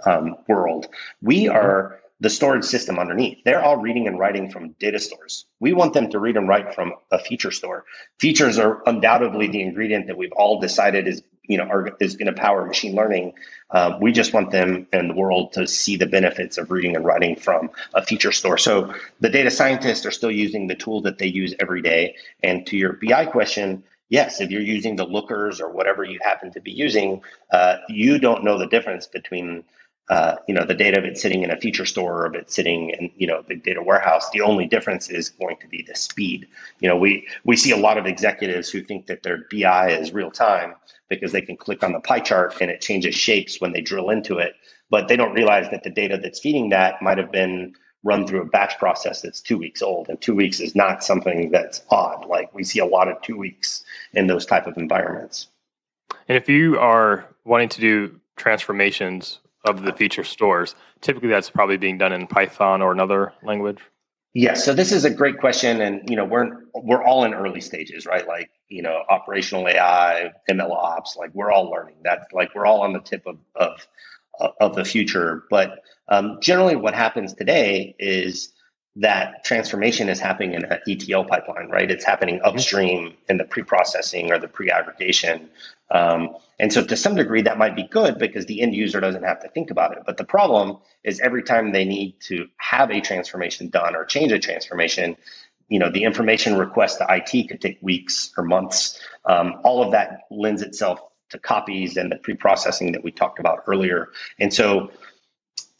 um, 0.07 0.37
world. 0.48 0.88
We 1.20 1.48
are 1.48 2.00
the 2.22 2.30
storage 2.30 2.64
system 2.64 3.00
underneath. 3.00 3.38
They're 3.44 3.64
all 3.64 3.78
reading 3.78 4.06
and 4.06 4.16
writing 4.16 4.48
from 4.48 4.76
data 4.78 5.00
stores. 5.00 5.44
We 5.58 5.72
want 5.72 5.92
them 5.92 6.08
to 6.11 6.20
read 6.20 6.37
and 6.37 6.46
write 6.46 6.72
from 6.72 6.92
a 7.11 7.18
feature 7.18 7.50
store. 7.50 7.85
Features 8.20 8.61
are 8.61 8.80
undoubtedly 8.87 9.48
the 9.48 9.61
ingredient 9.61 10.06
that 10.06 10.16
we've 10.16 10.32
all 10.32 10.61
decided 10.61 11.08
is 11.08 11.22
you 11.48 11.58
know 11.58 11.64
are, 11.64 11.96
is 11.98 12.14
going 12.14 12.32
to 12.32 12.40
power 12.40 12.64
machine 12.64 12.94
learning. 12.94 13.32
Uh, 13.70 13.98
we 14.00 14.12
just 14.12 14.32
want 14.32 14.52
them 14.52 14.87
and 14.92 15.11
the 15.11 15.14
world 15.14 15.54
to 15.54 15.66
see 15.66 15.96
the 15.96 16.06
benefits 16.06 16.58
of 16.58 16.70
reading 16.70 16.94
and 16.94 17.04
writing 17.04 17.35
from 17.35 17.70
a 17.92 18.06
feature 18.06 18.30
store. 18.30 18.56
So 18.56 18.94
the 19.18 19.28
data 19.28 19.50
scientists 19.50 20.06
are 20.06 20.12
still 20.12 20.30
using 20.30 20.68
the 20.68 20.76
tool 20.76 21.00
that 21.02 21.18
they 21.18 21.26
use 21.26 21.56
every 21.58 21.82
day. 21.82 22.14
And 22.40 22.64
to 22.68 22.76
your 22.76 22.92
BI 22.92 23.26
question, 23.26 23.82
yes, 24.11 24.40
if 24.40 24.52
you're 24.52 24.62
using 24.62 24.94
the 24.94 25.06
lookers 25.06 25.61
or 25.61 25.72
whatever 25.72 26.04
you 26.04 26.20
happen 26.22 26.52
to 26.52 26.61
be 26.61 26.70
using, 26.70 27.22
uh, 27.50 27.78
you 27.88 28.20
don't 28.20 28.44
know 28.44 28.58
the 28.58 28.68
difference 28.68 29.08
between 29.08 29.64
uh, 30.08 30.36
you 30.48 30.54
know 30.54 30.64
the 30.64 30.74
data 30.74 30.98
of 30.98 31.04
it 31.04 31.16
sitting 31.16 31.42
in 31.42 31.50
a 31.50 31.56
feature 31.56 31.86
store 31.86 32.22
or 32.22 32.26
of 32.26 32.34
it 32.34 32.50
sitting 32.50 32.90
in 32.90 33.10
you 33.16 33.26
know 33.26 33.42
the 33.46 33.56
data 33.56 33.82
warehouse 33.82 34.30
the 34.30 34.40
only 34.40 34.66
difference 34.66 35.08
is 35.08 35.30
going 35.30 35.56
to 35.58 35.68
be 35.68 35.82
the 35.82 35.94
speed. 35.94 36.46
You 36.80 36.88
know 36.88 36.96
we 36.96 37.26
we 37.44 37.56
see 37.56 37.70
a 37.70 37.76
lot 37.76 37.98
of 37.98 38.06
executives 38.06 38.70
who 38.70 38.82
think 38.82 39.06
that 39.06 39.22
their 39.22 39.44
bi 39.50 39.90
is 39.90 40.12
real 40.12 40.30
time 40.30 40.74
because 41.08 41.32
they 41.32 41.42
can 41.42 41.56
click 41.56 41.82
on 41.84 41.92
the 41.92 42.00
pie 42.00 42.20
chart 42.20 42.56
and 42.60 42.70
it 42.70 42.80
changes 42.80 43.14
shapes 43.14 43.60
when 43.60 43.72
they 43.72 43.80
drill 43.80 44.10
into 44.10 44.38
it 44.38 44.54
but 44.92 45.08
they 45.08 45.16
don't 45.16 45.32
realize 45.32 45.70
that 45.70 45.82
the 45.82 45.90
data 45.90 46.18
that's 46.22 46.38
feeding 46.38 46.68
that 46.68 47.00
might 47.00 47.16
have 47.16 47.32
been 47.32 47.74
run 48.04 48.26
through 48.26 48.42
a 48.42 48.44
batch 48.44 48.78
process 48.78 49.22
that's 49.22 49.40
two 49.40 49.56
weeks 49.56 49.80
old 49.80 50.08
and 50.08 50.20
two 50.20 50.34
weeks 50.34 50.60
is 50.60 50.74
not 50.74 51.02
something 51.02 51.50
that's 51.50 51.82
odd. 51.88 52.26
Like 52.26 52.54
we 52.54 52.62
see 52.62 52.78
a 52.78 52.84
lot 52.84 53.08
of 53.08 53.20
two 53.22 53.38
weeks 53.38 53.84
in 54.12 54.26
those 54.26 54.44
type 54.44 54.66
of 54.66 54.76
environments. 54.76 55.48
And 56.28 56.36
if 56.36 56.48
you 56.48 56.78
are 56.78 57.24
wanting 57.44 57.70
to 57.70 57.80
do 57.80 58.20
transformations 58.36 59.38
of 59.64 59.83
the 59.83 59.92
feature 59.92 60.25
stores. 60.25 60.75
Typically, 61.01 61.29
that's 61.29 61.51
probably 61.51 61.77
being 61.77 61.98
done 61.98 62.12
in 62.12 62.27
Python 62.27 62.83
or 62.83 62.92
another 62.92 63.33
language. 63.42 63.79
Yes, 64.35 64.59
yeah, 64.59 64.62
so 64.62 64.75
this 64.75 64.92
is 64.92 65.05
a 65.05 65.11
great 65.11 65.38
question, 65.38 65.83
and 65.83 66.09
you 66.09 66.16
know 66.16 66.25
we're 66.25 66.48
we're 66.75 67.03
all 67.03 67.25
in 67.25 67.35
early 67.35 67.61
stages, 67.61 68.07
right? 68.07 68.27
Like 68.27 68.51
you 68.68 68.81
know, 68.81 69.03
operational 69.11 69.68
AI, 69.68 70.33
ML 70.51 70.70
ops, 70.70 71.16
like 71.18 71.35
we're 71.35 71.53
all 71.53 71.70
learning. 71.70 71.96
That 72.05 72.29
like 72.33 72.55
we're 72.55 72.64
all 72.64 72.81
on 72.81 72.94
the 72.94 73.01
tip 73.01 73.27
of 73.27 73.37
of 73.55 73.87
of 74.59 74.75
the 74.75 74.87
future. 74.87 75.44
But 75.51 75.83
um, 76.09 76.38
generally, 76.40 76.77
what 76.77 76.94
happens 76.94 77.35
today 77.35 77.94
is 77.98 78.53
that 78.96 79.42
transformation 79.44 80.09
is 80.09 80.20
happening 80.20 80.52
in 80.55 80.64
an 80.66 80.78
ETL 80.87 81.24
pipeline, 81.24 81.68
right? 81.68 81.90
It's 81.90 82.05
happening 82.05 82.37
mm-hmm. 82.37 82.57
upstream 82.57 83.14
in 83.28 83.38
the 83.38 83.44
pre-processing 83.44 84.31
or 84.31 84.38
the 84.38 84.48
pre-aggregation. 84.48 85.48
Um, 85.90 86.37
and 86.59 86.72
so 86.72 86.85
to 86.85 86.96
some 86.96 87.14
degree, 87.14 87.42
that 87.42 87.59
might 87.59 87.74
be 87.74 87.85
good 87.85 88.18
because 88.18 88.46
the 88.46 88.61
end 88.61 88.74
user 88.74 89.00
doesn't 89.00 89.22
have 89.22 89.40
to 89.40 89.48
think 89.48 89.70
about 89.70 89.96
it. 89.96 90.02
But 90.05 90.18
the 90.18 90.24
problem 90.24 90.78
is 91.05 91.20
every 91.20 91.42
time 91.42 91.72
they 91.72 91.85
need 91.85 92.20
to 92.28 92.48
have 92.59 92.90
a 92.90 93.00
transformation 93.00 93.68
done 93.68 93.96
or 93.96 94.05
change 94.05 94.31
a 94.33 94.38
transformation, 94.38 95.16
you 95.68 95.78
know, 95.78 95.90
the 95.90 96.05
information 96.05 96.57
request 96.57 96.98
to 96.98 97.07
IT 97.09 97.48
could 97.48 97.61
take 97.61 97.78
weeks 97.81 98.31
or 98.37 98.44
months. 98.44 99.00
Um, 99.24 99.61
all 99.64 99.83
of 99.83 99.92
that 99.92 100.20
lends 100.31 100.61
itself 100.61 101.00
to 101.31 101.38
copies 101.38 101.96
and 101.96 102.12
the 102.12 102.16
pre-processing 102.16 102.92
that 102.92 103.02
we 103.02 103.11
talked 103.11 103.38
about 103.38 103.64
earlier. 103.66 104.09
And 104.38 104.52
so 104.52 104.90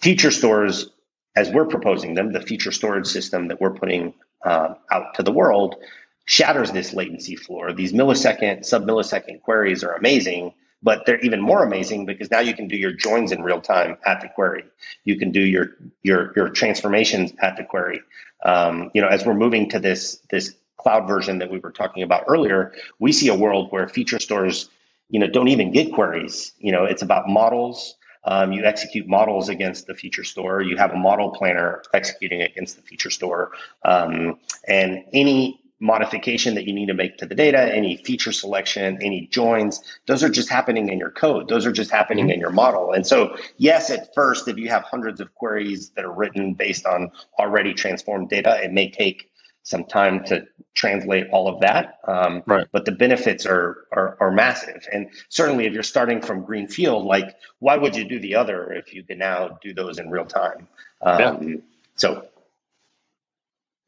feature 0.01 0.31
stores 0.31 0.91
as 1.35 1.51
we're 1.51 1.67
proposing 1.67 2.15
them, 2.15 2.33
the 2.33 2.41
feature 2.41 2.73
storage 2.73 3.07
system 3.07 3.49
that 3.49 3.61
we're 3.61 3.75
putting 3.75 4.15
uh, 4.45 4.75
out 4.91 5.15
to 5.15 5.23
the 5.23 5.33
world 5.33 5.77
shatters 6.25 6.73
this 6.73 6.93
latency 6.93 7.37
floor. 7.37 7.73
These 7.73 7.93
millisecond, 7.93 8.65
sub 8.65 8.85
millisecond 8.85 9.43
queries 9.43 9.83
are 9.83 9.95
amazing, 9.95 10.53
but 10.83 11.07
they're 11.07 11.21
even 11.21 11.41
more 11.41 11.65
amazing 11.65 12.07
because 12.07 12.31
now 12.31 12.41
you 12.41 12.55
can 12.55 12.69
do 12.69 12.77
your 12.77 12.93
joins 12.93 13.33
in 13.33 13.43
real 13.43 13.61
time 13.61 13.97
at 14.05 14.21
the 14.21 14.29
query. 14.29 14.65
You 15.05 15.19
can 15.19 15.31
do 15.31 15.41
your 15.41 15.71
your 16.03 16.33
your 16.37 16.49
transformations 16.49 17.33
at 17.41 17.57
the 17.57 17.65
query. 17.65 18.01
Um, 18.45 18.91
you 18.95 19.01
know, 19.01 19.09
as 19.09 19.25
we're 19.25 19.35
moving 19.35 19.71
to 19.71 19.79
this 19.79 20.21
this 20.31 20.55
cloud 20.77 21.07
version 21.07 21.39
that 21.39 21.51
we 21.51 21.59
were 21.59 21.71
talking 21.71 22.03
about 22.03 22.25
earlier, 22.29 22.73
we 22.99 23.13
see 23.13 23.29
a 23.29 23.35
world 23.35 23.71
where 23.71 23.89
feature 23.89 24.19
stores, 24.19 24.69
you 25.09 25.21
know, 25.21 25.29
don't 25.29 25.49
even 25.49 25.71
get 25.71 25.93
queries. 25.93 26.53
You 26.59 26.73
know, 26.73 26.85
it's 26.85 27.03
about 27.03 27.29
models 27.29 27.95
um, 28.25 28.53
you 28.53 28.65
execute 28.65 29.07
models 29.07 29.49
against 29.49 29.87
the 29.87 29.95
feature 29.95 30.25
store. 30.25 30.63
You 30.63 30.77
have 30.77 30.93
a 30.93 30.97
model 30.97 31.31
planner 31.31 31.83
executing 31.93 32.43
against 32.43 32.77
the 32.77 32.83
feature 32.83 33.11
store. 33.11 33.53
Um, 33.85 34.39
and 34.67 35.05
any 35.13 35.63
modification 35.83 36.55
that 36.55 36.65
you 36.65 36.73
need 36.73 36.87
to 36.87 36.95
make 36.95 37.19
to 37.19 37.27
the 37.27 37.35
data, 37.35 37.59
any 37.75 37.97
feature 37.97 38.31
selection, 38.31 38.99
any 39.03 39.27
joins, 39.27 39.83
those 40.07 40.23
are 40.23 40.29
just 40.29 40.49
happening 40.49 40.89
in 40.89 40.99
your 40.99 41.11
code. 41.11 41.49
Those 41.49 41.67
are 41.67 41.73
just 41.73 41.91
happening 41.91 42.27
mm-hmm. 42.27 42.35
in 42.35 42.41
your 42.41 42.53
model. 42.53 42.93
And 42.93 43.05
so, 43.05 43.37
yes, 43.57 43.91
at 43.91 44.15
first, 44.15 44.47
if 44.47 44.57
you 44.57 44.69
have 44.69 44.85
hundreds 44.85 45.21
of 45.21 45.35
queries 45.35 45.91
that 45.91 46.05
are 46.05 46.13
written 46.13 46.55
based 46.55 46.87
on 46.87 47.11
already 47.39 47.75
transformed 47.75 48.31
data, 48.31 48.63
it 48.63 48.73
may 48.73 48.91
take 48.91 49.32
some 49.63 49.85
time 49.85 50.25
to 50.25 50.47
translate 50.75 51.29
all 51.31 51.49
of 51.49 51.61
that. 51.61 52.01
Um, 52.07 52.43
right. 52.47 52.67
But 52.73 52.85
the 52.85 52.93
benefits 52.93 53.47
are, 53.47 53.87
are, 53.93 54.17
are 54.21 54.31
massive, 54.31 54.87
and 54.93 55.11
certainly 55.29 55.67
if 55.67 55.73
you're 55.73 55.83
starting 55.83 56.21
from 56.21 56.45
greenfield, 56.45 57.05
like 57.05 57.37
why 57.59 57.77
would 57.77 57.97
you 57.97 58.05
do 58.05 58.19
the 58.19 58.35
other 58.35 58.73
if 58.73 58.95
you 58.95 59.03
can 59.03 59.19
now 59.19 59.59
do 59.63 59.73
those 59.75 59.99
in 59.99 60.11
real 60.11 60.27
time? 60.27 60.69
Um, 61.01 61.21
yeah. 61.21 61.57
So, 61.97 62.27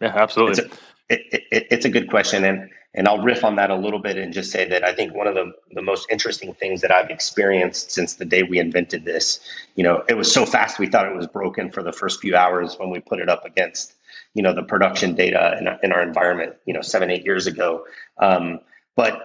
yeah, 0.01 0.13
absolutely. 0.15 0.65
It's 0.65 0.75
a, 0.75 0.79
it, 1.09 1.45
it, 1.51 1.67
it's 1.71 1.85
a 1.85 1.91
good 1.91 2.09
question, 2.09 2.45
and 2.45 2.71
and 2.95 3.09
I'll 3.09 3.23
riff 3.23 3.45
on 3.45 3.57
that 3.57 3.71
a 3.71 3.75
little 3.75 3.99
bit 3.99 4.17
and 4.17 4.33
just 4.33 4.53
say 4.53 4.69
that 4.69 4.85
I 4.85 4.95
think 4.95 5.15
one 5.15 5.27
of 5.27 5.35
the, 5.35 5.53
the 5.73 5.83
most 5.83 6.07
interesting 6.11 6.55
things 6.55 6.81
that 6.83 6.93
I've 6.93 7.11
experienced 7.11 7.91
since 7.91 8.15
the 8.15 8.25
day 8.25 8.45
we 8.45 8.61
invented 8.61 9.05
this, 9.05 9.41
you 9.75 9.83
know, 9.83 10.05
it 10.09 10.15
was 10.15 10.33
so 10.33 10.47
fast 10.47 10.79
we 10.79 10.87
thought 10.87 11.07
it 11.07 11.17
was 11.17 11.27
broken 11.27 11.71
for 11.73 11.83
the 11.83 11.93
first 11.93 12.21
few 12.21 12.37
hours 12.37 12.79
when 12.79 12.91
we 12.91 13.01
put 13.01 13.19
it 13.19 13.29
up 13.29 13.45
against 13.45 13.95
you 14.35 14.42
know 14.42 14.55
the 14.55 14.62
production 14.62 15.14
data 15.14 15.57
in, 15.59 15.68
in 15.83 15.92
our 15.92 16.03
environment 16.03 16.55
you 16.66 16.75
know 16.75 16.83
seven 16.83 17.11
eight 17.11 17.25
years 17.25 17.47
ago. 17.47 17.85
Um, 18.18 18.61
but 18.97 19.20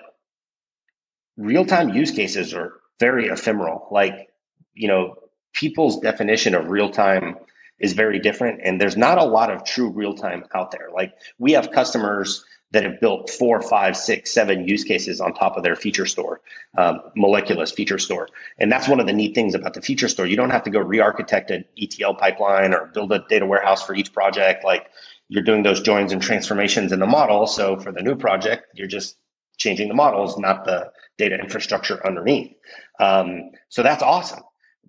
real-time 1.38 1.90
use 1.90 2.12
cases 2.12 2.54
are 2.54 2.74
very 3.00 3.28
ephemeral. 3.28 3.88
Like 3.92 4.30
you 4.74 4.88
know 4.88 5.16
people's 5.54 6.00
definition 6.00 6.56
of 6.56 6.70
real-time 6.70 7.38
is 7.80 7.94
very 7.94 8.20
different 8.20 8.60
and 8.64 8.80
there's 8.80 8.98
not 8.98 9.18
a 9.18 9.24
lot 9.24 9.52
of 9.52 9.64
true 9.64 9.90
real-time 9.90 10.44
out 10.54 10.72
there. 10.72 10.90
Like 10.94 11.14
we 11.38 11.54
have 11.54 11.72
customers 11.72 12.46
that 12.72 12.84
have 12.84 13.00
built 13.00 13.30
four, 13.30 13.62
five, 13.62 13.98
six, 13.98 14.32
seven 14.32 14.68
use 14.68 14.84
cases 14.84 15.20
on 15.20 15.34
top 15.34 15.58
of 15.58 15.64
their 15.64 15.76
feature 15.76 16.06
store, 16.06 16.42
um, 16.78 17.02
Molecula's 17.18 17.72
feature 17.72 17.98
store. 17.98 18.30
And 18.60 18.72
that's 18.72 18.88
one 18.88 19.00
of 19.00 19.08
the 19.08 19.14
neat 19.14 19.34
things 19.34 19.56
about 19.56 19.74
the 19.74 19.82
feature 19.82 20.08
store. 20.08 20.28
You 20.28 20.36
don't 20.36 20.52
have 20.52 20.64
to 20.64 20.70
go 20.70 20.80
re-architect 20.80 21.50
an 21.50 21.66
ETL 21.82 22.16
pipeline 22.16 22.74
or 22.74 22.92
build 22.94 23.12
a 23.12 23.26
data 23.28 23.46
warehouse 23.46 23.84
for 23.84 23.96
each 23.96 24.14
project. 24.14 24.64
Like 24.64 24.88
you're 25.30 25.44
doing 25.44 25.64
those 25.64 25.82
joins 25.82 26.12
and 26.12 26.22
transformations 26.22 26.92
in 26.92 27.00
the 27.00 27.08
model. 27.08 27.48
So 27.48 27.78
for 27.80 27.92
the 27.92 28.02
new 28.02 28.16
project, 28.16 28.68
you're 28.76 28.88
just 28.88 29.18
changing 29.58 29.88
the 29.88 29.96
models, 29.96 30.38
not 30.38 30.66
the 30.66 30.92
data 31.18 31.40
infrastructure 31.40 32.06
underneath. 32.06 32.54
Um, 33.00 33.52
so 33.70 33.82
that's 33.82 34.04
awesome. 34.04 34.44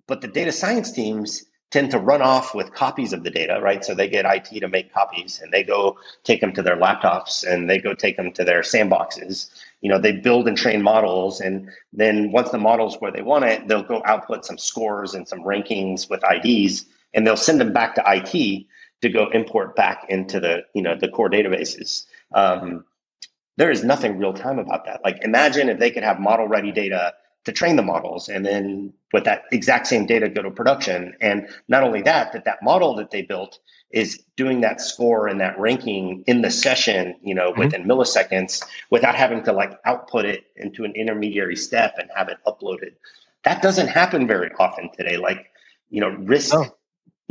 But 0.07 0.21
the 0.21 0.27
data 0.27 0.51
science 0.51 0.91
teams 0.91 1.45
tend 1.71 1.89
to 1.91 1.97
run 1.97 2.21
off 2.21 2.53
with 2.53 2.73
copies 2.73 3.13
of 3.13 3.23
the 3.23 3.29
data, 3.29 3.59
right? 3.61 3.83
So 3.83 3.95
they 3.95 4.09
get 4.09 4.25
IT 4.25 4.59
to 4.59 4.67
make 4.67 4.93
copies 4.93 5.39
and 5.41 5.51
they 5.51 5.63
go 5.63 5.97
take 6.23 6.41
them 6.41 6.53
to 6.53 6.61
their 6.61 6.75
laptops 6.75 7.45
and 7.47 7.69
they 7.69 7.79
go 7.79 7.93
take 7.93 8.17
them 8.17 8.33
to 8.33 8.43
their 8.43 8.61
sandboxes. 8.61 9.49
You 9.79 9.89
know, 9.89 9.97
they 9.97 10.11
build 10.11 10.49
and 10.49 10.57
train 10.57 10.81
models. 10.81 11.39
And 11.39 11.69
then 11.93 12.31
once 12.31 12.49
the 12.49 12.57
model's 12.57 12.97
where 12.99 13.11
they 13.11 13.21
want 13.21 13.45
it, 13.45 13.67
they'll 13.67 13.83
go 13.83 14.01
output 14.05 14.45
some 14.45 14.57
scores 14.57 15.13
and 15.13 15.25
some 15.27 15.39
rankings 15.39 16.09
with 16.09 16.21
IDs 16.29 16.85
and 17.13 17.25
they'll 17.25 17.37
send 17.37 17.61
them 17.61 17.71
back 17.71 17.95
to 17.95 18.03
IT 18.05 18.65
to 19.01 19.09
go 19.09 19.29
import 19.29 19.75
back 19.75 20.05
into 20.09 20.39
the, 20.41 20.63
you 20.73 20.81
know, 20.81 20.95
the 20.95 21.07
core 21.07 21.29
databases. 21.29 22.05
Um, 22.33 22.85
there 23.55 23.71
is 23.71 23.83
nothing 23.83 24.17
real 24.17 24.33
time 24.33 24.59
about 24.59 24.85
that. 24.85 25.01
Like 25.05 25.23
imagine 25.23 25.69
if 25.69 25.79
they 25.79 25.91
could 25.91 26.03
have 26.03 26.19
model 26.19 26.47
ready 26.47 26.71
data 26.71 27.13
to 27.45 27.51
train 27.51 27.75
the 27.75 27.81
models 27.81 28.29
and 28.29 28.45
then 28.45 28.93
with 29.13 29.23
that 29.23 29.43
exact 29.51 29.87
same 29.87 30.05
data 30.05 30.29
go 30.29 30.41
to 30.41 30.51
production. 30.51 31.15
And 31.21 31.47
not 31.67 31.83
only 31.83 32.01
that 32.03 32.33
that 32.33 32.45
that 32.45 32.61
model 32.61 32.95
that 32.95 33.11
they 33.11 33.21
built 33.21 33.59
is 33.91 34.23
doing 34.37 34.61
that 34.61 34.79
score 34.79 35.27
and 35.27 35.41
that 35.41 35.59
ranking 35.59 36.23
in 36.27 36.41
the 36.41 36.51
session 36.51 37.15
you 37.21 37.35
know 37.35 37.51
mm-hmm. 37.51 37.61
within 37.61 37.83
milliseconds 37.83 38.63
without 38.89 39.15
having 39.15 39.43
to 39.43 39.51
like 39.51 39.77
output 39.85 40.25
it 40.25 40.45
into 40.55 40.83
an 40.85 40.93
intermediary 40.95 41.55
step 41.55 41.95
and 41.97 42.09
have 42.15 42.29
it 42.29 42.37
uploaded. 42.45 42.93
That 43.43 43.61
doesn't 43.61 43.87
happen 43.87 44.27
very 44.27 44.51
often 44.59 44.89
today. 44.95 45.17
Like 45.17 45.47
you 45.89 46.01
know 46.01 46.09
risk 46.09 46.53
oh 46.53 46.75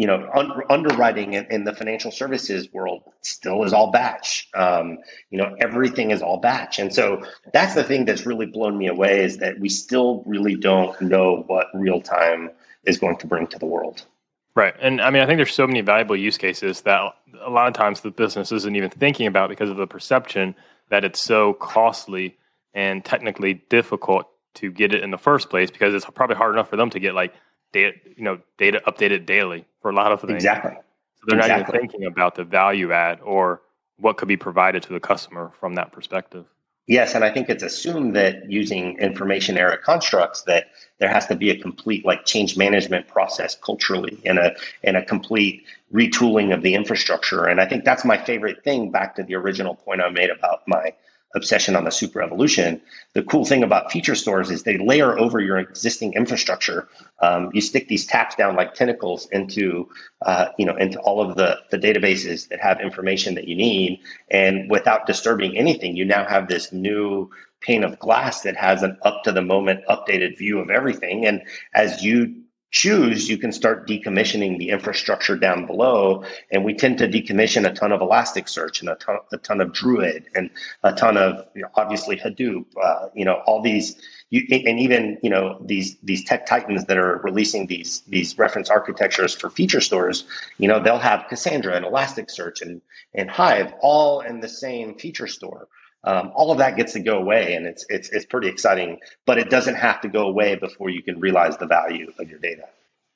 you 0.00 0.06
know, 0.06 0.30
un- 0.32 0.62
underwriting 0.70 1.34
in, 1.34 1.44
in, 1.50 1.64
the 1.64 1.74
financial 1.74 2.10
services 2.10 2.72
world 2.72 3.02
still 3.20 3.64
is 3.64 3.74
all 3.74 3.90
batch. 3.90 4.48
Um, 4.54 4.96
you 5.28 5.36
know, 5.36 5.54
everything 5.60 6.10
is 6.10 6.22
all 6.22 6.38
batch. 6.38 6.78
And 6.78 6.90
so 6.94 7.22
that's 7.52 7.74
the 7.74 7.84
thing 7.84 8.06
that's 8.06 8.24
really 8.24 8.46
blown 8.46 8.78
me 8.78 8.86
away 8.86 9.22
is 9.22 9.36
that 9.38 9.60
we 9.60 9.68
still 9.68 10.22
really 10.24 10.54
don't 10.54 10.98
know 11.02 11.44
what 11.48 11.66
real 11.74 12.00
time 12.00 12.50
is 12.86 12.96
going 12.96 13.18
to 13.18 13.26
bring 13.26 13.46
to 13.48 13.58
the 13.58 13.66
world. 13.66 14.06
Right. 14.54 14.72
And 14.80 15.02
I 15.02 15.10
mean, 15.10 15.22
I 15.22 15.26
think 15.26 15.36
there's 15.36 15.52
so 15.52 15.66
many 15.66 15.82
valuable 15.82 16.16
use 16.16 16.38
cases 16.38 16.80
that 16.82 17.02
a 17.44 17.50
lot 17.50 17.68
of 17.68 17.74
times 17.74 18.00
the 18.00 18.10
business 18.10 18.52
isn't 18.52 18.74
even 18.74 18.88
thinking 18.88 19.26
about 19.26 19.50
because 19.50 19.68
of 19.68 19.76
the 19.76 19.86
perception 19.86 20.54
that 20.88 21.04
it's 21.04 21.22
so 21.22 21.52
costly 21.52 22.38
and 22.72 23.04
technically 23.04 23.52
difficult 23.68 24.30
to 24.54 24.70
get 24.70 24.94
it 24.94 25.02
in 25.02 25.10
the 25.10 25.18
first 25.18 25.50
place 25.50 25.70
because 25.70 25.92
it's 25.92 26.06
probably 26.06 26.36
hard 26.36 26.54
enough 26.54 26.70
for 26.70 26.76
them 26.76 26.88
to 26.88 26.98
get 26.98 27.14
like 27.14 27.34
data, 27.72 27.96
you 28.16 28.24
know, 28.24 28.40
data 28.58 28.82
updated 28.86 29.26
daily 29.26 29.64
for 29.80 29.90
a 29.90 29.94
lot 29.94 30.12
of 30.12 30.20
things. 30.20 30.34
Exactly. 30.34 30.72
So 30.74 31.24
they're 31.26 31.38
exactly. 31.38 31.62
not 31.62 31.68
even 31.68 31.80
thinking 31.80 32.06
about 32.06 32.34
the 32.34 32.44
value 32.44 32.92
add 32.92 33.20
or 33.20 33.62
what 33.98 34.16
could 34.16 34.28
be 34.28 34.36
provided 34.36 34.82
to 34.84 34.92
the 34.92 35.00
customer 35.00 35.52
from 35.60 35.74
that 35.74 35.92
perspective. 35.92 36.46
Yes, 36.86 37.14
and 37.14 37.22
I 37.22 37.32
think 37.32 37.48
it's 37.48 37.62
assumed 37.62 38.16
that 38.16 38.50
using 38.50 38.98
information 38.98 39.56
era 39.56 39.78
constructs 39.78 40.42
that 40.42 40.70
there 40.98 41.08
has 41.08 41.24
to 41.26 41.36
be 41.36 41.50
a 41.50 41.56
complete 41.56 42.04
like 42.04 42.24
change 42.24 42.56
management 42.56 43.06
process 43.06 43.54
culturally 43.54 44.18
and 44.24 44.40
a 44.40 44.56
and 44.82 44.96
a 44.96 45.04
complete 45.04 45.62
retooling 45.92 46.52
of 46.52 46.62
the 46.62 46.74
infrastructure. 46.74 47.46
And 47.46 47.60
I 47.60 47.66
think 47.66 47.84
that's 47.84 48.04
my 48.04 48.18
favorite 48.18 48.64
thing 48.64 48.90
back 48.90 49.14
to 49.16 49.22
the 49.22 49.36
original 49.36 49.76
point 49.76 50.00
I 50.00 50.10
made 50.10 50.30
about 50.30 50.66
my 50.66 50.94
obsession 51.34 51.76
on 51.76 51.84
the 51.84 51.90
super 51.90 52.22
evolution. 52.22 52.80
The 53.14 53.22
cool 53.22 53.44
thing 53.44 53.62
about 53.62 53.92
feature 53.92 54.14
stores 54.14 54.50
is 54.50 54.62
they 54.62 54.78
layer 54.78 55.18
over 55.18 55.40
your 55.40 55.58
existing 55.58 56.14
infrastructure. 56.14 56.88
Um, 57.20 57.50
you 57.52 57.60
stick 57.60 57.88
these 57.88 58.06
taps 58.06 58.34
down 58.34 58.56
like 58.56 58.74
tentacles 58.74 59.28
into, 59.30 59.88
uh, 60.22 60.46
you 60.58 60.66
know, 60.66 60.76
into 60.76 60.98
all 61.00 61.20
of 61.20 61.36
the, 61.36 61.58
the 61.70 61.78
databases 61.78 62.48
that 62.48 62.60
have 62.60 62.80
information 62.80 63.34
that 63.36 63.46
you 63.46 63.56
need. 63.56 64.00
And 64.30 64.70
without 64.70 65.06
disturbing 65.06 65.56
anything, 65.56 65.96
you 65.96 66.04
now 66.04 66.26
have 66.26 66.48
this 66.48 66.72
new 66.72 67.30
pane 67.60 67.84
of 67.84 67.98
glass 67.98 68.42
that 68.42 68.56
has 68.56 68.82
an 68.82 68.98
up 69.02 69.22
to 69.24 69.32
the 69.32 69.42
moment 69.42 69.84
updated 69.88 70.38
view 70.38 70.58
of 70.58 70.70
everything. 70.70 71.26
And 71.26 71.42
as 71.74 72.02
you 72.02 72.42
choose, 72.70 73.28
you 73.28 73.36
can 73.36 73.52
start 73.52 73.88
decommissioning 73.88 74.58
the 74.58 74.70
infrastructure 74.70 75.36
down 75.36 75.66
below. 75.66 76.24
And 76.50 76.64
we 76.64 76.74
tend 76.74 76.98
to 76.98 77.08
decommission 77.08 77.68
a 77.68 77.74
ton 77.74 77.92
of 77.92 78.00
Elasticsearch 78.00 78.80
and 78.80 78.88
a 78.90 78.94
ton, 78.94 79.18
a 79.32 79.38
ton 79.38 79.60
of 79.60 79.72
Druid 79.72 80.26
and 80.34 80.50
a 80.82 80.92
ton 80.92 81.16
of 81.16 81.46
you 81.54 81.62
know, 81.62 81.68
obviously 81.74 82.16
Hadoop. 82.16 82.66
Uh, 82.80 83.08
you 83.14 83.24
know 83.24 83.42
all 83.46 83.62
these, 83.62 83.96
you, 84.30 84.46
and 84.50 84.78
even 84.78 85.18
you 85.22 85.30
know 85.30 85.60
these 85.64 85.96
these 86.02 86.24
tech 86.24 86.46
titans 86.46 86.84
that 86.86 86.96
are 86.96 87.18
releasing 87.18 87.66
these 87.66 88.02
these 88.08 88.38
reference 88.38 88.70
architectures 88.70 89.34
for 89.34 89.50
feature 89.50 89.80
stores. 89.80 90.24
You 90.58 90.68
know 90.68 90.80
they'll 90.80 90.98
have 90.98 91.26
Cassandra 91.28 91.74
and 91.74 91.84
Elasticsearch 91.84 92.62
and 92.62 92.80
and 93.14 93.28
Hive 93.28 93.72
all 93.80 94.20
in 94.20 94.40
the 94.40 94.48
same 94.48 94.94
feature 94.94 95.26
store. 95.26 95.68
Um, 96.04 96.32
all 96.34 96.50
of 96.50 96.58
that 96.58 96.76
gets 96.76 96.94
to 96.94 97.00
go 97.00 97.18
away, 97.18 97.54
and 97.54 97.66
it's 97.66 97.84
it's 97.88 98.08
it's 98.10 98.24
pretty 98.24 98.48
exciting. 98.48 98.98
But 99.26 99.38
it 99.38 99.50
doesn't 99.50 99.74
have 99.74 100.00
to 100.00 100.08
go 100.08 100.26
away 100.26 100.54
before 100.54 100.88
you 100.88 101.02
can 101.02 101.20
realize 101.20 101.58
the 101.58 101.66
value 101.66 102.10
of 102.18 102.28
your 102.28 102.38
data. 102.38 102.64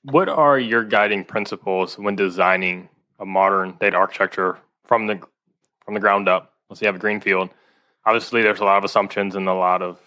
What 0.02 0.28
are 0.28 0.58
your 0.58 0.84
guiding 0.84 1.24
principles 1.24 1.98
when 1.98 2.14
designing 2.14 2.88
a 3.18 3.24
modern 3.24 3.76
data 3.80 3.96
architecture 3.96 4.58
from 4.84 5.06
the 5.06 5.18
from 5.84 5.94
the 5.94 6.00
ground 6.00 6.28
up? 6.28 6.52
Let's 6.68 6.80
say 6.80 6.84
you 6.84 6.88
have 6.88 6.96
a 6.96 6.98
greenfield. 6.98 7.48
Obviously, 8.04 8.42
there's 8.42 8.60
a 8.60 8.64
lot 8.64 8.76
of 8.76 8.84
assumptions 8.84 9.34
and 9.34 9.48
a 9.48 9.54
lot 9.54 9.80
of 9.80 9.98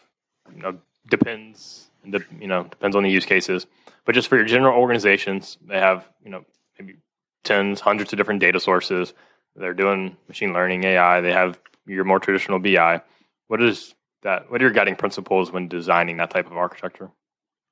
you 0.56 0.62
know, 0.62 0.78
depends. 1.10 1.90
You 2.04 2.48
know, 2.48 2.64
depends 2.64 2.96
on 2.96 3.04
the 3.04 3.10
use 3.10 3.26
cases. 3.26 3.66
But 4.06 4.16
just 4.16 4.30
for 4.30 4.38
your 4.38 4.46
general 4.46 4.80
organizations, 4.80 5.58
they 5.68 5.80
have 5.80 6.08
you 6.24 6.30
know 6.30 6.46
maybe 6.80 6.98
tens, 7.44 7.80
hundreds 7.80 8.14
of 8.14 8.18
different 8.18 8.40
data 8.40 8.60
sources. 8.60 9.14
They're 9.56 9.74
doing 9.74 10.16
machine 10.28 10.54
learning, 10.54 10.84
AI. 10.84 11.22
They 11.22 11.34
have 11.34 11.60
your 11.88 12.04
more 12.04 12.20
traditional 12.20 12.60
BI. 12.60 13.02
What 13.48 13.62
is 13.62 13.96
that? 14.24 14.52
What 14.52 14.62
are 14.62 14.66
your 14.66 14.74
guiding 14.74 14.96
principles 14.96 15.52
when 15.52 15.68
designing 15.68 16.18
that 16.18 16.30
type 16.30 16.48
of 16.48 16.58
architecture? 16.58 17.12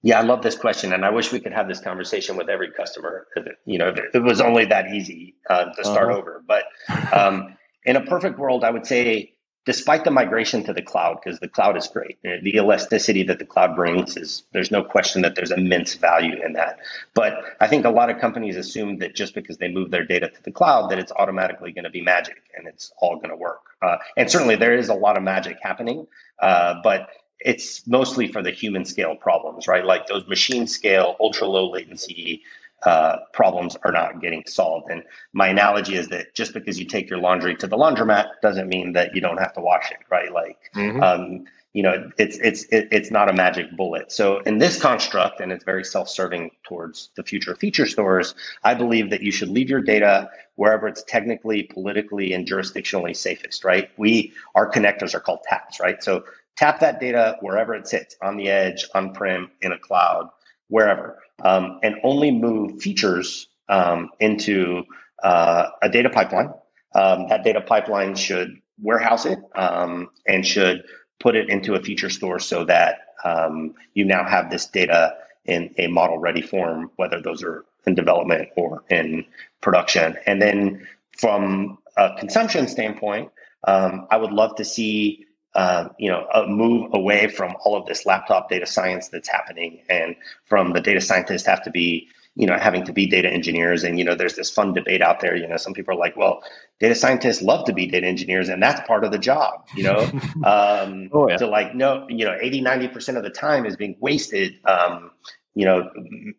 Yeah, 0.01 0.19
I 0.19 0.23
love 0.23 0.43
this 0.43 0.55
question, 0.55 0.93
and 0.93 1.03
I 1.03 1.09
wish 1.09 1.31
we 1.31 1.39
could 1.39 1.53
have 1.53 1.67
this 1.67 1.79
conversation 1.79 2.37
with 2.37 2.47
every 2.47 2.71
customer. 2.71 3.27
You 3.65 3.79
know, 3.79 3.93
it 4.13 4.21
was 4.21 4.39
only 4.39 4.65
that 4.65 4.91
easy 4.91 5.35
uh, 5.49 5.65
to 5.65 5.83
start 5.83 6.11
uh-huh. 6.11 6.19
over. 6.19 6.43
But 6.47 6.65
um, 7.11 7.57
in 7.85 7.95
a 7.95 8.01
perfect 8.01 8.37
world, 8.37 8.63
I 8.63 8.69
would 8.69 8.85
say 8.85 9.34
despite 9.65 10.03
the 10.03 10.11
migration 10.11 10.63
to 10.63 10.73
the 10.73 10.81
cloud, 10.81 11.19
because 11.23 11.39
the 11.39 11.47
cloud 11.47 11.75
is 11.75 11.87
great, 11.87 12.17
the 12.21 12.55
elasticity 12.55 13.23
that 13.23 13.39
the 13.39 13.45
cloud 13.45 13.75
brings 13.75 14.15
is 14.15 14.43
there's 14.51 14.71
no 14.71 14.83
question 14.83 15.23
that 15.23 15.35
there's 15.35 15.51
immense 15.51 15.95
value 15.95 16.35
in 16.43 16.53
that. 16.53 16.79
But 17.13 17.33
I 17.59 17.67
think 17.67 17.85
a 17.85 17.89
lot 17.89 18.09
of 18.09 18.19
companies 18.19 18.55
assume 18.55 18.99
that 18.99 19.15
just 19.15 19.33
because 19.33 19.57
they 19.57 19.67
move 19.67 19.91
their 19.91 20.05
data 20.05 20.29
to 20.29 20.43
the 20.43 20.51
cloud, 20.51 20.91
that 20.91 20.99
it's 20.99 21.11
automatically 21.11 21.71
going 21.71 21.85
to 21.85 21.89
be 21.89 22.01
magic 22.01 22.43
and 22.55 22.67
it's 22.67 22.91
all 22.97 23.15
going 23.15 23.29
to 23.29 23.35
work. 23.35 23.61
Uh, 23.81 23.97
and 24.15 24.29
certainly 24.29 24.55
there 24.55 24.75
is 24.77 24.89
a 24.89 24.93
lot 24.93 25.17
of 25.17 25.23
magic 25.23 25.57
happening, 25.61 26.07
uh, 26.39 26.75
but 26.83 27.09
it's 27.39 27.85
mostly 27.87 28.31
for 28.31 28.41
the 28.41 28.51
human 28.51 28.85
scale 28.85 29.15
problems, 29.15 29.67
right? 29.67 29.83
Like 29.83 30.07
those 30.07 30.27
machine 30.27 30.67
scale, 30.67 31.15
ultra 31.19 31.47
low 31.47 31.69
latency 31.69 32.43
uh, 32.83 33.17
problems 33.33 33.75
are 33.83 33.91
not 33.91 34.21
getting 34.21 34.43
solved. 34.45 34.91
And 34.91 35.03
my 35.33 35.47
analogy 35.47 35.95
is 35.95 36.07
that 36.09 36.35
just 36.35 36.53
because 36.53 36.79
you 36.79 36.85
take 36.85 37.09
your 37.09 37.19
laundry 37.19 37.55
to 37.55 37.67
the 37.67 37.77
laundromat 37.77 38.27
doesn't 38.41 38.67
mean 38.67 38.93
that 38.93 39.15
you 39.15 39.21
don't 39.21 39.37
have 39.37 39.53
to 39.53 39.61
wash 39.61 39.91
it, 39.91 39.97
right? 40.09 40.31
Like, 40.31 40.57
mm-hmm. 40.75 41.01
um, 41.01 41.45
you 41.73 41.83
know, 41.83 42.09
it's 42.17 42.37
it's 42.37 42.63
it, 42.65 42.87
it's 42.91 43.11
not 43.11 43.29
a 43.29 43.33
magic 43.33 43.75
bullet. 43.75 44.11
So 44.11 44.39
in 44.39 44.59
this 44.59 44.79
construct, 44.79 45.41
and 45.41 45.51
it's 45.51 45.65
very 45.65 45.83
self-serving 45.83 46.51
towards 46.63 47.09
the 47.15 47.23
future 47.23 47.51
of 47.51 47.59
feature 47.59 47.85
stores, 47.85 48.33
I 48.63 48.75
believe 48.75 49.09
that 49.09 49.21
you 49.21 49.31
should 49.31 49.49
leave 49.49 49.69
your 49.69 49.81
data 49.81 50.29
wherever 50.55 50.87
it's 50.87 51.03
technically, 51.03 51.63
politically, 51.63 52.31
and 52.31 52.47
jurisdictionally 52.47 53.15
safest, 53.15 53.65
right? 53.65 53.89
We 53.97 54.31
our 54.53 54.71
connectors 54.71 55.13
are 55.13 55.19
called 55.19 55.39
taps, 55.43 55.81
right? 55.81 56.01
So 56.01 56.23
tap 56.55 56.79
that 56.79 57.01
data 57.01 57.37
wherever 57.41 57.75
it 57.75 57.87
sits 57.87 58.15
on 58.21 58.37
the 58.37 58.47
edge, 58.47 58.87
on-prem, 58.95 59.51
in 59.61 59.73
a 59.73 59.77
cloud, 59.77 60.29
wherever 60.67 61.19
um, 61.43 61.79
and 61.83 61.95
only 62.03 62.31
move 62.31 62.81
features 62.81 63.47
um, 63.69 64.09
into 64.19 64.83
uh, 65.23 65.69
a 65.81 65.89
data 65.89 66.09
pipeline. 66.09 66.53
Um, 66.93 67.27
that 67.29 67.43
data 67.43 67.61
pipeline 67.61 68.15
should 68.15 68.59
warehouse 68.81 69.25
it 69.25 69.39
um, 69.55 70.09
and 70.27 70.45
should 70.45 70.83
put 71.19 71.35
it 71.35 71.49
into 71.49 71.75
a 71.75 71.81
feature 71.81 72.09
store 72.09 72.39
so 72.39 72.65
that 72.65 72.99
um, 73.23 73.73
you 73.93 74.05
now 74.05 74.23
have 74.23 74.49
this 74.49 74.67
data 74.67 75.15
in 75.45 75.73
a 75.77 75.87
model 75.87 76.17
ready 76.17 76.41
form, 76.41 76.91
whether 76.95 77.21
those 77.21 77.43
are 77.43 77.65
in 77.85 77.95
development 77.95 78.49
or 78.55 78.83
in 78.89 79.25
production. 79.61 80.17
And 80.25 80.41
then 80.41 80.87
from 81.17 81.77
a 81.97 82.15
consumption 82.17 82.67
standpoint, 82.67 83.31
um, 83.67 84.07
I 84.09 84.17
would 84.17 84.31
love 84.31 84.55
to 84.55 84.65
see 84.65 85.24
uh, 85.55 85.87
you 85.97 86.11
know, 86.11 86.27
a 86.33 86.45
move 86.45 86.93
away 86.93 87.27
from 87.29 87.55
all 87.63 87.77
of 87.77 87.85
this 87.85 88.05
laptop 88.05 88.49
data 88.49 88.65
science 88.65 89.07
that's 89.07 89.29
happening, 89.29 89.79
and 89.89 90.15
from 90.45 90.73
the 90.73 90.81
data 90.81 90.99
scientists 90.99 91.45
have 91.45 91.63
to 91.63 91.71
be, 91.71 92.09
you 92.35 92.45
know, 92.45 92.57
having 92.57 92.83
to 92.83 92.91
be 92.91 93.07
data 93.07 93.29
engineers. 93.29 93.85
And 93.85 93.97
you 93.97 94.03
know, 94.03 94.15
there's 94.15 94.35
this 94.35 94.51
fun 94.51 94.73
debate 94.73 95.01
out 95.01 95.21
there. 95.21 95.33
You 95.35 95.47
know, 95.47 95.55
some 95.55 95.73
people 95.73 95.93
are 95.93 95.97
like, 95.97 96.17
well, 96.17 96.43
data 96.81 96.93
scientists 96.93 97.41
love 97.41 97.65
to 97.67 97.73
be 97.73 97.87
data 97.87 98.05
engineers, 98.05 98.49
and 98.49 98.61
that's 98.61 98.85
part 98.85 99.05
of 99.05 99.13
the 99.13 99.17
job. 99.17 99.65
You 99.75 99.83
know, 99.83 99.99
um, 100.43 101.09
oh, 101.13 101.29
yeah. 101.29 101.37
so 101.37 101.49
like, 101.49 101.73
no, 101.73 102.05
you 102.09 102.25
know, 102.25 102.35
80, 102.39 102.59
90 102.59 102.87
percent 102.89 103.17
of 103.17 103.23
the 103.23 103.29
time 103.29 103.65
is 103.65 103.77
being 103.77 103.95
wasted. 103.99 104.59
Um, 104.65 105.11
you 105.57 105.63
know, 105.63 105.89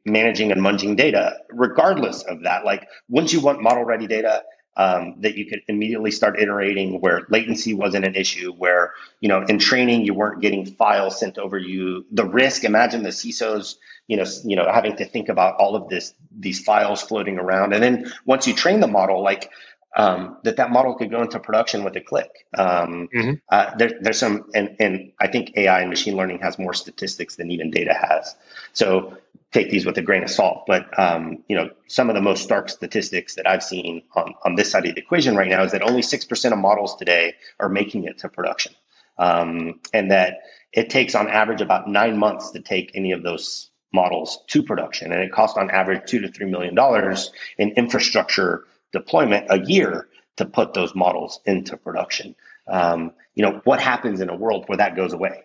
managing 0.04 0.52
and 0.52 0.60
munging 0.60 0.94
data, 0.94 1.38
regardless 1.48 2.22
of 2.24 2.42
that. 2.42 2.66
Like 2.66 2.86
once 3.08 3.32
you 3.32 3.40
want 3.40 3.62
model 3.62 3.82
ready 3.82 4.06
data, 4.06 4.42
um, 4.76 5.14
that 5.20 5.36
you 5.36 5.46
could 5.46 5.62
immediately 5.68 6.10
start 6.10 6.38
iterating 6.38 7.00
where 7.00 7.26
latency 7.30 7.74
wasn't 7.74 8.04
an 8.04 8.14
issue 8.14 8.52
where 8.52 8.92
you 9.20 9.28
know 9.28 9.42
in 9.42 9.58
training 9.58 10.04
you 10.04 10.14
weren't 10.14 10.40
getting 10.40 10.66
files 10.66 11.18
sent 11.18 11.38
over 11.38 11.58
you 11.58 12.04
the 12.10 12.24
risk 12.24 12.64
imagine 12.64 13.02
the 13.02 13.10
cisos 13.10 13.76
you 14.06 14.16
know 14.16 14.24
you 14.44 14.56
know 14.56 14.66
having 14.70 14.96
to 14.96 15.04
think 15.04 15.28
about 15.28 15.56
all 15.56 15.74
of 15.74 15.88
this 15.88 16.14
these 16.38 16.62
files 16.62 17.02
floating 17.02 17.38
around 17.38 17.72
and 17.72 17.82
then 17.82 18.12
once 18.24 18.46
you 18.46 18.54
train 18.54 18.80
the 18.80 18.86
model 18.86 19.22
like 19.22 19.50
um, 19.96 20.36
that 20.44 20.56
that 20.58 20.70
model 20.70 20.94
could 20.94 21.10
go 21.10 21.22
into 21.22 21.40
production 21.40 21.82
with 21.82 21.96
a 21.96 22.02
click. 22.02 22.46
Um, 22.56 23.08
mm-hmm. 23.14 23.32
uh, 23.48 23.74
there, 23.76 23.92
there's 23.98 24.18
some, 24.18 24.50
and, 24.54 24.76
and 24.78 25.12
I 25.18 25.26
think 25.26 25.56
AI 25.56 25.80
and 25.80 25.88
machine 25.88 26.16
learning 26.16 26.40
has 26.40 26.58
more 26.58 26.74
statistics 26.74 27.36
than 27.36 27.50
even 27.50 27.70
data 27.70 27.94
has. 27.94 28.36
So 28.74 29.16
take 29.52 29.70
these 29.70 29.86
with 29.86 29.96
a 29.98 30.02
grain 30.02 30.22
of 30.22 30.30
salt. 30.30 30.64
But 30.66 30.98
um, 30.98 31.44
you 31.48 31.56
know, 31.56 31.70
some 31.86 32.08
of 32.10 32.14
the 32.14 32.22
most 32.22 32.42
stark 32.42 32.68
statistics 32.68 33.36
that 33.36 33.48
I've 33.48 33.62
seen 33.62 34.02
on, 34.14 34.34
on 34.44 34.54
this 34.54 34.70
side 34.70 34.86
of 34.86 34.94
the 34.94 35.00
equation 35.00 35.36
right 35.36 35.48
now 35.48 35.62
is 35.62 35.72
that 35.72 35.82
only 35.82 36.02
six 36.02 36.24
percent 36.24 36.52
of 36.52 36.60
models 36.60 36.96
today 36.96 37.34
are 37.60 37.68
making 37.68 38.04
it 38.04 38.18
to 38.18 38.28
production, 38.28 38.74
um, 39.18 39.80
and 39.92 40.10
that 40.10 40.38
it 40.72 40.90
takes 40.90 41.14
on 41.14 41.28
average 41.28 41.60
about 41.60 41.88
nine 41.88 42.18
months 42.18 42.50
to 42.50 42.60
take 42.60 42.92
any 42.94 43.12
of 43.12 43.22
those 43.22 43.70
models 43.92 44.40
to 44.48 44.62
production, 44.62 45.12
and 45.12 45.22
it 45.22 45.32
costs 45.32 45.56
on 45.56 45.70
average 45.70 46.02
two 46.06 46.20
to 46.20 46.28
three 46.28 46.46
million 46.46 46.74
dollars 46.74 47.30
in 47.56 47.70
infrastructure 47.70 48.64
deployment 48.92 49.46
a 49.50 49.60
year 49.60 50.08
to 50.36 50.44
put 50.44 50.74
those 50.74 50.94
models 50.94 51.40
into 51.46 51.76
production. 51.76 52.34
Um, 52.68 53.12
you 53.34 53.42
know, 53.42 53.60
what 53.64 53.80
happens 53.80 54.20
in 54.20 54.28
a 54.28 54.36
world 54.36 54.64
where 54.66 54.78
that 54.78 54.96
goes 54.96 55.12
away? 55.12 55.44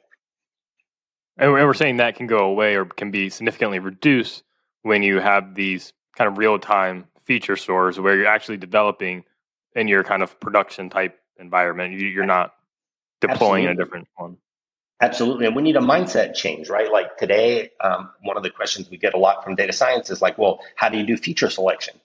And 1.42 1.52
we're 1.52 1.74
saying 1.74 1.98
that 1.98 2.16
can 2.16 2.28
go 2.28 2.46
away 2.46 2.76
or 2.76 2.86
can 2.86 3.10
be 3.10 3.32
significantly 3.32 3.80
reduced 3.80 4.44
when 4.84 5.02
you 5.02 5.20
have 5.20 5.56
these 5.56 5.92
kind 6.16 6.28
of 6.30 6.38
real 6.38 6.60
time 6.60 7.08
feature 7.26 7.56
stores 7.56 8.00
where 8.00 8.16
you're 8.16 8.28
actually 8.28 8.58
developing 8.58 9.24
in 9.76 9.88
your 9.88 10.04
kind 10.04 10.22
of 10.22 10.40
production 10.40 10.92
type 10.92 11.20
environment. 11.40 12.00
You're 12.00 12.28
not 12.28 12.54
deploying 13.22 13.66
Absolutely. 13.66 13.72
a 13.72 13.86
different 13.86 14.08
one. 14.18 14.38
Absolutely. 15.02 15.48
And 15.48 15.56
we 15.56 15.64
need 15.64 15.78
a 15.78 15.82
mindset 15.82 16.36
change, 16.36 16.70
right? 16.70 16.92
Like 16.92 17.18
today, 17.18 17.72
um, 17.84 18.12
one 18.22 18.38
of 18.38 18.44
the 18.44 18.52
questions 18.52 18.88
we 18.92 18.98
get 18.98 19.16
a 19.16 19.18
lot 19.18 19.44
from 19.44 19.56
data 19.56 19.74
science 19.74 20.12
is 20.12 20.22
like, 20.22 20.38
well, 20.38 20.60
how 20.76 20.90
do 20.90 21.00
you 21.00 21.06
do 21.08 21.18
feature 21.18 21.50
selection? 21.50 21.96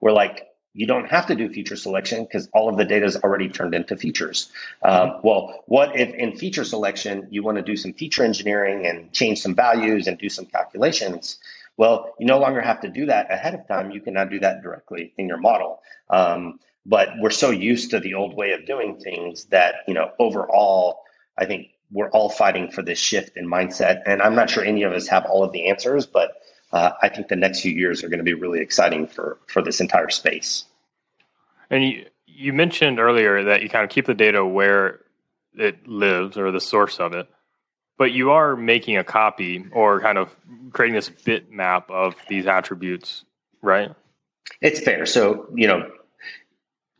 We're 0.00 0.12
like, 0.12 0.46
you 0.76 0.86
don't 0.86 1.10
have 1.10 1.26
to 1.26 1.34
do 1.34 1.48
feature 1.48 1.74
selection 1.74 2.22
because 2.24 2.48
all 2.52 2.68
of 2.68 2.76
the 2.76 2.84
data 2.84 3.06
is 3.06 3.16
already 3.16 3.48
turned 3.48 3.74
into 3.74 3.96
features. 3.96 4.52
Um, 4.82 5.20
well, 5.24 5.64
what 5.66 5.98
if 5.98 6.14
in 6.14 6.36
feature 6.36 6.64
selection 6.64 7.28
you 7.30 7.42
want 7.42 7.56
to 7.56 7.62
do 7.62 7.76
some 7.76 7.94
feature 7.94 8.22
engineering 8.22 8.86
and 8.86 9.10
change 9.10 9.40
some 9.40 9.54
values 9.54 10.06
and 10.06 10.18
do 10.18 10.28
some 10.28 10.44
calculations? 10.44 11.38
Well, 11.78 12.14
you 12.18 12.26
no 12.26 12.38
longer 12.38 12.60
have 12.60 12.82
to 12.82 12.90
do 12.90 13.06
that 13.06 13.32
ahead 13.32 13.54
of 13.54 13.66
time. 13.66 13.90
You 13.90 14.02
can 14.02 14.14
now 14.14 14.26
do 14.26 14.38
that 14.40 14.62
directly 14.62 15.14
in 15.16 15.28
your 15.28 15.38
model. 15.38 15.80
Um, 16.10 16.60
but 16.84 17.08
we're 17.18 17.30
so 17.30 17.50
used 17.50 17.90
to 17.92 18.00
the 18.00 18.14
old 18.14 18.34
way 18.34 18.52
of 18.52 18.66
doing 18.66 18.98
things 18.98 19.46
that 19.46 19.76
you 19.88 19.94
know 19.94 20.10
overall, 20.18 21.00
I 21.38 21.46
think 21.46 21.68
we're 21.90 22.10
all 22.10 22.28
fighting 22.28 22.70
for 22.70 22.82
this 22.82 22.98
shift 22.98 23.36
in 23.36 23.46
mindset. 23.48 24.02
And 24.06 24.20
I'm 24.20 24.34
not 24.34 24.50
sure 24.50 24.62
any 24.62 24.82
of 24.82 24.92
us 24.92 25.08
have 25.08 25.24
all 25.24 25.42
of 25.42 25.52
the 25.52 25.68
answers, 25.68 26.04
but 26.04 26.32
uh, 26.72 26.92
I 27.02 27.08
think 27.08 27.28
the 27.28 27.36
next 27.36 27.60
few 27.60 27.72
years 27.72 28.02
are 28.02 28.08
going 28.08 28.18
to 28.18 28.24
be 28.24 28.34
really 28.34 28.60
exciting 28.60 29.06
for 29.06 29.38
for 29.46 29.62
this 29.62 29.80
entire 29.80 30.10
space. 30.10 30.64
And 31.70 31.84
you 31.84 32.06
you 32.26 32.52
mentioned 32.52 33.00
earlier 33.00 33.44
that 33.44 33.62
you 33.62 33.68
kind 33.68 33.84
of 33.84 33.90
keep 33.90 34.06
the 34.06 34.14
data 34.14 34.44
where 34.44 35.00
it 35.54 35.86
lives 35.88 36.36
or 36.36 36.50
the 36.50 36.60
source 36.60 37.00
of 37.00 37.14
it. 37.14 37.28
But 37.98 38.12
you 38.12 38.32
are 38.32 38.56
making 38.56 38.98
a 38.98 39.04
copy 39.04 39.64
or 39.72 40.00
kind 40.00 40.18
of 40.18 40.34
creating 40.72 40.96
this 40.96 41.08
bitmap 41.08 41.90
of 41.90 42.14
these 42.28 42.46
attributes, 42.46 43.24
right? 43.62 43.94
It's 44.60 44.80
fair. 44.80 45.06
So, 45.06 45.46
you 45.54 45.66
know, 45.66 45.90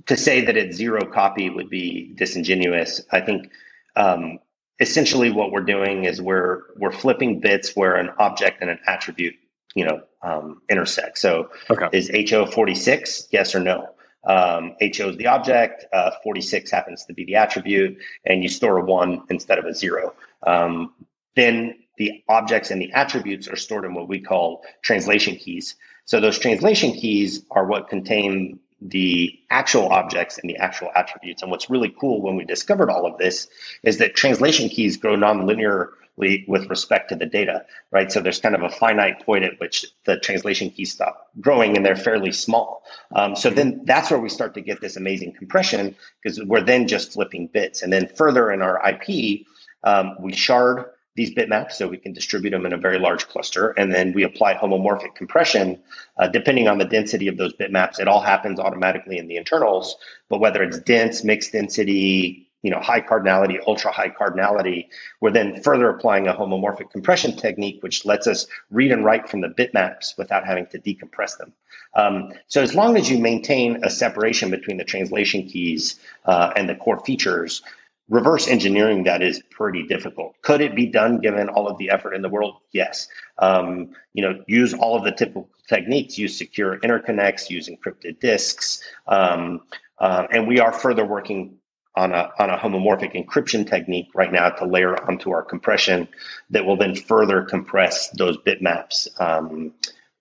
to 0.06 0.16
say 0.16 0.42
that 0.46 0.56
it's 0.56 0.76
zero 0.76 1.04
copy 1.04 1.50
would 1.50 1.68
be 1.68 2.12
disingenuous. 2.14 3.02
I 3.12 3.20
think 3.20 3.50
um, 3.94 4.38
essentially 4.80 5.30
what 5.30 5.52
we're 5.52 5.62
doing 5.62 6.04
is 6.04 6.20
we're 6.20 6.62
we're 6.76 6.92
flipping 6.92 7.40
bits 7.40 7.74
where 7.74 7.96
an 7.96 8.10
object 8.18 8.62
and 8.62 8.70
an 8.70 8.78
attribute, 8.86 9.34
you 9.76 9.84
know, 9.84 10.02
um, 10.22 10.62
intersect. 10.68 11.18
So, 11.18 11.50
okay. 11.70 11.88
is 11.92 12.10
HO 12.30 12.46
forty 12.46 12.74
six? 12.74 13.28
Yes 13.30 13.54
or 13.54 13.60
no? 13.60 13.90
Um, 14.26 14.74
HO 14.80 15.10
is 15.10 15.16
the 15.16 15.28
object, 15.28 15.86
uh, 15.92 16.10
46 16.24 16.68
happens 16.72 17.04
to 17.04 17.14
be 17.14 17.24
the 17.24 17.36
attribute, 17.36 17.98
and 18.24 18.42
you 18.42 18.48
store 18.48 18.78
a 18.78 18.84
one 18.84 19.22
instead 19.30 19.60
of 19.60 19.66
a 19.66 19.72
zero. 19.72 20.14
Um, 20.44 20.94
then 21.36 21.76
the 21.96 22.24
objects 22.28 22.72
and 22.72 22.82
the 22.82 22.92
attributes 22.92 23.46
are 23.46 23.54
stored 23.56 23.84
in 23.84 23.94
what 23.94 24.08
we 24.08 24.20
call 24.20 24.64
translation 24.82 25.36
keys. 25.36 25.76
So 26.06 26.20
those 26.20 26.40
translation 26.40 26.92
keys 26.92 27.44
are 27.52 27.66
what 27.66 27.88
contain 27.88 28.58
the 28.80 29.38
actual 29.50 29.88
objects 29.88 30.38
and 30.38 30.50
the 30.50 30.56
actual 30.56 30.90
attributes. 30.94 31.42
And 31.42 31.50
what's 31.50 31.70
really 31.70 31.94
cool 31.98 32.20
when 32.20 32.36
we 32.36 32.44
discovered 32.44 32.90
all 32.90 33.06
of 33.06 33.18
this 33.18 33.48
is 33.82 33.98
that 33.98 34.14
translation 34.14 34.68
keys 34.68 34.96
grow 34.96 35.16
nonlinearly 35.16 36.46
with 36.48 36.68
respect 36.68 37.10
to 37.10 37.16
the 37.16 37.26
data, 37.26 37.64
right? 37.90 38.10
So 38.10 38.20
there's 38.20 38.40
kind 38.40 38.54
of 38.54 38.62
a 38.62 38.70
finite 38.70 39.24
point 39.24 39.44
at 39.44 39.60
which 39.60 39.86
the 40.04 40.18
translation 40.18 40.70
keys 40.70 40.92
stop 40.92 41.28
growing 41.40 41.76
and 41.76 41.84
they're 41.84 41.96
fairly 41.96 42.32
small. 42.32 42.82
Um, 43.14 43.36
so 43.36 43.50
then 43.50 43.82
that's 43.84 44.10
where 44.10 44.20
we 44.20 44.28
start 44.28 44.54
to 44.54 44.60
get 44.60 44.80
this 44.80 44.96
amazing 44.96 45.32
compression 45.32 45.94
because 46.22 46.42
we're 46.42 46.62
then 46.62 46.88
just 46.88 47.12
flipping 47.12 47.48
bits. 47.48 47.82
And 47.82 47.92
then 47.92 48.08
further 48.08 48.50
in 48.50 48.62
our 48.62 48.80
IP, 48.88 49.46
um, 49.84 50.16
we 50.20 50.32
shard 50.32 50.86
these 51.16 51.34
bitmaps 51.34 51.72
so 51.72 51.88
we 51.88 51.96
can 51.96 52.12
distribute 52.12 52.50
them 52.50 52.66
in 52.66 52.72
a 52.72 52.76
very 52.76 52.98
large 52.98 53.26
cluster. 53.28 53.70
And 53.70 53.92
then 53.92 54.12
we 54.12 54.22
apply 54.22 54.54
homomorphic 54.54 55.14
compression. 55.14 55.82
Uh, 56.16 56.28
depending 56.28 56.68
on 56.68 56.78
the 56.78 56.84
density 56.84 57.26
of 57.28 57.38
those 57.38 57.54
bitmaps, 57.54 57.98
it 57.98 58.06
all 58.06 58.20
happens 58.20 58.60
automatically 58.60 59.18
in 59.18 59.26
the 59.26 59.36
internals. 59.36 59.96
But 60.28 60.40
whether 60.40 60.62
it's 60.62 60.78
dense, 60.78 61.24
mixed 61.24 61.52
density, 61.52 62.48
you 62.62 62.70
know, 62.70 62.80
high 62.80 63.00
cardinality, 63.00 63.58
ultra 63.66 63.90
high 63.90 64.10
cardinality, 64.10 64.88
we're 65.20 65.30
then 65.30 65.62
further 65.62 65.88
applying 65.88 66.28
a 66.28 66.34
homomorphic 66.34 66.90
compression 66.90 67.34
technique, 67.36 67.82
which 67.82 68.04
lets 68.04 68.26
us 68.26 68.46
read 68.70 68.92
and 68.92 69.04
write 69.04 69.28
from 69.28 69.40
the 69.40 69.48
bitmaps 69.48 70.18
without 70.18 70.44
having 70.44 70.66
to 70.66 70.78
decompress 70.78 71.38
them. 71.38 71.52
Um, 71.94 72.32
so 72.46 72.60
as 72.62 72.74
long 72.74 72.98
as 72.98 73.08
you 73.08 73.18
maintain 73.18 73.84
a 73.84 73.88
separation 73.88 74.50
between 74.50 74.76
the 74.76 74.84
translation 74.84 75.48
keys 75.48 75.98
uh, 76.26 76.52
and 76.54 76.68
the 76.68 76.74
core 76.74 77.00
features, 77.00 77.62
reverse 78.08 78.46
engineering 78.48 79.04
that 79.04 79.22
is 79.22 79.42
pretty 79.50 79.82
difficult. 79.86 80.34
Could 80.42 80.60
it 80.60 80.76
be 80.76 80.86
done 80.86 81.20
given 81.20 81.48
all 81.48 81.68
of 81.68 81.76
the 81.78 81.90
effort 81.90 82.14
in 82.14 82.22
the 82.22 82.28
world? 82.28 82.56
Yes. 82.72 83.08
Um, 83.38 83.90
you 84.12 84.22
know, 84.22 84.44
use 84.46 84.74
all 84.74 84.96
of 84.96 85.04
the 85.04 85.12
typical 85.12 85.48
techniques, 85.68 86.16
use 86.16 86.38
secure 86.38 86.78
interconnects, 86.78 87.50
use 87.50 87.68
encrypted 87.68 88.20
disks. 88.20 88.82
Um, 89.08 89.62
uh, 89.98 90.26
and 90.30 90.46
we 90.46 90.60
are 90.60 90.72
further 90.72 91.04
working 91.04 91.56
on 91.96 92.12
a, 92.12 92.30
on 92.38 92.50
a 92.50 92.58
homomorphic 92.58 93.14
encryption 93.14 93.68
technique 93.68 94.08
right 94.14 94.30
now 94.30 94.50
to 94.50 94.66
layer 94.66 94.96
onto 95.08 95.30
our 95.30 95.42
compression 95.42 96.06
that 96.50 96.64
will 96.64 96.76
then 96.76 96.94
further 96.94 97.42
compress 97.42 98.10
those 98.10 98.36
bitmaps, 98.38 99.08
um, 99.20 99.72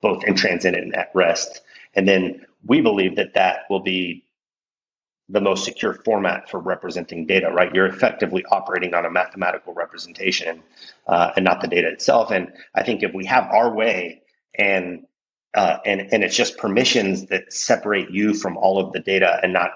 both 0.01 0.23
in 0.23 0.35
transit 0.35 0.73
and 0.73 0.95
at 0.95 1.11
rest. 1.13 1.61
And 1.93 2.07
then 2.07 2.45
we 2.65 2.81
believe 2.81 3.17
that 3.17 3.33
that 3.35 3.65
will 3.69 3.81
be 3.81 4.24
the 5.29 5.41
most 5.41 5.65
secure 5.65 5.93
format 5.93 6.49
for 6.49 6.59
representing 6.59 7.25
data, 7.25 7.49
right? 7.51 7.73
You're 7.73 7.87
effectively 7.87 8.45
operating 8.51 8.93
on 8.93 9.05
a 9.05 9.09
mathematical 9.09 9.73
representation 9.73 10.61
uh, 11.07 11.31
and 11.35 11.43
not 11.43 11.61
the 11.61 11.67
data 11.67 11.87
itself. 11.87 12.31
And 12.31 12.53
I 12.75 12.83
think 12.83 13.01
if 13.01 13.13
we 13.13 13.25
have 13.25 13.45
our 13.51 13.73
way 13.73 14.21
and 14.57 15.05
uh, 15.55 15.77
and 15.85 16.01
and 16.11 16.23
it's 16.23 16.35
just 16.35 16.57
permissions 16.57 17.27
that 17.27 17.51
separate 17.51 18.11
you 18.11 18.33
from 18.33 18.57
all 18.57 18.77
of 18.77 18.91
the 18.91 18.99
data 18.99 19.39
and 19.41 19.53
not 19.53 19.71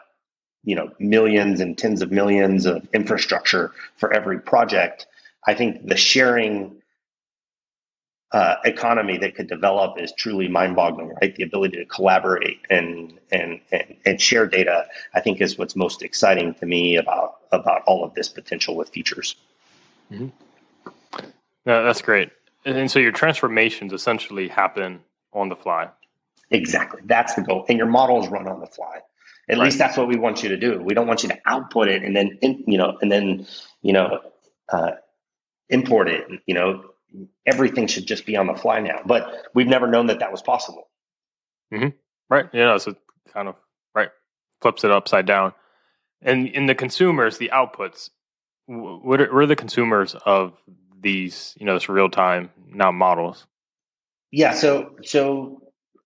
you 0.63 0.75
know 0.75 0.91
millions 0.99 1.61
and 1.61 1.77
tens 1.77 2.01
of 2.01 2.11
millions 2.11 2.65
of 2.65 2.87
infrastructure 2.93 3.71
for 3.97 4.13
every 4.13 4.39
project. 4.39 5.07
I 5.47 5.53
think 5.55 5.87
the 5.87 5.95
sharing 5.95 6.78
uh, 8.31 8.55
economy 8.63 9.17
that 9.17 9.35
could 9.35 9.47
develop 9.47 9.99
is 9.99 10.13
truly 10.13 10.47
mind-boggling, 10.47 11.15
right? 11.21 11.35
The 11.35 11.43
ability 11.43 11.77
to 11.77 11.85
collaborate 11.85 12.59
and, 12.69 13.19
and 13.31 13.59
and 13.71 13.95
and 14.05 14.21
share 14.21 14.45
data, 14.45 14.87
I 15.13 15.21
think, 15.21 15.41
is 15.41 15.57
what's 15.57 15.75
most 15.75 16.03
exciting 16.03 16.53
to 16.55 16.65
me 16.65 16.97
about 16.97 17.37
about 17.51 17.83
all 17.87 18.03
of 18.03 18.13
this 18.13 18.29
potential 18.29 18.75
with 18.75 18.89
features. 18.89 19.35
Mm-hmm. 20.11 20.27
No, 21.65 21.83
that's 21.83 22.01
great. 22.01 22.29
And 22.65 22.89
so 22.91 22.99
your 22.99 23.11
transformations 23.11 23.93
essentially 23.93 24.47
happen 24.47 25.01
on 25.33 25.49
the 25.49 25.55
fly. 25.55 25.89
Exactly, 26.51 27.01
that's 27.05 27.33
the 27.33 27.41
goal, 27.41 27.65
and 27.67 27.79
your 27.79 27.87
models 27.87 28.27
run 28.27 28.47
on 28.47 28.59
the 28.59 28.67
fly. 28.67 28.99
At 29.47 29.57
right. 29.57 29.65
least 29.65 29.79
that's 29.79 29.97
what 29.97 30.07
we 30.07 30.17
want 30.17 30.43
you 30.43 30.49
to 30.49 30.57
do. 30.57 30.79
We 30.79 30.93
don't 30.93 31.07
want 31.07 31.23
you 31.23 31.29
to 31.29 31.39
output 31.47 31.87
it 31.87 32.03
and 32.03 32.15
then 32.15 32.37
you 32.41 32.77
know 32.77 32.99
and 33.01 33.11
then 33.11 33.47
you 33.81 33.93
know 33.93 34.19
uh, 34.71 34.91
import 35.69 36.09
it. 36.09 36.27
You 36.45 36.53
know 36.53 36.83
everything 37.45 37.87
should 37.87 38.05
just 38.05 38.25
be 38.25 38.35
on 38.35 38.47
the 38.47 38.55
fly 38.55 38.79
now. 38.79 39.01
But 39.05 39.47
we've 39.53 39.67
never 39.67 39.87
known 39.87 40.07
that 40.07 40.19
that 40.19 40.31
was 40.31 40.41
possible. 40.41 40.89
Mm-hmm. 41.73 41.89
Right. 42.29 42.49
Yeah. 42.53 42.77
So 42.77 42.95
kind 43.33 43.47
of 43.47 43.55
right 43.95 44.09
flips 44.61 44.83
it 44.83 44.91
upside 44.91 45.25
down. 45.25 45.53
And 46.21 46.47
in 46.47 46.65
the 46.65 46.75
consumers, 46.75 47.37
the 47.37 47.51
outputs, 47.53 48.09
what 48.65 49.21
are, 49.21 49.33
what 49.33 49.43
are 49.43 49.47
the 49.47 49.55
consumers 49.55 50.15
of 50.25 50.53
these? 50.99 51.55
You 51.59 51.65
know, 51.65 51.73
this 51.73 51.89
real 51.89 52.09
time 52.09 52.49
now 52.67 52.91
models. 52.91 53.45
Yeah. 54.31 54.53
So 54.53 54.95
so 55.03 55.61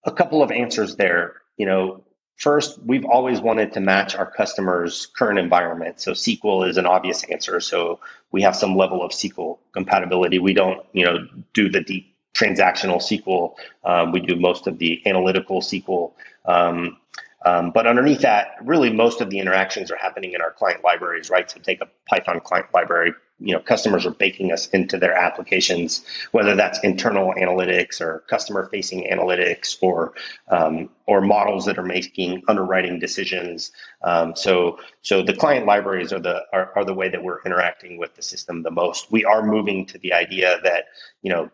a 0.06 0.12
couple 0.12 0.42
of 0.42 0.52
answers 0.52 0.96
there. 0.96 1.36
You 1.58 1.66
know, 1.66 2.03
First, 2.38 2.80
we've 2.84 3.06
always 3.06 3.40
wanted 3.40 3.74
to 3.74 3.80
match 3.80 4.16
our 4.16 4.30
customers' 4.30 5.06
current 5.06 5.40
environment. 5.40 6.02
So 6.02 6.12
SQL 6.12 6.68
is 6.68 6.78
an 6.78 6.86
obvious 6.86 7.24
answer. 7.26 7.60
So 7.60 8.00
we 8.32 8.42
have 8.42 8.56
some 8.56 8.76
level 8.76 9.04
of 9.04 9.12
SQL 9.12 9.60
compatibility. 9.74 10.40
We 10.40 10.54
don't, 10.54 10.84
you 10.94 11.06
know, 11.06 11.28
do 11.54 11.70
the 11.70 11.82
deep 11.82 12.16
transactional 12.34 12.98
SQL. 12.98 13.56
Um, 13.84 14.12
we 14.12 14.20
do 14.20 14.36
most 14.36 14.68
of 14.68 14.80
the 14.80 15.02
analytical 15.06 15.62
SQL. 15.62 16.14
Um, 16.46 16.98
um, 17.46 17.72
but 17.72 17.88
underneath 17.88 18.22
that, 18.22 18.56
really 18.62 18.92
most 18.92 19.22
of 19.22 19.30
the 19.30 19.40
interactions 19.40 19.92
are 19.92 19.98
happening 19.98 20.34
in 20.34 20.42
our 20.42 20.52
client 20.52 20.84
libraries, 20.84 21.30
right? 21.30 21.50
So 21.50 21.60
take 21.60 21.82
a 21.82 21.88
Python 22.10 22.40
client 22.40 22.68
library, 22.74 23.14
you 23.44 23.54
know 23.54 23.60
customers 23.60 24.06
are 24.06 24.12
baking 24.12 24.52
us 24.52 24.68
into 24.70 24.98
their 24.98 25.14
applications 25.14 26.06
whether 26.32 26.56
that's 26.56 26.80
internal 26.84 27.34
analytics 27.34 28.02
or 28.02 28.24
customer 28.28 28.68
facing 28.72 29.10
analytics 29.12 29.78
or 29.82 30.14
um, 30.50 30.90
or 31.06 31.22
models 31.22 31.66
that 31.66 31.78
are 31.78 31.84
making 31.84 32.44
underwriting 32.48 33.00
decisions. 33.00 33.72
Um, 34.02 34.36
so 34.36 34.80
so 35.02 35.22
the 35.22 35.34
client 35.34 35.66
libraries 35.66 36.14
are 36.14 36.20
the 36.20 36.44
are, 36.54 36.72
are 36.76 36.86
the 36.86 36.94
way 36.94 37.10
that 37.10 37.24
we're 37.24 37.42
interacting 37.44 37.98
with 37.98 38.16
the 38.16 38.22
system 38.22 38.64
the 38.64 38.72
most. 38.72 39.12
We 39.12 39.26
are 39.26 39.46
moving 39.46 39.86
to 39.88 39.98
the 39.98 40.14
idea 40.14 40.60
that 40.64 40.86
you 41.22 41.30
know 41.30 41.50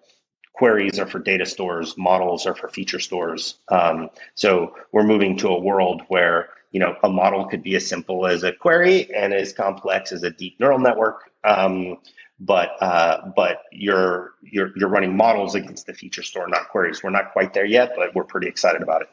queries 0.54 1.00
are 1.00 1.08
for 1.08 1.20
data 1.20 1.46
stores 1.46 1.98
models 1.98 2.46
are 2.46 2.56
for 2.56 2.68
feature 2.68 3.00
stores. 3.00 3.56
Um, 3.70 4.10
so 4.36 4.76
we're 4.92 5.04
moving 5.04 5.38
to 5.38 5.50
a 5.50 5.60
world 5.60 6.02
where 6.10 6.50
you 6.72 6.80
know 6.80 6.96
a 7.04 7.10
model 7.10 7.46
could 7.46 7.64
be 7.64 7.76
as 7.76 7.88
simple 7.88 8.26
as 8.26 8.44
a 8.44 8.52
query 8.52 9.14
and 9.14 9.34
as 9.34 9.54
complex 9.54 10.12
as 10.12 10.24
a 10.24 10.30
deep 10.30 10.60
neural 10.60 10.80
network 10.80 11.32
um, 11.44 11.98
but 12.40 12.82
uh, 12.82 13.32
but 13.36 13.64
you're 13.72 14.34
you're 14.42 14.72
you're 14.76 14.90
running 14.90 15.16
models 15.16 15.56
against 15.56 15.86
the 15.88 15.94
feature 15.94 16.24
store, 16.24 16.48
not 16.48 16.70
queries. 16.70 17.04
We're 17.04 17.10
not 17.10 17.34
quite 17.34 17.54
there 17.54 17.66
yet, 17.66 17.94
but 17.96 18.16
we're 18.16 18.24
pretty 18.24 18.48
excited 18.48 18.82
about 18.82 19.02
it. 19.02 19.10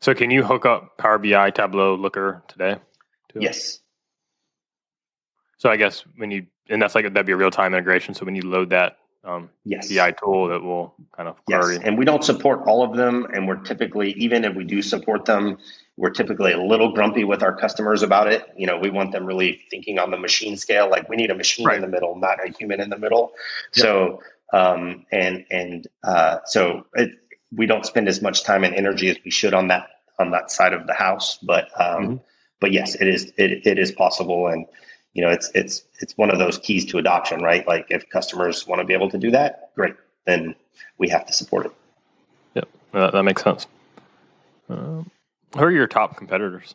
So, 0.00 0.14
can 0.14 0.30
you 0.30 0.44
hook 0.44 0.64
up 0.64 0.96
Power 0.96 1.18
BI, 1.18 1.50
Tableau, 1.50 1.94
Looker 1.94 2.42
today? 2.48 2.76
Yes. 3.34 3.80
So 5.58 5.68
I 5.68 5.76
guess 5.76 6.04
when 6.16 6.30
you 6.30 6.46
and 6.68 6.80
that's 6.80 6.94
like 6.94 7.04
that'd 7.04 7.26
be 7.26 7.32
a 7.32 7.36
real 7.36 7.50
time 7.50 7.74
integration. 7.74 8.14
So 8.14 8.24
when 8.24 8.36
you 8.36 8.42
load 8.42 8.70
that 8.70 8.98
um, 9.24 9.50
yes. 9.64 9.92
BI 9.92 10.12
tool, 10.12 10.48
that 10.48 10.62
will 10.62 10.94
kind 11.14 11.28
of 11.28 11.44
query. 11.44 11.74
Yes, 11.74 11.82
and 11.84 11.98
we 11.98 12.04
don't 12.04 12.24
support 12.24 12.62
all 12.66 12.82
of 12.82 12.96
them, 12.96 13.26
and 13.34 13.46
we're 13.46 13.56
typically 13.56 14.12
even 14.12 14.44
if 14.44 14.54
we 14.54 14.64
do 14.64 14.80
support 14.80 15.24
them, 15.24 15.58
we're 15.98 16.10
typically 16.10 16.52
a 16.52 16.62
little 16.62 16.92
grumpy 16.92 17.24
with 17.24 17.42
our 17.42 17.54
customers 17.54 18.04
about 18.04 18.32
it. 18.32 18.46
You 18.56 18.68
know, 18.68 18.78
we 18.78 18.88
want 18.88 19.10
them 19.10 19.26
really 19.26 19.60
thinking 19.68 19.98
on 19.98 20.12
the 20.12 20.16
machine 20.16 20.56
scale, 20.56 20.88
like 20.88 21.08
we 21.08 21.16
need 21.16 21.30
a 21.30 21.34
machine 21.34 21.66
right. 21.66 21.74
in 21.74 21.82
the 21.82 21.88
middle, 21.88 22.14
not 22.14 22.38
a 22.42 22.52
human 22.56 22.80
in 22.80 22.88
the 22.88 22.96
middle. 22.96 23.32
Yep. 23.74 23.84
So, 23.84 24.22
um, 24.52 25.06
and 25.10 25.44
and 25.50 25.88
uh, 26.04 26.38
so 26.44 26.86
it, 26.94 27.10
we 27.50 27.66
don't 27.66 27.84
spend 27.84 28.08
as 28.08 28.22
much 28.22 28.44
time 28.44 28.62
and 28.62 28.76
energy 28.76 29.10
as 29.10 29.16
we 29.24 29.32
should 29.32 29.54
on 29.54 29.68
that 29.68 29.88
on 30.20 30.30
that 30.30 30.52
side 30.52 30.72
of 30.72 30.86
the 30.86 30.94
house. 30.94 31.36
But 31.42 31.64
um, 31.78 32.02
mm-hmm. 32.02 32.16
but 32.60 32.70
yes, 32.70 32.94
it 32.94 33.08
is 33.08 33.32
it, 33.36 33.66
it 33.66 33.78
is 33.80 33.90
possible, 33.90 34.46
and 34.46 34.66
you 35.14 35.22
know, 35.22 35.30
it's 35.30 35.50
it's 35.52 35.82
it's 35.98 36.16
one 36.16 36.30
of 36.30 36.38
those 36.38 36.58
keys 36.58 36.84
to 36.86 36.98
adoption, 36.98 37.42
right? 37.42 37.66
Like 37.66 37.88
if 37.90 38.08
customers 38.08 38.68
want 38.68 38.80
to 38.80 38.86
be 38.86 38.94
able 38.94 39.10
to 39.10 39.18
do 39.18 39.32
that, 39.32 39.74
great, 39.74 39.96
then 40.26 40.54
we 40.96 41.08
have 41.08 41.26
to 41.26 41.32
support 41.32 41.66
it. 41.66 41.72
Yep, 42.54 42.68
that, 42.92 43.12
that 43.14 43.22
makes 43.24 43.42
sense. 43.42 43.66
Um, 44.68 45.10
who 45.54 45.62
are 45.62 45.70
your 45.70 45.86
top 45.86 46.16
competitors? 46.16 46.74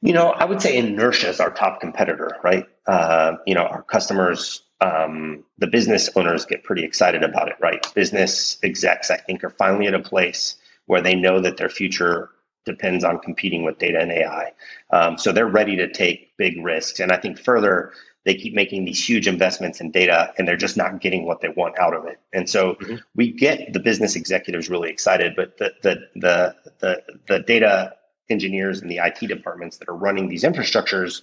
You 0.00 0.12
know, 0.12 0.28
I 0.28 0.44
would 0.44 0.60
say 0.60 0.76
inertia 0.76 1.28
is 1.28 1.40
our 1.40 1.50
top 1.50 1.80
competitor, 1.80 2.36
right? 2.42 2.66
Uh, 2.86 3.36
you 3.46 3.54
know, 3.54 3.62
our 3.62 3.82
customers, 3.82 4.62
um, 4.80 5.44
the 5.58 5.66
business 5.66 6.10
owners 6.14 6.44
get 6.44 6.62
pretty 6.62 6.84
excited 6.84 7.22
about 7.22 7.48
it, 7.48 7.56
right? 7.60 7.86
Business 7.94 8.58
execs, 8.62 9.10
I 9.10 9.16
think, 9.16 9.44
are 9.44 9.50
finally 9.50 9.86
at 9.86 9.94
a 9.94 10.00
place 10.00 10.56
where 10.86 11.00
they 11.00 11.14
know 11.14 11.40
that 11.40 11.56
their 11.56 11.70
future 11.70 12.28
depends 12.66 13.04
on 13.04 13.18
competing 13.18 13.64
with 13.64 13.78
data 13.78 13.98
and 13.98 14.12
AI. 14.12 14.52
Um, 14.90 15.16
so 15.18 15.32
they're 15.32 15.46
ready 15.46 15.76
to 15.76 15.90
take 15.90 16.36
big 16.36 16.62
risks. 16.62 17.00
And 17.00 17.10
I 17.10 17.16
think 17.16 17.38
further, 17.38 17.92
they 18.24 18.34
keep 18.34 18.54
making 18.54 18.84
these 18.84 19.06
huge 19.06 19.28
investments 19.28 19.80
in 19.80 19.90
data 19.90 20.32
and 20.38 20.48
they're 20.48 20.56
just 20.56 20.76
not 20.76 21.00
getting 21.00 21.26
what 21.26 21.40
they 21.40 21.48
want 21.48 21.78
out 21.78 21.94
of 21.94 22.06
it. 22.06 22.18
And 22.32 22.48
so 22.48 22.74
mm-hmm. 22.74 22.96
we 23.14 23.30
get 23.30 23.72
the 23.72 23.80
business 23.80 24.16
executives 24.16 24.70
really 24.70 24.90
excited, 24.90 25.34
but 25.36 25.58
the, 25.58 25.72
the, 25.82 25.96
the, 26.16 26.56
the, 26.78 27.02
the 27.28 27.38
data 27.40 27.94
engineers 28.30 28.80
and 28.80 28.90
the 28.90 28.98
IT 28.98 29.26
departments 29.28 29.76
that 29.78 29.88
are 29.88 29.96
running 29.96 30.28
these 30.28 30.42
infrastructures, 30.42 31.20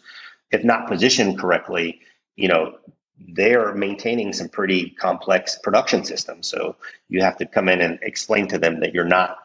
if 0.51 0.63
not 0.63 0.87
positioned 0.87 1.39
correctly, 1.39 1.99
you 2.35 2.47
know, 2.47 2.77
they're 3.33 3.73
maintaining 3.73 4.33
some 4.33 4.49
pretty 4.49 4.91
complex 4.91 5.57
production 5.61 6.03
systems. 6.03 6.47
So 6.47 6.75
you 7.09 7.21
have 7.21 7.37
to 7.37 7.45
come 7.45 7.69
in 7.69 7.81
and 7.81 7.99
explain 8.01 8.47
to 8.49 8.57
them 8.57 8.79
that 8.79 8.93
you're 8.93 9.05
not 9.05 9.37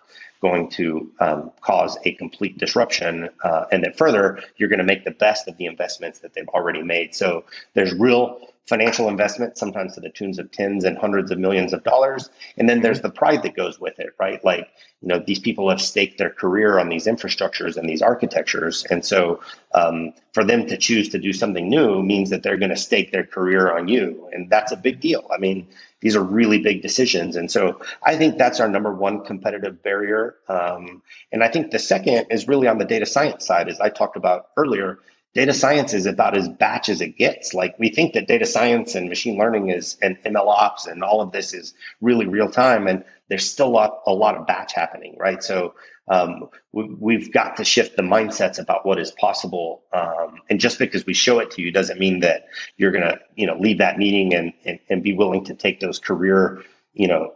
going 0.49 0.69
to 0.81 0.87
um, 1.27 1.41
cause 1.61 1.99
a 2.09 2.11
complete 2.23 2.55
disruption. 2.65 3.29
Uh, 3.49 3.65
and 3.73 3.79
that 3.85 3.99
further, 4.03 4.25
you're 4.57 4.73
going 4.75 4.85
to 4.87 4.91
make 4.93 5.05
the 5.05 5.17
best 5.27 5.49
of 5.49 5.57
the 5.57 5.67
investments 5.67 6.19
that 6.21 6.31
they've 6.35 6.55
already 6.57 6.83
made. 6.83 7.15
So 7.15 7.45
there's 7.75 7.93
real 8.09 8.21
financial 8.67 9.09
investment, 9.09 9.57
sometimes 9.57 9.95
to 9.95 10.01
the 10.01 10.11
tunes 10.11 10.39
of 10.41 10.51
tens 10.51 10.85
and 10.85 10.99
hundreds 10.99 11.31
of 11.31 11.39
millions 11.39 11.73
of 11.73 11.85
dollars. 11.85 12.31
And 12.59 12.69
then 12.69 12.81
there's 12.83 13.01
the 13.01 13.11
pride 13.11 13.43
that 13.45 13.55
goes 13.55 13.79
with 13.81 13.97
it, 14.01 14.11
right? 14.19 14.45
Like, 14.45 14.69
you 15.03 15.09
know, 15.09 15.23
these 15.25 15.39
people 15.39 15.71
have 15.71 15.81
staked 15.81 16.19
their 16.19 16.31
career 16.31 16.79
on 16.81 16.89
these 16.89 17.07
infrastructures 17.07 17.77
and 17.77 17.89
these 17.89 18.03
architectures. 18.03 18.85
And 18.91 19.05
so 19.05 19.41
um, 19.73 20.13
for 20.33 20.43
them 20.43 20.67
to 20.67 20.77
choose 20.77 21.09
to 21.11 21.19
do 21.19 21.33
something 21.33 21.69
new 21.69 22.03
means 22.03 22.31
that 22.31 22.43
they're 22.43 22.57
going 22.57 22.75
to 22.77 22.77
stake 22.89 23.13
their 23.13 23.25
career 23.25 23.63
on 23.77 23.87
you. 23.87 24.29
And 24.33 24.51
that's 24.51 24.73
a 24.73 24.77
big 24.77 25.01
deal. 25.01 25.23
I 25.33 25.39
mean, 25.39 25.69
these 26.01 26.17
are 26.17 26.23
really 26.23 26.59
big 26.59 26.83
decisions. 26.83 27.37
And 27.37 27.51
so 27.51 27.81
I 28.03 28.17
think 28.17 28.39
that's 28.39 28.61
our 28.61 28.69
number 28.69 28.93
one 28.93 29.25
competitive 29.25 29.83
barrier. 29.83 30.37
Um, 30.49 31.03
and 31.33 31.43
I 31.43 31.49
think 31.49 31.71
the 31.71 31.79
second 31.79 32.27
is 32.31 32.47
really 32.49 32.69
on 32.69 32.79
the 32.79 32.85
data 32.85 33.07
science 33.07 33.47
side, 33.47 33.69
as 33.69 33.81
I 33.81 33.89
talked 33.89 34.17
about 34.17 34.49
earlier 34.57 34.99
data 35.37 35.53
science 35.53 35.93
is 35.93 36.07
about 36.07 36.35
as 36.35 36.49
batch 36.49 36.89
as 36.89 37.03
it 37.03 37.19
gets. 37.19 37.53
Like 37.53 37.79
we 37.79 37.91
think 37.91 38.15
that 38.15 38.27
data 38.27 38.47
science 38.47 38.95
and 38.95 39.07
machine 39.07 39.39
learning 39.39 39.69
is 39.69 39.99
and 40.01 40.17
ML 40.25 40.49
ops 40.49 40.87
and 40.87 41.05
all 41.05 41.21
of 41.21 41.31
this 41.31 41.53
is 41.53 41.75
really 42.01 42.27
real 42.27 42.51
time, 42.51 42.87
and 42.87 43.05
there's 43.29 43.51
still 43.51 43.69
a 43.69 43.69
lot, 43.69 44.01
a 44.07 44.13
lot 44.13 44.37
of 44.37 44.47
batch 44.47 44.73
happening, 44.73 45.17
right? 45.19 45.43
So 45.43 45.75
um, 46.09 46.49
we, 46.73 47.15
have 47.21 47.33
got 47.33 47.57
to 47.57 47.65
shift 47.65 47.97
the 47.97 48.03
mindsets 48.03 48.59
about 48.59 48.87
what 48.87 48.99
is 48.99 49.11
possible. 49.11 49.83
Um, 49.93 50.41
and 50.49 50.61
just 50.61 50.79
because 50.79 51.05
we 51.05 51.15
show 51.15 51.41
it 51.41 51.51
to 51.53 51.63
you 51.63 51.73
doesn't 51.73 51.99
mean 51.99 52.21
that 52.21 52.47
you're 52.77 52.93
gonna, 52.93 53.19
you 53.35 53.47
know, 53.47 53.57
leave 53.59 53.79
that 53.79 53.99
meeting 53.99 54.35
and, 54.35 54.53
and, 54.65 54.79
and 54.89 55.03
be 55.03 55.15
willing 55.15 55.45
to 55.47 55.55
take 55.55 55.81
those 55.81 55.99
career, 55.99 56.63
you 56.93 57.09
know, 57.09 57.35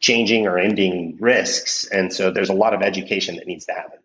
changing 0.00 0.46
or 0.46 0.58
ending 0.58 1.18
risks. 1.20 1.86
And 1.86 2.12
so 2.12 2.30
there's 2.30 2.48
a 2.48 2.54
lot 2.54 2.74
of 2.74 2.82
education 2.82 3.36
that 3.36 3.46
needs 3.46 3.66
to 3.66 3.72
happen. 3.72 3.98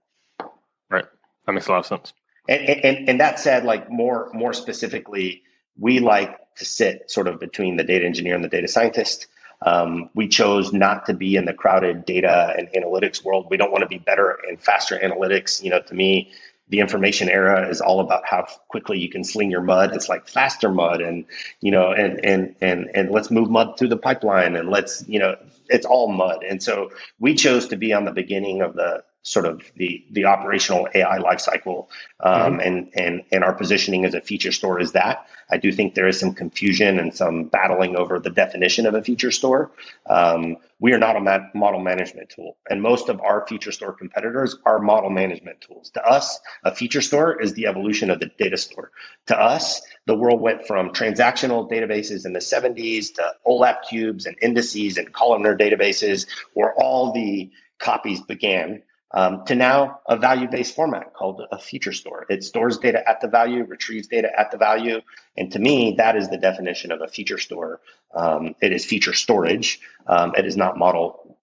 Right. 0.89 1.05
That 1.45 1.53
makes 1.53 1.67
a 1.67 1.71
lot 1.71 1.79
of 1.79 1.85
sense. 1.85 2.13
And, 2.49 2.61
and, 2.61 3.09
and 3.09 3.19
that 3.19 3.39
said, 3.39 3.63
like 3.63 3.89
more 3.89 4.29
more 4.33 4.53
specifically, 4.53 5.43
we 5.77 5.99
like 5.99 6.37
to 6.55 6.65
sit 6.65 7.09
sort 7.09 7.27
of 7.27 7.39
between 7.39 7.77
the 7.77 7.83
data 7.83 8.05
engineer 8.05 8.35
and 8.35 8.43
the 8.43 8.49
data 8.49 8.67
scientist. 8.67 9.27
Um, 9.63 10.09
we 10.15 10.27
chose 10.27 10.73
not 10.73 11.05
to 11.05 11.13
be 11.13 11.35
in 11.35 11.45
the 11.45 11.53
crowded 11.53 12.05
data 12.05 12.53
and 12.57 12.67
analytics 12.69 13.23
world. 13.23 13.47
We 13.49 13.57
don't 13.57 13.71
want 13.71 13.83
to 13.83 13.87
be 13.87 13.99
better 13.99 14.37
and 14.47 14.59
faster 14.59 14.97
analytics. 14.97 15.61
You 15.63 15.69
know, 15.69 15.81
to 15.81 15.93
me, 15.93 16.31
the 16.69 16.79
information 16.79 17.29
era 17.29 17.67
is 17.67 17.81
all 17.81 17.99
about 17.99 18.25
how 18.25 18.47
quickly 18.69 18.97
you 18.97 19.09
can 19.09 19.23
sling 19.23 19.51
your 19.51 19.61
mud. 19.61 19.93
It's 19.93 20.09
like 20.09 20.27
faster 20.27 20.71
mud, 20.71 21.01
and 21.01 21.25
you 21.59 21.69
know, 21.69 21.91
and 21.91 22.25
and 22.25 22.55
and 22.61 22.89
and 22.95 23.11
let's 23.11 23.29
move 23.29 23.49
mud 23.49 23.77
through 23.77 23.89
the 23.89 23.97
pipeline, 23.97 24.55
and 24.55 24.69
let's 24.69 25.07
you 25.07 25.19
know, 25.19 25.35
it's 25.69 25.85
all 25.85 26.07
mud. 26.07 26.43
And 26.47 26.63
so 26.63 26.91
we 27.19 27.35
chose 27.35 27.67
to 27.67 27.75
be 27.75 27.93
on 27.93 28.05
the 28.05 28.11
beginning 28.11 28.61
of 28.61 28.73
the 28.73 29.03
sort 29.23 29.45
of 29.45 29.61
the 29.75 30.03
the 30.11 30.25
operational 30.25 30.87
AI 30.95 31.19
lifecycle, 31.19 31.87
um, 32.19 32.53
mm-hmm. 32.53 32.59
and 32.59 32.91
and 32.95 33.23
and 33.31 33.43
our 33.43 33.53
positioning 33.53 34.05
as 34.05 34.13
a 34.13 34.21
feature 34.21 34.51
store 34.51 34.79
is 34.79 34.93
that. 34.93 35.27
I 35.49 35.57
do 35.57 35.71
think 35.71 35.93
there 35.93 36.07
is 36.07 36.19
some 36.19 36.33
confusion 36.33 36.97
and 36.97 37.13
some 37.13 37.43
battling 37.43 37.97
over 37.97 38.19
the 38.19 38.29
definition 38.29 38.85
of 38.85 38.95
a 38.95 39.03
feature 39.03 39.31
store. 39.31 39.71
Um, 40.09 40.57
we 40.79 40.93
are 40.93 40.97
not 40.97 41.17
a 41.17 41.49
model 41.53 41.81
management 41.81 42.29
tool, 42.29 42.57
and 42.69 42.81
most 42.81 43.09
of 43.09 43.21
our 43.21 43.45
feature 43.45 43.71
store 43.71 43.93
competitors 43.93 44.55
are 44.65 44.79
model 44.79 45.09
management 45.09 45.61
tools. 45.61 45.91
To 45.91 46.03
us, 46.03 46.39
a 46.63 46.73
feature 46.73 47.01
store 47.01 47.39
is 47.39 47.53
the 47.53 47.67
evolution 47.67 48.09
of 48.09 48.19
the 48.19 48.31
data 48.39 48.57
store. 48.57 48.91
To 49.27 49.39
us, 49.39 49.81
the 50.07 50.15
world 50.15 50.41
went 50.41 50.65
from 50.65 50.89
transactional 50.89 51.69
databases 51.69 52.25
in 52.25 52.33
the 52.33 52.39
70s 52.39 53.13
to 53.15 53.33
OLAP 53.45 53.83
cubes 53.89 54.25
and 54.25 54.35
indices 54.41 54.97
and 54.97 55.13
columnar 55.13 55.55
databases, 55.55 56.25
where 56.53 56.73
all 56.73 57.11
the 57.11 57.51
copies 57.77 58.21
began 58.21 58.81
um, 59.13 59.43
to 59.45 59.55
now 59.55 59.99
a 60.07 60.17
value 60.17 60.47
based 60.47 60.75
format 60.75 61.13
called 61.13 61.41
a 61.51 61.59
feature 61.59 61.91
store. 61.91 62.25
It 62.29 62.43
stores 62.43 62.77
data 62.77 63.07
at 63.07 63.21
the 63.21 63.27
value, 63.27 63.63
retrieves 63.65 64.07
data 64.07 64.29
at 64.37 64.51
the 64.51 64.57
value. 64.57 65.01
And 65.37 65.51
to 65.51 65.59
me, 65.59 65.95
that 65.97 66.15
is 66.15 66.29
the 66.29 66.37
definition 66.37 66.91
of 66.91 67.01
a 67.01 67.07
feature 67.07 67.37
store. 67.37 67.81
Um, 68.15 68.55
it 68.61 68.71
is 68.71 68.85
feature 68.85 69.13
storage, 69.13 69.79
um, 70.07 70.33
it 70.37 70.45
is 70.45 70.57
not 70.57 70.77
model 70.77 71.37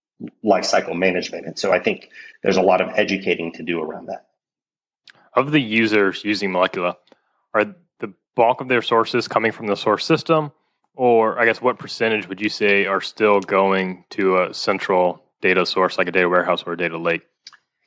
lifecycle 0.45 0.97
management. 0.97 1.47
And 1.47 1.59
so 1.59 1.73
I 1.73 1.79
think 1.79 2.11
there's 2.43 2.57
a 2.57 2.63
lot 2.63 2.81
of 2.81 2.89
educating 2.97 3.53
to 3.53 3.63
do 3.63 3.81
around 3.81 4.07
that. 4.07 4.27
Of 5.35 5.53
the 5.53 5.61
users 5.61 6.25
using 6.25 6.51
Molecula, 6.51 6.97
are 7.55 7.67
the 8.01 8.13
bulk 8.35 8.61
of 8.61 8.69
their 8.69 8.83
sources 8.83 9.29
coming 9.29 9.53
from 9.53 9.67
the 9.67 9.77
source 9.77 10.05
system? 10.05 10.53
Or 10.95 11.39
I 11.39 11.45
guess 11.45 11.63
what 11.63 11.79
percentage 11.79 12.29
would 12.29 12.41
you 12.41 12.49
say 12.49 12.87
are 12.87 13.01
still 13.01 13.41
going 13.41 14.05
to 14.11 14.43
a 14.43 14.53
central 14.53 15.23
data 15.41 15.65
source 15.65 15.97
like 15.97 16.09
a 16.09 16.13
data 16.13 16.29
warehouse 16.29 16.65
or 16.67 16.73
a 16.73 16.77
data 16.77 16.99
lake? 16.99 17.23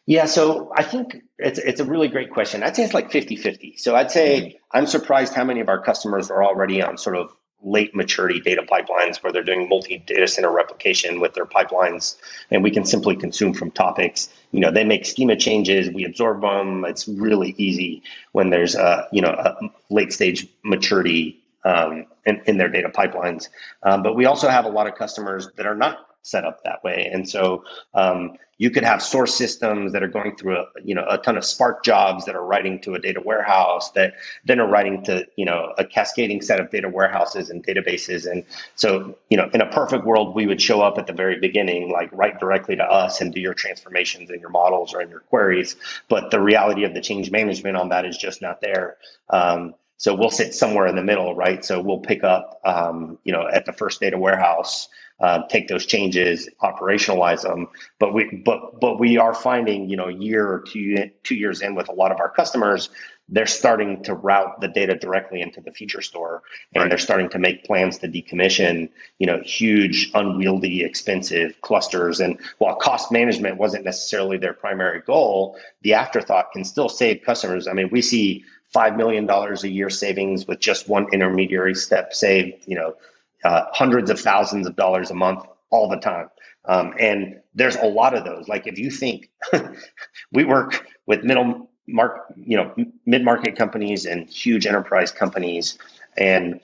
Yeah, 0.06 0.26
so 0.26 0.72
I 0.76 0.84
think 0.84 1.22
it's 1.38 1.60
it's 1.60 1.80
a 1.80 1.86
really 1.86 2.08
great 2.08 2.32
question. 2.32 2.64
I'd 2.64 2.76
say 2.76 2.84
it's 2.84 2.94
like 2.94 3.12
50-50. 3.12 3.80
So 3.80 3.96
I'd 3.96 4.12
say 4.12 4.42
mm-hmm. 4.42 4.78
I'm 4.78 4.88
surprised 4.88 5.34
how 5.34 5.44
many 5.44 5.60
of 5.60 5.70
our 5.70 5.82
customers 5.82 6.32
are 6.32 6.44
already 6.44 6.82
on 6.82 6.98
sort 6.98 7.18
of 7.18 7.32
late 7.64 7.96
maturity 7.96 8.40
data 8.40 8.64
pipelines 8.64 9.22
where 9.22 9.32
they're 9.32 9.44
doing 9.44 9.70
multi 9.70 10.00
data 10.00 10.28
center 10.28 10.52
replication 10.52 11.20
with 11.20 11.34
their 11.36 11.46
pipelines 11.46 12.18
and 12.50 12.64
we 12.64 12.72
can 12.72 12.86
simply 12.86 13.16
consume 13.16 13.54
from 13.54 13.70
topics 13.70 14.30
you 14.52 14.60
know 14.60 14.72
they 14.72 14.84
make 14.84 15.06
schema 15.06 15.36
changes 15.36 15.88
we 15.94 16.04
absorb 16.04 16.42
them 16.42 16.84
it's 16.86 17.08
really 17.08 17.54
easy 17.60 18.02
when 18.32 18.50
there's 18.50 18.74
a 18.74 19.08
you 19.12 19.22
know 19.22 19.30
a 19.30 19.70
late 19.92 20.12
stage 20.12 20.48
maturity 20.64 21.40
um, 21.64 22.08
in, 22.26 22.42
in 22.48 22.58
their 22.58 22.70
data 22.70 22.90
pipelines 22.90 23.50
um, 23.84 24.02
but 24.02 24.16
we 24.16 24.26
also 24.26 24.50
have 24.50 24.66
a 24.66 24.70
lot 24.70 24.88
of 24.88 24.96
customers 24.96 25.48
that 25.58 25.68
are 25.68 25.76
not 25.76 26.08
set 26.24 26.46
up 26.46 26.64
that 26.64 26.84
way. 26.84 27.10
And 27.12 27.28
so 27.28 27.64
um, 27.94 28.38
you 28.62 28.70
could 28.70 28.84
have 28.84 29.02
source 29.02 29.34
systems 29.34 29.92
that 29.92 30.04
are 30.04 30.08
going 30.08 30.36
through 30.36 30.56
a 30.56 30.66
you 30.84 30.94
know 30.94 31.04
a 31.10 31.18
ton 31.18 31.36
of 31.36 31.44
Spark 31.44 31.84
jobs 31.84 32.26
that 32.26 32.36
are 32.36 32.46
writing 32.46 32.80
to 32.82 32.94
a 32.94 33.00
data 33.00 33.20
warehouse 33.20 33.90
that 33.94 34.14
then 34.46 34.60
are 34.60 34.68
writing 34.68 35.04
to 35.06 35.26
you 35.36 35.46
know 35.46 35.74
a 35.80 35.84
cascading 35.84 36.44
set 36.44 36.60
of 36.60 36.70
data 36.70 36.88
warehouses 36.88 37.50
and 37.50 37.66
databases. 37.66 38.32
And 38.32 38.44
so 38.76 39.18
you 39.32 39.38
know 39.38 39.50
in 39.52 39.62
a 39.62 39.66
perfect 39.72 40.06
world, 40.06 40.36
we 40.36 40.46
would 40.46 40.62
show 40.62 40.80
up 40.80 41.00
at 41.00 41.08
the 41.08 41.14
very 41.14 41.40
beginning, 41.40 41.92
like 41.92 42.12
write 42.14 42.40
directly 42.40 42.76
to 42.76 42.84
us 42.84 43.20
and 43.20 43.34
do 43.34 43.40
your 43.42 43.56
transformations 43.56 44.30
and 44.30 44.40
your 44.40 44.52
models 44.52 44.94
or 44.94 45.02
in 45.02 45.10
your 45.10 45.22
queries. 45.22 45.76
But 46.08 46.30
the 46.30 46.40
reality 46.40 46.84
of 46.84 46.94
the 46.94 47.02
change 47.02 47.32
management 47.32 47.78
on 47.78 47.90
that 47.90 48.06
is 48.06 48.16
just 48.16 48.44
not 48.44 48.62
there. 48.62 48.98
Um, 49.32 49.74
so 49.98 50.14
we'll 50.14 50.30
sit 50.30 50.54
somewhere 50.54 50.86
in 50.86 50.96
the 50.96 51.04
middle, 51.04 51.36
right? 51.36 51.66
So 51.66 51.82
we'll 51.82 52.00
pick 52.00 52.24
up, 52.24 52.60
um, 52.64 53.18
you 53.24 53.32
know, 53.32 53.48
at 53.48 53.66
the 53.66 53.74
first 53.74 54.02
data 54.02 54.18
warehouse 54.20 54.88
uh, 55.22 55.48
take 55.48 55.68
those 55.68 55.86
changes, 55.86 56.50
operationalize 56.62 57.44
them. 57.44 57.68
But 58.00 58.14
we 58.14 58.42
but 58.44 58.80
but 58.80 59.00
we 59.00 59.18
are 59.18 59.34
finding, 59.34 59.90
you 59.90 59.98
know, 59.98 60.08
a 60.08 60.14
year 60.14 60.48
or 60.48 60.62
two 60.62 61.12
two 61.24 61.36
years 61.36 61.62
in 61.62 61.76
with 61.76 61.90
a 61.90 61.94
lot 61.94 62.12
of 62.12 62.20
our 62.20 62.30
customers, 62.30 62.90
they're 63.30 63.46
starting 63.46 64.04
to 64.04 64.14
route 64.14 64.60
the 64.60 64.68
data 64.68 64.96
directly 64.96 65.42
into 65.42 65.62
the 65.62 65.72
feature 65.72 66.02
store, 66.02 66.42
and 66.74 66.82
right. 66.82 66.90
they're 66.90 66.98
starting 66.98 67.30
to 67.30 67.40
make 67.40 67.64
plans 67.64 68.00
to 68.00 68.08
decommission, 68.08 68.90
you 69.20 69.28
know, 69.28 69.40
huge, 69.44 70.12
unwieldy, 70.14 70.84
expensive 70.84 71.60
clusters. 71.62 72.20
And 72.20 72.40
while 72.58 72.76
cost 72.76 73.12
management 73.12 73.58
wasn't 73.58 73.86
necessarily 73.86 74.38
their 74.38 74.54
primary 74.54 75.02
goal, 75.02 75.58
the 75.82 75.94
afterthought 75.94 76.52
can 76.52 76.66
still 76.66 76.90
save 76.90 77.22
customers. 77.24 77.68
I 77.68 77.74
mean, 77.74 77.90
we 77.92 78.02
see 78.02 78.44
five 78.74 78.98
million 78.98 79.26
dollars 79.26 79.64
a 79.64 79.70
year 79.70 79.90
savings 79.90 80.48
with 80.48 80.60
just 80.60 80.90
one 80.90 81.08
intermediary 81.14 81.76
step 81.76 82.14
saved. 82.14 82.64
You 82.66 82.76
know, 82.76 82.96
uh, 83.44 83.66
hundreds 83.72 84.10
of 84.10 84.20
thousands 84.20 84.68
of 84.68 84.76
dollars 84.76 85.12
a 85.12 85.16
month 85.16 85.46
all 85.70 85.90
the 85.90 85.98
time. 85.98 86.30
Um, 86.66 86.94
and 87.00 87.42
there's 87.56 87.76
a 87.76 87.88
lot 87.88 88.16
of 88.16 88.24
those. 88.24 88.48
Like 88.48 88.68
if 88.68 88.78
you 88.78 88.92
think 88.92 89.30
we 90.32 90.44
work 90.44 90.86
with 91.08 91.24
middle 91.24 91.70
mark, 91.88 92.34
you 92.36 92.58
know, 92.58 92.74
mid 93.06 93.24
market 93.24 93.56
companies 93.56 94.06
and 94.06 94.30
huge 94.30 94.66
enterprise 94.66 95.12
companies, 95.12 95.78
and 96.18 96.60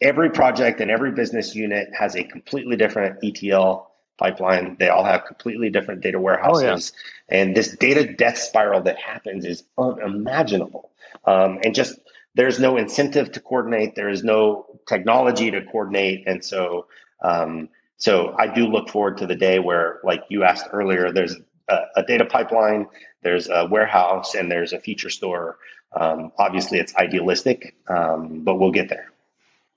every 0.00 0.30
project 0.30 0.80
and 0.80 0.90
every 0.90 1.10
business 1.12 1.54
unit 1.54 1.88
has 1.98 2.14
a 2.14 2.24
completely 2.24 2.76
different 2.76 3.18
ETL 3.24 3.90
pipeline. 4.18 4.76
They 4.78 4.88
all 4.88 5.04
have 5.04 5.24
completely 5.24 5.70
different 5.70 6.00
data 6.00 6.18
warehouses. 6.18 6.92
Oh, 6.94 7.34
yeah. 7.34 7.42
And 7.42 7.56
this 7.56 7.76
data 7.76 8.12
death 8.12 8.38
spiral 8.38 8.82
that 8.82 8.98
happens 8.98 9.44
is 9.44 9.64
unimaginable. 9.76 10.90
Um, 11.24 11.58
and 11.64 11.74
just 11.74 11.98
there's 12.36 12.60
no 12.60 12.76
incentive 12.76 13.32
to 13.32 13.40
coordinate. 13.40 13.94
There 13.94 14.10
is 14.10 14.22
no 14.22 14.66
technology 14.86 15.50
to 15.50 15.62
coordinate. 15.64 16.24
And 16.26 16.44
so, 16.44 16.86
um, 17.22 17.70
so 17.96 18.34
I 18.38 18.46
do 18.46 18.66
look 18.66 18.90
forward 18.90 19.16
to 19.18 19.26
the 19.26 19.34
day 19.34 19.58
where, 19.58 20.00
like 20.04 20.22
you 20.28 20.44
asked 20.44 20.66
earlier, 20.70 21.10
there's 21.10 21.34
a, 21.68 21.78
a 21.96 22.02
data 22.02 22.26
pipeline, 22.26 22.88
there's 23.22 23.48
a 23.48 23.66
warehouse, 23.66 24.34
and 24.34 24.52
there's 24.52 24.74
a 24.74 24.78
feature 24.78 25.08
store. 25.08 25.56
Um, 25.98 26.30
obviously, 26.38 26.78
it's 26.78 26.94
idealistic, 26.94 27.74
um, 27.88 28.44
but 28.44 28.56
we'll 28.56 28.70
get 28.70 28.90
there. 28.90 29.10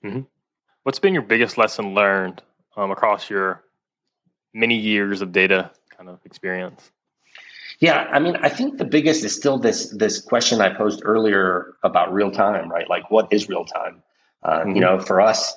Mm-hmm. 0.04 0.20
What's 0.82 0.98
been 0.98 1.14
your 1.14 1.22
biggest 1.22 1.56
lesson 1.56 1.94
learned 1.94 2.42
um, 2.76 2.90
across 2.90 3.30
your 3.30 3.64
many 4.52 4.76
years 4.76 5.22
of 5.22 5.32
data 5.32 5.70
kind 5.96 6.10
of 6.10 6.18
experience? 6.26 6.90
Yeah, 7.80 8.06
I 8.12 8.18
mean, 8.18 8.36
I 8.36 8.50
think 8.50 8.76
the 8.76 8.84
biggest 8.84 9.24
is 9.24 9.34
still 9.34 9.58
this 9.58 9.88
this 9.88 10.20
question 10.20 10.60
I 10.60 10.68
posed 10.68 11.00
earlier 11.02 11.74
about 11.82 12.12
real 12.12 12.30
time, 12.30 12.70
right? 12.70 12.88
Like, 12.88 13.10
what 13.10 13.32
is 13.32 13.48
real 13.48 13.64
time? 13.64 14.02
Uh, 14.42 14.60
mm-hmm. 14.60 14.74
You 14.76 14.80
know, 14.82 15.00
for 15.00 15.20
us, 15.20 15.54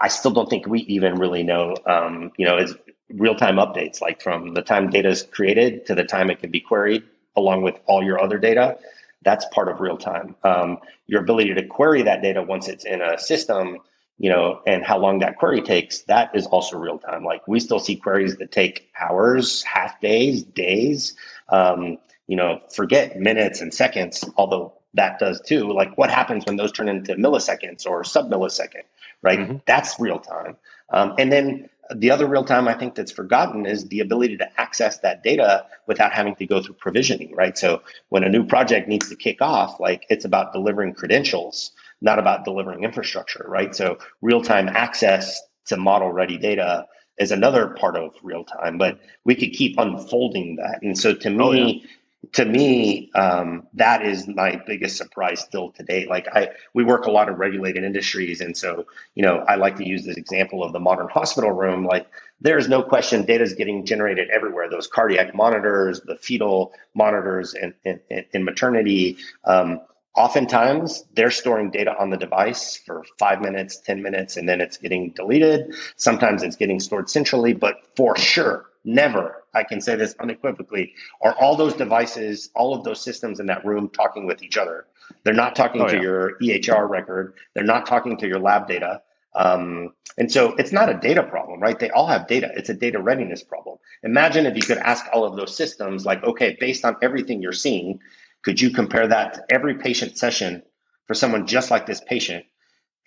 I 0.00 0.08
still 0.08 0.32
don't 0.32 0.50
think 0.50 0.66
we 0.66 0.80
even 0.80 1.14
really 1.14 1.44
know. 1.44 1.76
Um, 1.86 2.32
you 2.36 2.46
know, 2.46 2.58
is 2.58 2.74
real 3.10 3.36
time 3.36 3.56
updates 3.56 4.00
like 4.00 4.20
from 4.20 4.54
the 4.54 4.62
time 4.62 4.90
data 4.90 5.08
is 5.08 5.22
created 5.22 5.86
to 5.86 5.94
the 5.94 6.02
time 6.02 6.30
it 6.30 6.40
can 6.40 6.50
be 6.50 6.60
queried, 6.60 7.04
along 7.36 7.62
with 7.62 7.78
all 7.86 8.02
your 8.02 8.20
other 8.20 8.38
data. 8.38 8.78
That's 9.22 9.46
part 9.52 9.68
of 9.68 9.80
real 9.80 9.96
time. 9.96 10.34
Um, 10.42 10.78
your 11.06 11.20
ability 11.20 11.54
to 11.54 11.64
query 11.64 12.02
that 12.02 12.22
data 12.22 12.42
once 12.42 12.66
it's 12.66 12.84
in 12.84 13.00
a 13.00 13.18
system 13.18 13.78
you 14.18 14.30
know, 14.30 14.60
and 14.66 14.84
how 14.84 14.98
long 14.98 15.18
that 15.18 15.36
query 15.36 15.60
takes, 15.60 16.02
that 16.02 16.34
is 16.34 16.46
also 16.46 16.78
real 16.78 16.98
time. 16.98 17.24
Like 17.24 17.46
we 17.46 17.60
still 17.60 17.78
see 17.78 17.96
queries 17.96 18.36
that 18.36 18.50
take 18.50 18.90
hours, 18.98 19.62
half 19.62 20.00
days, 20.00 20.42
days. 20.42 21.14
Um, 21.48 21.98
you 22.26 22.36
know, 22.36 22.60
forget 22.74 23.18
minutes 23.18 23.60
and 23.60 23.72
seconds, 23.72 24.24
although 24.36 24.72
that 24.94 25.18
does 25.18 25.40
too. 25.40 25.72
Like 25.72 25.96
what 25.96 26.10
happens 26.10 26.44
when 26.44 26.56
those 26.56 26.72
turn 26.72 26.88
into 26.88 27.14
milliseconds 27.14 27.86
or 27.86 28.02
sub 28.04 28.30
millisecond, 28.30 28.82
right? 29.22 29.38
Mm-hmm. 29.38 29.56
That's 29.66 30.00
real 30.00 30.18
time. 30.18 30.56
Um, 30.90 31.14
and 31.18 31.30
then 31.30 31.68
the 31.94 32.10
other 32.10 32.26
real 32.26 32.44
time 32.44 32.66
I 32.66 32.74
think 32.74 32.94
that's 32.94 33.12
forgotten 33.12 33.66
is 33.66 33.86
the 33.88 34.00
ability 34.00 34.38
to 34.38 34.60
access 34.60 34.98
that 34.98 35.22
data 35.22 35.66
without 35.86 36.12
having 36.12 36.34
to 36.36 36.46
go 36.46 36.60
through 36.60 36.74
provisioning, 36.74 37.34
right? 37.34 37.56
So 37.56 37.82
when 38.08 38.24
a 38.24 38.28
new 38.28 38.44
project 38.44 38.88
needs 38.88 39.08
to 39.08 39.16
kick 39.16 39.40
off, 39.40 39.78
like 39.78 40.04
it's 40.08 40.24
about 40.24 40.52
delivering 40.52 40.94
credentials 40.94 41.70
not 42.00 42.18
about 42.18 42.44
delivering 42.44 42.84
infrastructure, 42.84 43.44
right? 43.48 43.74
So 43.74 43.98
real 44.20 44.42
time 44.42 44.68
access 44.68 45.40
to 45.66 45.76
model 45.76 46.12
ready 46.12 46.38
data 46.38 46.86
is 47.18 47.32
another 47.32 47.68
part 47.68 47.96
of 47.96 48.14
real 48.22 48.44
time, 48.44 48.78
but 48.78 49.00
we 49.24 49.34
could 49.34 49.52
keep 49.52 49.78
unfolding 49.78 50.56
that. 50.56 50.80
And 50.82 50.98
so 50.98 51.14
to 51.14 51.30
me, 51.30 51.44
oh, 51.44 51.52
yeah. 51.52 52.30
to 52.32 52.44
me, 52.44 53.10
um, 53.14 53.66
that 53.74 54.04
is 54.04 54.28
my 54.28 54.60
biggest 54.66 54.98
surprise 54.98 55.40
still 55.40 55.70
today. 55.70 56.06
Like 56.06 56.28
I, 56.28 56.50
we 56.74 56.84
work 56.84 57.06
a 57.06 57.10
lot 57.10 57.30
of 57.30 57.38
regulated 57.38 57.84
industries. 57.84 58.42
And 58.42 58.56
so, 58.56 58.86
you 59.14 59.22
know, 59.22 59.38
I 59.38 59.54
like 59.54 59.76
to 59.76 59.88
use 59.88 60.04
this 60.04 60.18
example 60.18 60.62
of 60.62 60.74
the 60.74 60.80
modern 60.80 61.08
hospital 61.08 61.52
room. 61.52 61.86
Like 61.86 62.06
there's 62.40 62.68
no 62.68 62.82
question 62.82 63.24
data 63.24 63.44
is 63.44 63.54
getting 63.54 63.86
generated 63.86 64.28
everywhere. 64.28 64.68
Those 64.68 64.86
cardiac 64.86 65.34
monitors, 65.34 66.02
the 66.02 66.16
fetal 66.16 66.74
monitors 66.94 67.54
in, 67.54 67.72
in, 67.84 68.00
in 68.10 68.44
maternity, 68.44 69.16
um, 69.44 69.80
Oftentimes, 70.16 71.04
they're 71.14 71.30
storing 71.30 71.70
data 71.70 71.94
on 71.98 72.08
the 72.08 72.16
device 72.16 72.76
for 72.76 73.04
five 73.18 73.42
minutes, 73.42 73.76
10 73.76 74.02
minutes, 74.02 74.38
and 74.38 74.48
then 74.48 74.62
it's 74.62 74.78
getting 74.78 75.10
deleted. 75.10 75.74
Sometimes 75.96 76.42
it's 76.42 76.56
getting 76.56 76.80
stored 76.80 77.10
centrally, 77.10 77.52
but 77.52 77.76
for 77.96 78.16
sure, 78.16 78.64
never, 78.82 79.44
I 79.52 79.64
can 79.64 79.82
say 79.82 79.94
this 79.94 80.14
unequivocally, 80.18 80.94
are 81.20 81.34
all 81.34 81.56
those 81.56 81.74
devices, 81.74 82.48
all 82.54 82.74
of 82.74 82.82
those 82.82 83.00
systems 83.00 83.40
in 83.40 83.46
that 83.46 83.66
room 83.66 83.90
talking 83.90 84.26
with 84.26 84.42
each 84.42 84.56
other. 84.56 84.86
They're 85.22 85.34
not 85.34 85.54
talking 85.54 85.82
oh, 85.82 85.88
to 85.88 85.96
yeah. 85.96 86.02
your 86.02 86.38
EHR 86.40 86.88
record, 86.88 87.34
they're 87.52 87.64
not 87.64 87.84
talking 87.84 88.16
to 88.18 88.26
your 88.26 88.38
lab 88.38 88.68
data. 88.68 89.02
Um, 89.34 89.92
and 90.16 90.32
so 90.32 90.54
it's 90.54 90.72
not 90.72 90.88
a 90.88 90.94
data 90.94 91.22
problem, 91.22 91.60
right? 91.60 91.78
They 91.78 91.90
all 91.90 92.06
have 92.06 92.26
data. 92.26 92.50
It's 92.56 92.70
a 92.70 92.74
data 92.74 92.98
readiness 92.98 93.42
problem. 93.42 93.76
Imagine 94.02 94.46
if 94.46 94.56
you 94.56 94.62
could 94.62 94.78
ask 94.78 95.04
all 95.12 95.24
of 95.24 95.36
those 95.36 95.54
systems, 95.54 96.06
like, 96.06 96.24
okay, 96.24 96.56
based 96.58 96.86
on 96.86 96.96
everything 97.02 97.42
you're 97.42 97.52
seeing, 97.52 98.00
could 98.46 98.60
you 98.60 98.70
compare 98.70 99.08
that 99.08 99.34
to 99.34 99.44
every 99.50 99.74
patient 99.74 100.16
session 100.16 100.62
for 101.08 101.14
someone 101.14 101.48
just 101.48 101.68
like 101.68 101.84
this 101.84 102.00
patient 102.00 102.44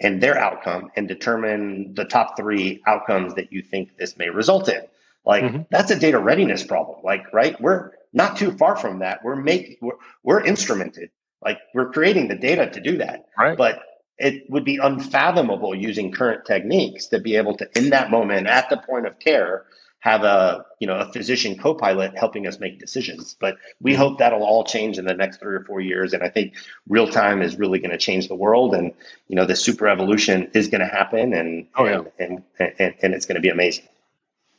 and 0.01 0.21
their 0.21 0.37
outcome 0.37 0.91
and 0.97 1.07
determine 1.07 1.93
the 1.95 2.03
top 2.03 2.35
three 2.35 2.81
outcomes 2.85 3.35
that 3.35 3.53
you 3.53 3.61
think 3.61 3.95
this 3.95 4.17
may 4.17 4.29
result 4.29 4.67
in? 4.67 4.81
Like 5.25 5.45
mm-hmm. 5.45 5.61
that's 5.71 5.91
a 5.91 5.97
data 5.97 6.19
readiness 6.19 6.65
problem. 6.65 6.99
Like, 7.05 7.31
right? 7.31 7.59
We're 7.61 7.91
not 8.11 8.35
too 8.35 8.51
far 8.51 8.75
from 8.75 8.99
that. 8.99 9.23
We're 9.23 9.37
making 9.37 9.77
we're, 9.79 9.93
we're 10.23 10.43
instrumented. 10.43 11.09
Like 11.41 11.59
we're 11.73 11.89
creating 11.89 12.27
the 12.27 12.35
data 12.35 12.69
to 12.71 12.81
do 12.81 12.97
that. 12.97 13.27
Right. 13.37 13.57
But 13.57 13.81
it 14.17 14.43
would 14.49 14.65
be 14.65 14.75
unfathomable 14.75 15.73
using 15.73 16.11
current 16.11 16.45
techniques 16.45 17.07
to 17.07 17.21
be 17.21 17.37
able 17.37 17.55
to, 17.55 17.69
in 17.77 17.91
that 17.91 18.11
moment, 18.11 18.47
at 18.47 18.69
the 18.69 18.75
point 18.75 19.07
of 19.07 19.17
care, 19.19 19.63
have 19.99 20.23
a 20.23 20.65
you 20.79 20.87
know 20.87 20.97
a 20.97 21.11
physician 21.11 21.57
co-pilot 21.57 22.17
helping 22.17 22.47
us 22.47 22.59
make 22.59 22.79
decisions. 22.79 23.35
But 23.39 23.57
we 23.81 23.93
hope 23.93 24.17
that'll 24.17 24.43
all 24.43 24.63
change 24.63 24.97
in 24.97 25.05
the 25.05 25.13
next 25.13 25.39
three 25.39 25.55
or 25.55 25.63
four 25.63 25.81
years. 25.81 26.13
And 26.13 26.23
i 26.23 26.29
think 26.29 26.55
real 26.87 27.07
time 27.07 27.41
is 27.41 27.57
really 27.57 27.79
going 27.79 27.91
to 27.91 27.97
change 27.97 28.27
the 28.27 28.35
world. 28.35 28.73
And 28.73 28.93
you 29.27 29.35
know 29.35 29.45
the 29.45 29.55
super 29.55 29.87
evolution 29.87 30.49
is 30.53 30.67
going 30.67 30.81
to 30.81 30.87
happen. 30.87 31.33
And 31.33 31.67
oh, 31.75 31.85
yeah. 31.85 32.01
and, 32.19 32.43
and, 32.59 32.73
and, 32.79 32.95
and 33.01 33.13
it's 33.13 33.25
going 33.25 33.35
to 33.35 33.41
be 33.41 33.49
amazing. 33.49 33.85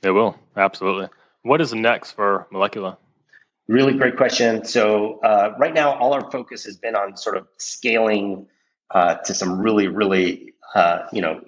It 0.03 0.13
will. 0.13 0.37
Absolutely. 0.57 1.09
What 1.43 1.61
is 1.61 1.75
next 1.75 2.13
for 2.13 2.47
Molecula 2.53 2.97
really 3.71 3.95
great 3.95 4.17
question. 4.17 4.65
So 4.65 5.21
uh, 5.21 5.55
right 5.57 5.73
now 5.73 5.95
all 5.95 6.13
our 6.13 6.29
focus 6.31 6.65
has 6.65 6.77
been 6.77 6.97
on 6.97 7.17
sort 7.17 7.37
of 7.37 7.47
scaling 7.57 8.49
uh, 8.91 9.15
to 9.15 9.33
some 9.33 9.61
really 9.61 9.87
really 9.87 10.53
uh, 10.75 11.07
you 11.13 11.23
know 11.23 11.41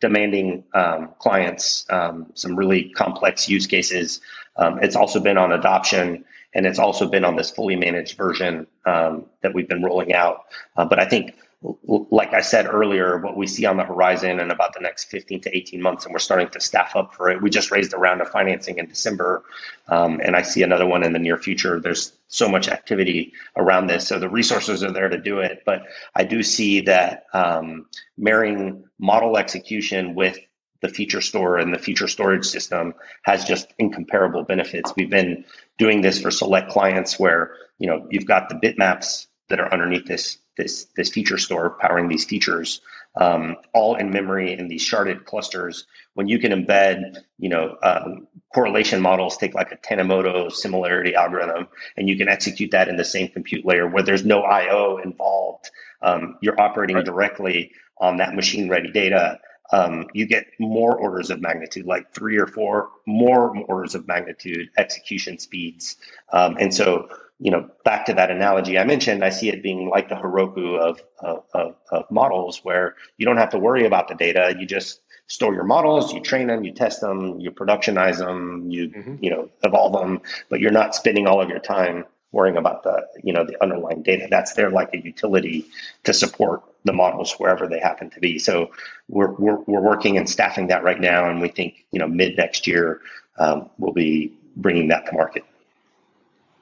demanding 0.00 0.64
um, 0.74 1.10
clients 1.18 1.86
um, 1.90 2.26
some 2.34 2.56
really 2.56 2.90
complex 2.90 3.48
use 3.48 3.66
cases. 3.66 4.20
Um, 4.56 4.78
it's 4.82 4.96
also 4.96 5.20
been 5.20 5.38
on 5.38 5.52
adoption 5.52 6.24
and 6.54 6.66
it's 6.66 6.78
also 6.78 7.08
been 7.08 7.24
on 7.24 7.36
this 7.36 7.50
fully 7.50 7.76
managed 7.76 8.16
version 8.16 8.66
um, 8.84 9.26
that 9.42 9.54
we've 9.54 9.68
been 9.68 9.82
rolling 9.82 10.12
out. 10.12 10.46
Uh, 10.76 10.84
but 10.84 10.98
I 10.98 11.04
think 11.06 11.34
like 11.62 12.32
I 12.32 12.40
said 12.40 12.66
earlier, 12.66 13.18
what 13.18 13.36
we 13.36 13.46
see 13.46 13.66
on 13.66 13.76
the 13.76 13.84
horizon 13.84 14.40
in 14.40 14.50
about 14.50 14.72
the 14.72 14.80
next 14.80 15.04
15 15.10 15.42
to 15.42 15.54
18 15.54 15.82
months, 15.82 16.04
and 16.06 16.12
we're 16.12 16.18
starting 16.18 16.48
to 16.50 16.60
staff 16.60 16.96
up 16.96 17.12
for 17.12 17.28
it. 17.28 17.42
We 17.42 17.50
just 17.50 17.70
raised 17.70 17.92
a 17.92 17.98
round 17.98 18.22
of 18.22 18.30
financing 18.30 18.78
in 18.78 18.86
December, 18.86 19.44
um, 19.88 20.20
and 20.24 20.36
I 20.36 20.42
see 20.42 20.62
another 20.62 20.86
one 20.86 21.04
in 21.04 21.12
the 21.12 21.18
near 21.18 21.36
future. 21.36 21.78
There's 21.78 22.12
so 22.28 22.48
much 22.48 22.68
activity 22.68 23.34
around 23.56 23.88
this, 23.88 24.08
so 24.08 24.18
the 24.18 24.28
resources 24.28 24.82
are 24.82 24.92
there 24.92 25.10
to 25.10 25.18
do 25.18 25.40
it. 25.40 25.62
But 25.66 25.82
I 26.14 26.24
do 26.24 26.42
see 26.42 26.80
that 26.82 27.24
um, 27.34 27.86
marrying 28.16 28.84
model 28.98 29.36
execution 29.36 30.14
with 30.14 30.38
the 30.80 30.88
feature 30.88 31.20
store 31.20 31.58
and 31.58 31.74
the 31.74 31.78
feature 31.78 32.08
storage 32.08 32.46
system 32.46 32.94
has 33.24 33.44
just 33.44 33.72
incomparable 33.78 34.44
benefits. 34.44 34.94
We've 34.96 35.10
been 35.10 35.44
doing 35.76 36.00
this 36.00 36.18
for 36.22 36.30
select 36.30 36.70
clients 36.70 37.18
where 37.18 37.54
you 37.78 37.86
know 37.86 38.06
you've 38.10 38.24
got 38.24 38.48
the 38.48 38.54
bitmaps 38.54 39.26
that 39.50 39.60
are 39.60 39.70
underneath 39.70 40.06
this 40.06 40.38
this 40.60 40.86
this 40.96 41.10
feature 41.10 41.38
store 41.38 41.70
powering 41.70 42.08
these 42.08 42.24
features 42.24 42.80
um, 43.16 43.56
all 43.74 43.96
in 43.96 44.10
memory 44.10 44.52
in 44.52 44.68
these 44.68 44.88
sharded 44.88 45.24
clusters 45.24 45.86
when 46.14 46.28
you 46.28 46.38
can 46.38 46.52
embed 46.52 47.18
you 47.38 47.48
know 47.48 47.76
um, 47.82 48.28
correlation 48.54 49.00
models 49.00 49.36
take 49.36 49.54
like 49.54 49.72
a 49.72 49.76
tanimoto 49.76 50.52
similarity 50.52 51.14
algorithm 51.14 51.66
and 51.96 52.08
you 52.08 52.16
can 52.16 52.28
execute 52.28 52.70
that 52.72 52.88
in 52.88 52.96
the 52.96 53.04
same 53.04 53.28
compute 53.28 53.64
layer 53.64 53.86
where 53.86 54.02
there's 54.02 54.24
no 54.24 54.42
io 54.42 54.98
involved 54.98 55.70
um, 56.02 56.36
you're 56.40 56.60
operating 56.60 56.96
right. 56.96 57.04
directly 57.04 57.72
on 57.98 58.18
that 58.18 58.34
machine 58.34 58.68
ready 58.68 58.90
data 58.90 59.38
um, 59.72 60.06
you 60.14 60.26
get 60.26 60.46
more 60.58 60.96
orders 60.96 61.30
of 61.30 61.40
magnitude, 61.40 61.86
like 61.86 62.12
three 62.12 62.38
or 62.38 62.46
four 62.46 62.90
more 63.06 63.56
orders 63.68 63.94
of 63.94 64.06
magnitude 64.08 64.70
execution 64.76 65.38
speeds. 65.38 65.96
Um, 66.32 66.56
and 66.58 66.74
so 66.74 67.08
you 67.40 67.50
know, 67.50 67.68
back 67.84 68.04
to 68.06 68.14
that 68.14 68.30
analogy 68.30 68.78
I 68.78 68.84
mentioned, 68.84 69.24
I 69.24 69.30
see 69.30 69.48
it 69.48 69.62
being 69.62 69.88
like 69.88 70.10
the 70.10 70.14
Heroku 70.14 70.78
of, 70.78 71.02
of, 71.20 71.74
of, 71.90 72.10
models 72.10 72.60
where 72.62 72.96
you 73.16 73.24
don't 73.24 73.38
have 73.38 73.50
to 73.50 73.58
worry 73.58 73.86
about 73.86 74.08
the 74.08 74.14
data. 74.14 74.54
You 74.58 74.66
just 74.66 75.00
store 75.26 75.54
your 75.54 75.64
models, 75.64 76.12
you 76.12 76.20
train 76.20 76.48
them, 76.48 76.64
you 76.64 76.72
test 76.72 77.00
them, 77.00 77.40
you 77.40 77.50
productionize 77.50 78.18
them, 78.18 78.68
you, 78.68 78.90
mm-hmm. 78.90 79.16
you 79.20 79.30
know, 79.30 79.48
evolve 79.62 79.92
them, 79.92 80.20
but 80.50 80.60
you're 80.60 80.70
not 80.70 80.94
spending 80.94 81.26
all 81.26 81.40
of 81.40 81.48
your 81.48 81.60
time 81.60 82.04
worrying 82.32 82.58
about 82.58 82.82
the, 82.82 83.06
you 83.24 83.32
know, 83.32 83.44
the 83.44 83.60
underlying 83.62 84.02
data. 84.02 84.26
That's 84.30 84.52
there 84.52 84.70
like 84.70 84.92
a 84.92 84.98
utility 84.98 85.66
to 86.04 86.12
support 86.12 86.62
the 86.84 86.92
models 86.92 87.32
wherever 87.38 87.66
they 87.66 87.80
happen 87.80 88.10
to 88.10 88.20
be. 88.20 88.38
So 88.38 88.70
we're, 89.08 89.32
we're, 89.32 89.60
we're 89.60 89.80
working 89.80 90.18
and 90.18 90.28
staffing 90.28 90.66
that 90.68 90.84
right 90.84 91.00
now. 91.00 91.28
And 91.28 91.40
we 91.40 91.48
think, 91.48 91.86
you 91.90 92.00
know, 92.00 92.06
mid 92.06 92.36
next 92.36 92.66
year, 92.66 93.00
um, 93.38 93.70
we'll 93.78 93.92
be 93.92 94.32
bringing 94.56 94.88
that 94.88 95.06
to 95.06 95.12
market. 95.12 95.44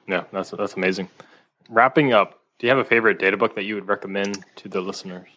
Yeah, 0.09 0.23
that's 0.31 0.49
that's 0.49 0.73
amazing. 0.73 1.07
Wrapping 1.69 2.13
up, 2.13 2.41
do 2.57 2.65
you 2.65 2.71
have 2.71 2.79
a 2.79 2.83
favorite 2.83 3.19
data 3.19 3.37
book 3.37 3.55
that 3.55 3.63
you 3.63 3.75
would 3.75 3.87
recommend 3.87 4.43
to 4.57 4.67
the 4.67 4.81
listeners? 4.81 5.27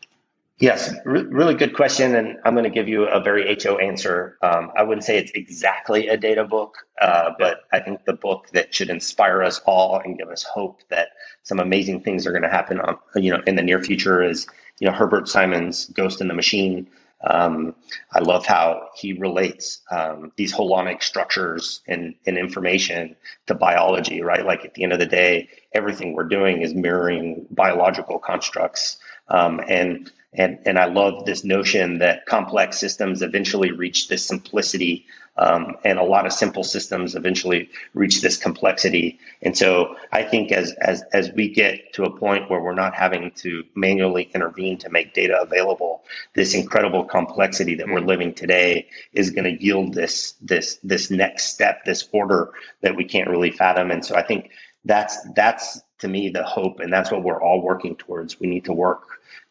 Yes, 0.58 0.94
re- 1.04 1.24
really 1.24 1.54
good 1.54 1.74
question, 1.74 2.14
and 2.14 2.38
I'm 2.44 2.54
going 2.54 2.64
to 2.64 2.70
give 2.70 2.88
you 2.88 3.04
a 3.04 3.20
very 3.20 3.58
HO 3.60 3.78
answer. 3.78 4.38
Um, 4.42 4.70
I 4.76 4.82
wouldn't 4.82 5.04
say 5.04 5.18
it's 5.18 5.32
exactly 5.34 6.08
a 6.08 6.16
data 6.16 6.44
book, 6.44 6.76
uh, 7.00 7.32
but 7.38 7.62
I 7.72 7.80
think 7.80 8.04
the 8.04 8.12
book 8.12 8.46
that 8.52 8.72
should 8.72 8.88
inspire 8.88 9.42
us 9.42 9.60
all 9.66 10.00
and 10.02 10.16
give 10.16 10.28
us 10.28 10.42
hope 10.42 10.82
that 10.88 11.08
some 11.42 11.58
amazing 11.58 12.02
things 12.02 12.26
are 12.26 12.30
going 12.30 12.44
to 12.44 12.48
happen 12.48 12.80
on, 12.80 12.96
you 13.16 13.32
know, 13.32 13.42
in 13.46 13.56
the 13.56 13.62
near 13.62 13.82
future 13.82 14.22
is, 14.22 14.46
you 14.78 14.86
know, 14.86 14.92
Herbert 14.92 15.28
Simon's 15.28 15.86
Ghost 15.86 16.20
in 16.20 16.28
the 16.28 16.34
Machine. 16.34 16.88
Um, 17.24 17.74
I 18.12 18.20
love 18.20 18.46
how 18.46 18.88
he 18.96 19.12
relates 19.12 19.80
um, 19.90 20.32
these 20.36 20.52
holonic 20.52 21.02
structures 21.02 21.80
and, 21.86 22.14
and 22.26 22.36
information 22.36 23.16
to 23.46 23.54
biology, 23.54 24.22
right? 24.22 24.44
Like 24.44 24.64
at 24.64 24.74
the 24.74 24.82
end 24.82 24.92
of 24.92 24.98
the 24.98 25.06
day, 25.06 25.48
everything 25.72 26.14
we're 26.14 26.24
doing 26.24 26.62
is 26.62 26.74
mirroring 26.74 27.46
biological 27.50 28.18
constructs. 28.18 28.98
Um, 29.28 29.60
and 29.68 30.10
and, 30.34 30.60
and 30.64 30.78
I 30.78 30.86
love 30.86 31.26
this 31.26 31.44
notion 31.44 31.98
that 31.98 32.24
complex 32.24 32.78
systems 32.78 33.20
eventually 33.20 33.70
reach 33.70 34.08
this 34.08 34.24
simplicity, 34.24 35.04
um, 35.36 35.76
and 35.84 35.98
a 35.98 36.04
lot 36.04 36.26
of 36.26 36.32
simple 36.32 36.62
systems 36.62 37.14
eventually 37.14 37.70
reach 37.94 38.20
this 38.20 38.36
complexity. 38.36 39.18
And 39.40 39.56
so 39.56 39.96
I 40.12 40.22
think 40.24 40.52
as, 40.52 40.72
as, 40.72 41.02
as 41.12 41.30
we 41.32 41.48
get 41.48 41.94
to 41.94 42.04
a 42.04 42.16
point 42.16 42.50
where 42.50 42.60
we're 42.60 42.74
not 42.74 42.94
having 42.94 43.30
to 43.36 43.64
manually 43.74 44.30
intervene 44.34 44.78
to 44.78 44.90
make 44.90 45.14
data 45.14 45.40
available, 45.40 46.04
this 46.34 46.54
incredible 46.54 47.04
complexity 47.04 47.74
that 47.76 47.88
we're 47.88 48.00
living 48.00 48.34
today 48.34 48.88
is 49.12 49.30
going 49.30 49.44
to 49.44 49.62
yield 49.62 49.94
this, 49.94 50.34
this, 50.42 50.78
this 50.82 51.10
next 51.10 51.52
step, 51.52 51.84
this 51.84 52.08
order 52.12 52.50
that 52.82 52.96
we 52.96 53.04
can't 53.04 53.30
really 53.30 53.50
fathom. 53.50 53.90
And 53.90 54.04
so 54.04 54.14
I 54.14 54.22
think 54.22 54.50
that's, 54.84 55.16
that's 55.34 55.80
to 56.00 56.08
me 56.08 56.28
the 56.28 56.44
hope, 56.44 56.80
and 56.80 56.92
that's 56.92 57.10
what 57.10 57.22
we're 57.22 57.40
all 57.40 57.62
working 57.62 57.96
towards. 57.96 58.38
We 58.38 58.48
need 58.48 58.66
to 58.66 58.72
work 58.72 59.02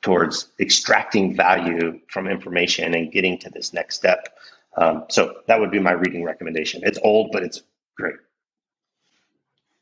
towards 0.02 0.48
extracting 0.60 1.36
value 1.36 2.00
from 2.08 2.28
information 2.28 2.94
and 2.94 3.12
getting 3.12 3.38
to 3.40 3.50
this 3.50 3.74
next 3.74 3.96
step. 3.96 4.38
Um, 4.78 5.06
so 5.10 5.36
that 5.48 5.60
would 5.60 5.72
be 5.72 5.80
my 5.80 5.92
reading 5.92 6.24
recommendation. 6.24 6.82
It's 6.84 7.00
old, 7.04 7.32
but 7.32 7.44
it's 7.44 7.62
great. 7.98 8.16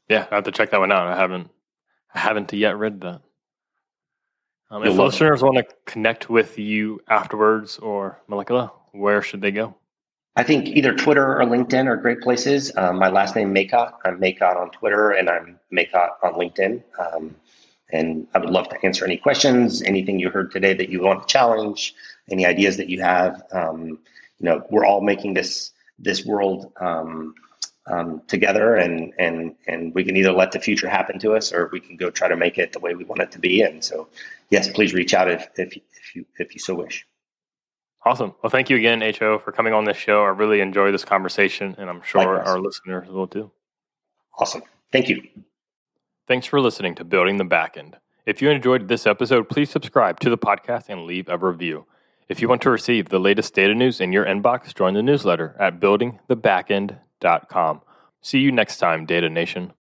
Yeah, 0.07 0.25
I 0.31 0.35
have 0.35 0.45
to 0.45 0.51
check 0.51 0.71
that 0.71 0.79
one 0.79 0.91
out. 0.91 1.07
I 1.07 1.15
haven't, 1.15 1.49
I 2.13 2.19
haven't 2.19 2.51
yet 2.53 2.77
read 2.77 3.01
that. 3.01 3.21
Um, 4.71 4.83
if 4.83 4.95
listeners 4.95 5.41
want 5.41 5.57
to 5.57 5.65
connect 5.85 6.29
with 6.29 6.59
you 6.59 7.01
afterwards 7.07 7.77
or 7.79 8.19
Molecula, 8.29 8.71
where 8.91 9.21
should 9.21 9.41
they 9.41 9.51
go? 9.51 9.75
I 10.35 10.43
think 10.43 10.67
either 10.67 10.93
Twitter 10.93 11.39
or 11.39 11.43
LinkedIn 11.43 11.87
are 11.87 11.97
great 11.97 12.21
places. 12.21 12.71
Um, 12.77 12.97
my 12.97 13.09
last 13.09 13.35
name 13.35 13.53
Maycotte. 13.53 13.93
I'm 14.05 14.21
Maycotte 14.21 14.57
on 14.57 14.69
Twitter, 14.71 15.11
and 15.11 15.29
I'm 15.29 15.59
Maycotte 15.73 16.11
on 16.23 16.33
LinkedIn. 16.33 16.83
Um, 16.99 17.35
and 17.91 18.27
I 18.33 18.39
would 18.39 18.51
love 18.51 18.69
to 18.69 18.85
answer 18.85 19.03
any 19.03 19.17
questions, 19.17 19.81
anything 19.81 20.19
you 20.19 20.29
heard 20.29 20.51
today 20.51 20.73
that 20.75 20.89
you 20.89 21.01
want 21.01 21.27
to 21.27 21.31
challenge, 21.31 21.95
any 22.29 22.45
ideas 22.45 22.77
that 22.77 22.89
you 22.89 23.01
have. 23.01 23.41
Um, 23.51 23.99
you 24.39 24.45
know, 24.49 24.63
we're 24.69 24.85
all 24.85 25.01
making 25.01 25.33
this 25.33 25.71
this 25.97 26.25
world 26.25 26.71
um, 26.79 27.35
um, 27.87 28.21
together, 28.27 28.75
and 28.75 29.13
and 29.19 29.55
and 29.67 29.93
we 29.93 30.03
can 30.03 30.15
either 30.15 30.31
let 30.31 30.51
the 30.51 30.59
future 30.59 30.87
happen 30.87 31.19
to 31.19 31.33
us, 31.33 31.51
or 31.53 31.69
we 31.71 31.79
can 31.79 31.97
go 31.97 32.09
try 32.09 32.27
to 32.27 32.37
make 32.37 32.57
it 32.57 32.73
the 32.73 32.79
way 32.79 32.95
we 32.95 33.03
want 33.03 33.21
it 33.21 33.31
to 33.31 33.39
be. 33.39 33.61
And 33.61 33.83
so, 33.83 34.07
yes, 34.49 34.69
please 34.69 34.93
reach 34.93 35.13
out 35.13 35.29
if 35.29 35.47
if, 35.57 35.75
if 35.75 36.15
you 36.15 36.25
if 36.37 36.53
you 36.53 36.59
so 36.59 36.75
wish. 36.75 37.05
Awesome. 38.05 38.33
Well, 38.41 38.49
thank 38.49 38.69
you 38.69 38.77
again, 38.77 39.01
Ho, 39.19 39.39
for 39.39 39.51
coming 39.51 39.73
on 39.73 39.83
this 39.83 39.97
show. 39.97 40.23
I 40.23 40.29
really 40.29 40.61
enjoy 40.61 40.91
this 40.91 41.03
conversation, 41.03 41.75
and 41.77 41.89
I'm 41.89 42.01
sure 42.01 42.21
Likewise. 42.21 42.47
our 42.47 42.59
listeners 42.59 43.09
will 43.09 43.27
too. 43.27 43.51
Awesome. 44.37 44.61
Thank 44.91 45.09
you. 45.09 45.21
Thanks 46.27 46.47
for 46.47 46.61
listening 46.61 46.95
to 46.95 47.03
Building 47.03 47.37
the 47.37 47.43
Backend. 47.43 47.95
If 48.25 48.41
you 48.41 48.49
enjoyed 48.51 48.87
this 48.87 49.05
episode, 49.05 49.49
please 49.49 49.69
subscribe 49.69 50.19
to 50.21 50.29
the 50.29 50.37
podcast 50.37 50.85
and 50.87 51.05
leave 51.05 51.27
a 51.27 51.37
review. 51.37 51.85
If 52.29 52.41
you 52.41 52.47
want 52.47 52.61
to 52.61 52.69
receive 52.69 53.09
the 53.09 53.19
latest 53.19 53.55
data 53.55 53.73
news 53.73 53.99
in 53.99 54.13
your 54.13 54.23
inbox, 54.23 54.75
join 54.75 54.93
the 54.93 55.01
newsletter 55.01 55.55
at 55.59 55.79
buildingthebackend.com. 55.79 57.81
See 58.21 58.39
you 58.39 58.51
next 58.51 58.77
time, 58.77 59.07
Data 59.07 59.31
Nation. 59.31 59.73